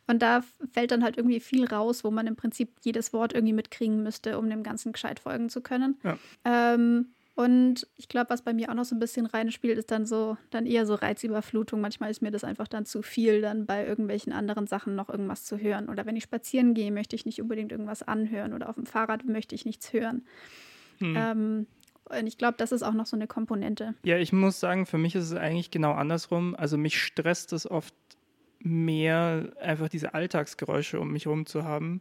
[0.09, 3.53] Und da fällt dann halt irgendwie viel raus, wo man im Prinzip jedes Wort irgendwie
[3.53, 5.97] mitkriegen müsste, um dem Ganzen gescheit folgen zu können.
[6.03, 6.19] Ja.
[6.45, 10.07] Ähm, und ich glaube, was bei mir auch noch so ein bisschen reinspielt, ist dann
[10.07, 11.83] so, dann eher so Reizüberflutung.
[11.83, 15.45] Manchmal ist mir das einfach dann zu viel, dann bei irgendwelchen anderen Sachen noch irgendwas
[15.45, 15.91] zu hören.
[15.91, 18.55] Oder wenn ich spazieren gehe, möchte ich nicht unbedingt irgendwas anhören.
[18.55, 20.25] Oder auf dem Fahrrad möchte ich nichts hören.
[20.97, 21.15] Hm.
[21.15, 21.67] Ähm,
[22.07, 23.95] und ich glaube, das ist auch noch so eine Komponente.
[24.03, 26.55] Ja, ich muss sagen, für mich ist es eigentlich genau andersrum.
[26.57, 27.95] Also mich stresst es oft
[28.61, 32.01] mehr, einfach diese Alltagsgeräusche um mich herum zu haben.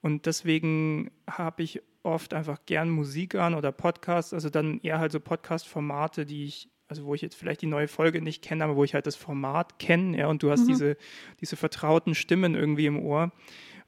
[0.00, 5.12] Und deswegen habe ich oft einfach gern Musik an oder Podcasts, also dann eher halt
[5.12, 8.76] so Podcast-Formate, die ich, also wo ich jetzt vielleicht die neue Folge nicht kenne, aber
[8.76, 10.68] wo ich halt das Format kenne, ja, und du hast mhm.
[10.68, 10.96] diese,
[11.40, 13.32] diese vertrauten Stimmen irgendwie im Ohr,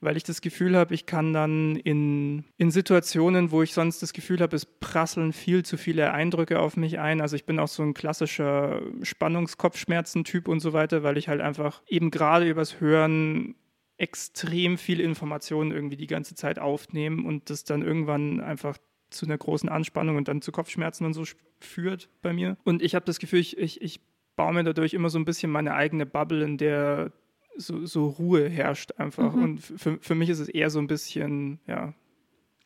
[0.01, 4.13] weil ich das Gefühl habe, ich kann dann in, in Situationen, wo ich sonst das
[4.13, 7.21] Gefühl habe, es prasseln viel zu viele Eindrücke auf mich ein.
[7.21, 11.83] Also ich bin auch so ein klassischer Spannungskopfschmerzen-Typ und so weiter, weil ich halt einfach
[11.87, 13.55] eben gerade übers Hören
[13.99, 18.77] extrem viel Informationen irgendwie die ganze Zeit aufnehmen und das dann irgendwann einfach
[19.11, 21.25] zu einer großen Anspannung und dann zu Kopfschmerzen und so
[21.61, 22.57] führt bei mir.
[22.65, 24.01] Und ich habe das Gefühl, ich, ich, ich
[24.35, 27.13] baue mir dadurch immer so ein bisschen meine eigene Bubble, in der
[27.57, 29.35] so, so Ruhe herrscht einfach.
[29.35, 29.43] Mhm.
[29.43, 31.95] Und für, für mich ist es eher so ein bisschen, ja,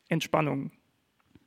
[0.08, 0.72] Entspannung.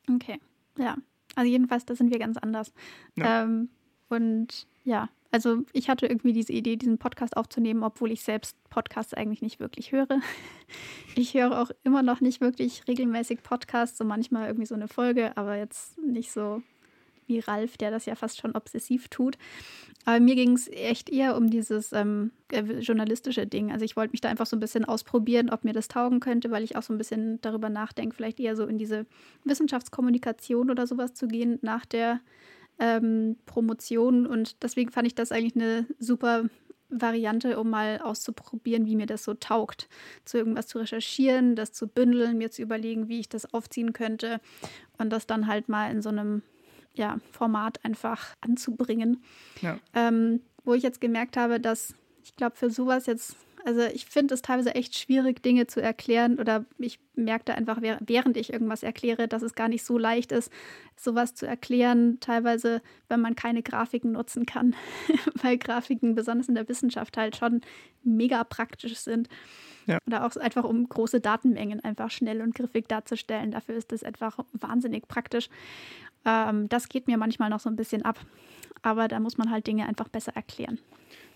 [0.09, 0.39] Okay,
[0.77, 0.95] ja.
[1.35, 2.73] Also jedenfalls, da sind wir ganz anders.
[3.15, 3.43] Ja.
[3.43, 3.69] Ähm,
[4.07, 9.15] und ja, also ich hatte irgendwie diese Idee, diesen Podcast aufzunehmen, obwohl ich selbst Podcasts
[9.15, 10.07] eigentlich nicht wirklich höre.
[11.15, 15.37] Ich höre auch immer noch nicht wirklich regelmäßig Podcasts, so manchmal irgendwie so eine Folge,
[15.37, 16.63] aber jetzt nicht so
[17.27, 19.37] wie Ralf, der das ja fast schon obsessiv tut.
[20.05, 23.71] Aber mir ging es echt eher um dieses ähm, äh, journalistische Ding.
[23.71, 26.49] Also ich wollte mich da einfach so ein bisschen ausprobieren, ob mir das taugen könnte,
[26.49, 29.05] weil ich auch so ein bisschen darüber nachdenke, vielleicht eher so in diese
[29.43, 32.19] Wissenschaftskommunikation oder sowas zu gehen nach der
[32.83, 34.27] ähm, Promotion.
[34.27, 36.45] Und deswegen fand ich das eigentlich eine super
[36.89, 39.87] Variante, um mal auszuprobieren, wie mir das so taugt.
[40.25, 44.41] Zu irgendwas zu recherchieren, das zu bündeln, mir zu überlegen, wie ich das aufziehen könnte
[44.97, 46.43] und das dann halt mal in so einem
[46.93, 49.23] ja, Format einfach anzubringen.
[49.61, 49.79] Ja.
[49.93, 54.33] Ähm, wo ich jetzt gemerkt habe, dass ich glaube, für sowas jetzt also ich finde
[54.33, 59.27] es teilweise echt schwierig, Dinge zu erklären oder ich merkte einfach, während ich irgendwas erkläre,
[59.27, 60.51] dass es gar nicht so leicht ist,
[60.97, 64.75] sowas zu erklären, teilweise, wenn man keine Grafiken nutzen kann,
[65.41, 67.61] weil Grafiken besonders in der Wissenschaft halt schon
[68.03, 69.29] mega praktisch sind.
[69.85, 69.97] Ja.
[70.07, 73.51] Oder auch einfach um große Datenmengen einfach schnell und griffig darzustellen.
[73.51, 75.49] Dafür ist das einfach wahnsinnig praktisch.
[76.25, 78.19] Ähm, das geht mir manchmal noch so ein bisschen ab.
[78.81, 80.79] Aber da muss man halt Dinge einfach besser erklären.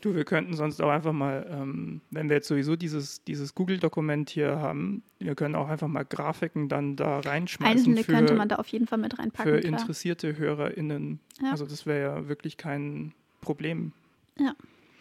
[0.02, 4.30] Du, wir könnten sonst auch einfach mal, ähm, wenn wir jetzt sowieso dieses, dieses Google-Dokument
[4.30, 7.78] hier haben, wir können auch einfach mal Grafiken dann da reinschmeißen.
[7.78, 9.52] Einzelne für, könnte man da auf jeden Fall mit reinpacken.
[9.52, 9.80] Für klar.
[9.80, 11.19] interessierte HörerInnen.
[11.41, 11.52] Ja.
[11.52, 13.91] Also das wäre ja wirklich kein Problem.
[14.40, 14.56] Ja.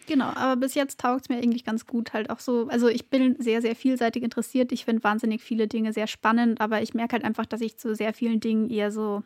[0.07, 2.69] Genau, aber bis jetzt taugt es mir eigentlich ganz gut halt auch so.
[2.69, 4.71] Also ich bin sehr, sehr vielseitig interessiert.
[4.71, 7.93] Ich finde wahnsinnig viele Dinge sehr spannend, aber ich merke halt einfach, dass ich zu
[7.93, 9.23] sehr vielen Dingen eher so,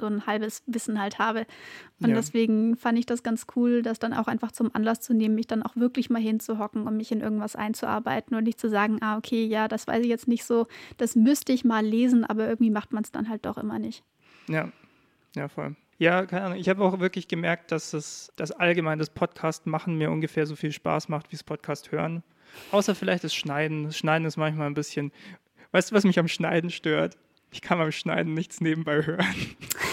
[0.00, 1.46] so ein halbes Wissen halt habe.
[2.02, 2.14] Und Ja.
[2.16, 5.46] deswegen fand ich das ganz cool, das dann auch einfach zum Anlass zu nehmen, mich
[5.46, 9.16] dann auch wirklich mal hinzuhocken und mich in irgendwas einzuarbeiten und nicht zu sagen, ah,
[9.16, 10.66] okay, ja, das weiß ich jetzt nicht so,
[10.96, 14.02] das müsste ich mal lesen, aber irgendwie macht man es dann halt doch immer nicht.
[14.48, 14.70] Ja,
[15.36, 15.76] ja, voll.
[15.98, 16.58] Ja, keine Ahnung.
[16.58, 20.56] Ich habe auch wirklich gemerkt, dass es das allgemein das Podcast machen mir ungefähr so
[20.56, 22.22] viel Spaß macht wie das Podcast hören.
[22.72, 23.84] Außer vielleicht das Schneiden.
[23.84, 25.12] Das Schneiden ist manchmal ein bisschen.
[25.72, 27.18] Weißt du, was mich am Schneiden stört?
[27.52, 29.26] Ich kann beim Schneiden nichts nebenbei hören.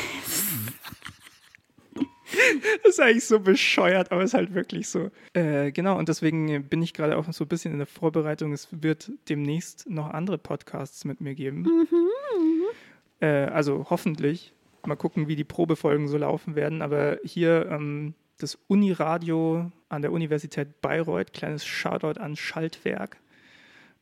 [2.84, 5.10] Das ist eigentlich so bescheuert, aber es ist halt wirklich so.
[5.34, 8.54] Äh, genau, und deswegen bin ich gerade auch so ein bisschen in der Vorbereitung.
[8.54, 11.88] Es wird demnächst noch andere Podcasts mit mir geben.
[13.20, 14.54] Äh, also hoffentlich.
[14.86, 16.82] Mal gucken, wie die Probefolgen so laufen werden.
[16.82, 23.18] Aber hier ähm, das Uniradio an der Universität Bayreuth, kleines Shoutout an Schaltwerk,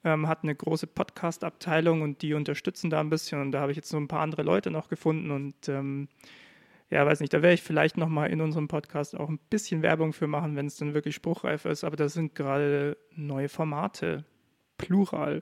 [0.04, 3.42] ähm, hat eine große Podcast-Abteilung und die unterstützen da ein bisschen.
[3.42, 6.08] Und da habe ich jetzt so ein paar andere Leute noch gefunden und ähm,
[6.90, 10.14] ja, weiß nicht, da werde ich vielleicht nochmal in unserem Podcast auch ein bisschen Werbung
[10.14, 11.84] für machen, wenn es dann wirklich spruchreif ist.
[11.84, 14.24] Aber das sind gerade neue Formate,
[14.78, 15.42] plural,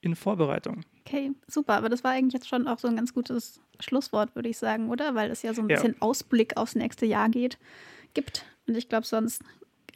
[0.00, 0.84] in Vorbereitung.
[1.06, 1.74] Okay, super.
[1.74, 4.88] Aber das war eigentlich jetzt schon auch so ein ganz gutes Schlusswort, würde ich sagen,
[4.90, 5.14] oder?
[5.14, 5.76] Weil es ja so ein Ja.
[5.76, 7.58] bisschen Ausblick aufs nächste Jahr geht,
[8.14, 8.44] gibt.
[8.66, 9.42] Und ich glaube, sonst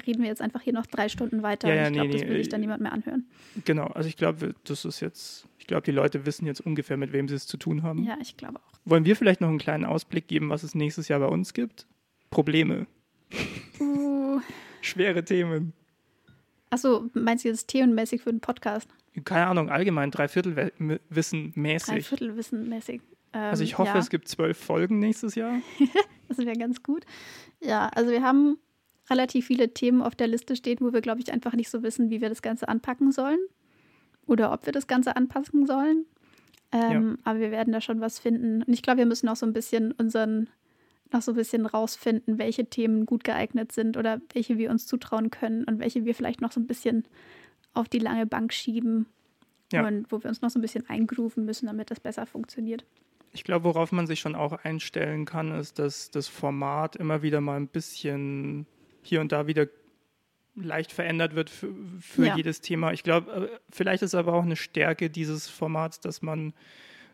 [0.07, 1.69] reden wir jetzt einfach hier noch drei Stunden weiter.
[1.73, 3.27] Ja, und ja, ich glaube, nee, das nee, will sich äh, dann niemand mehr anhören.
[3.65, 7.13] Genau, also ich glaube, das ist jetzt, ich glaube, die Leute wissen jetzt ungefähr, mit
[7.13, 8.05] wem sie es zu tun haben.
[8.05, 8.79] Ja, ich glaube auch.
[8.85, 11.87] Wollen wir vielleicht noch einen kleinen Ausblick geben, was es nächstes Jahr bei uns gibt?
[12.31, 12.87] Probleme,
[13.81, 14.41] Uh,
[14.81, 15.73] schwere Themen.
[16.71, 18.89] achso, meinst du jetzt themenmäßig für den Podcast?
[19.25, 21.95] Keine Ahnung, allgemein Dreiviertelwissen mäßig.
[21.95, 23.01] Dreiviertelwissenmäßig.
[23.33, 25.61] Ähm, Also ich hoffe, ja, es gibt zwölf Folgen nächstes Jahr.
[26.29, 27.05] Das wäre ganz gut.
[27.61, 28.57] Ja, also wir haben
[29.11, 32.11] relativ viele Themen auf der Liste stehen, wo wir, glaube ich, einfach nicht so wissen,
[32.11, 33.39] wie wir das Ganze anpacken sollen.
[34.27, 36.07] Oder ob wir das Ganze anpassen sollen.
[36.73, 38.63] Ähm, Aber wir werden da schon was finden.
[38.63, 40.49] Und ich glaube, wir müssen auch so ein bisschen unseren,
[41.13, 45.31] noch so ein bisschen rausfinden, welche Themen gut geeignet sind oder welche wir uns zutrauen
[45.31, 47.05] können und welche wir vielleicht noch so ein bisschen
[47.75, 49.07] auf die lange Bank schieben.
[49.73, 49.87] Ja.
[49.87, 52.85] Und wo wir uns noch so ein bisschen eingrooven müssen, damit das besser funktioniert.
[53.33, 57.41] Ich glaube, worauf man sich schon auch einstellen kann, ist, dass das Format immer wieder
[57.41, 58.67] mal ein bisschen
[59.07, 59.67] hier und da wieder
[60.57, 62.37] leicht verändert wird für, für Ja.
[62.37, 62.93] jedes Thema.
[62.93, 66.55] Ich glaube, äh, vielleicht ist aber auch eine Stärke dieses Formats, dass man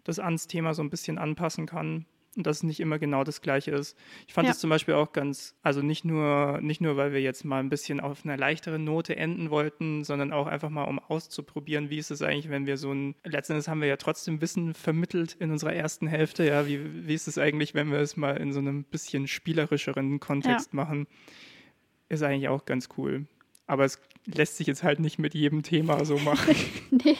[0.04, 2.04] das ans Thema so ein bisschen anpassen kann
[2.36, 3.96] und dass es nicht immer genau das Gleiche ist.
[4.28, 4.52] Ich fand Ja.
[4.52, 7.70] es zum Beispiel auch ganz, also nicht nur, nicht nur, weil wir jetzt mal ein
[7.70, 12.10] bisschen auf einer leichteren Note enden wollten, sondern auch einfach mal, um auszuprobieren, wie ist
[12.10, 15.72] es eigentlich, wenn wir so ein, letztendlich haben wir ja trotzdem Wissen vermittelt in unserer
[15.72, 18.84] ersten Hälfte, ja, wie, wie ist es eigentlich, wenn wir es mal in so einem
[18.84, 21.06] bisschen spielerischeren Kontext machen,
[22.11, 23.27] ist eigentlich auch ganz cool.
[23.66, 26.55] Aber es lässt sich jetzt halt nicht mit jedem Thema so machen.
[26.91, 27.16] nee,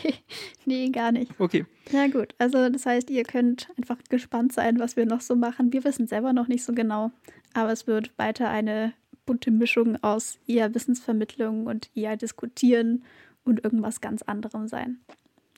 [0.67, 1.33] nee, gar nicht.
[1.39, 5.37] Okay, Ja gut, also das heißt, ihr könnt einfach gespannt sein, was wir noch so
[5.37, 5.73] machen.
[5.73, 7.12] Wir wissen selber noch nicht so genau,
[7.55, 8.93] aber es wird weiter eine
[9.27, 13.05] bunte Mischung aus eher Wissensvermittlung und eher Diskutieren
[13.45, 14.99] und irgendwas ganz anderem sein.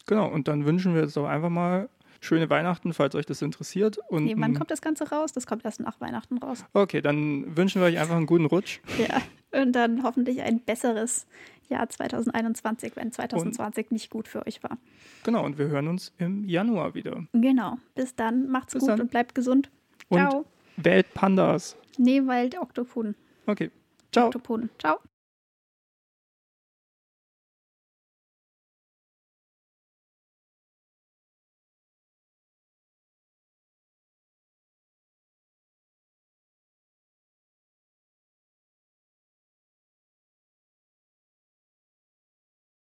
[0.07, 0.31] genau.
[0.31, 1.89] Und dann wünschen wir jetzt auch einfach mal
[2.23, 3.99] schöne Weihnachten, falls euch das interessiert.
[4.09, 5.33] Und Nee, wann kommt das Ganze raus?
[5.33, 6.65] Das kommt erst nach Weihnachten raus.
[6.73, 8.81] Okay, dann wünschen wir euch einfach einen guten Rutsch.
[8.99, 11.27] Ja, und dann hoffentlich ein besseres
[11.69, 14.79] Jahr 2021, wenn 2020 nicht gut für euch war.
[15.25, 17.25] Genau, und wir hören uns im Januar wieder.
[17.33, 19.01] Genau, bis dann, macht's Bis gut dann.
[19.01, 19.71] und bleibt gesund.
[20.09, 20.45] Und Ciao.
[20.77, 21.77] Wählt Pandas.
[21.99, 23.15] Nee, weil Oktopoden.
[23.47, 23.71] Okay,
[24.13, 24.27] ciao.
[24.27, 24.71] Oktopoden.
[24.79, 24.99] Ciao.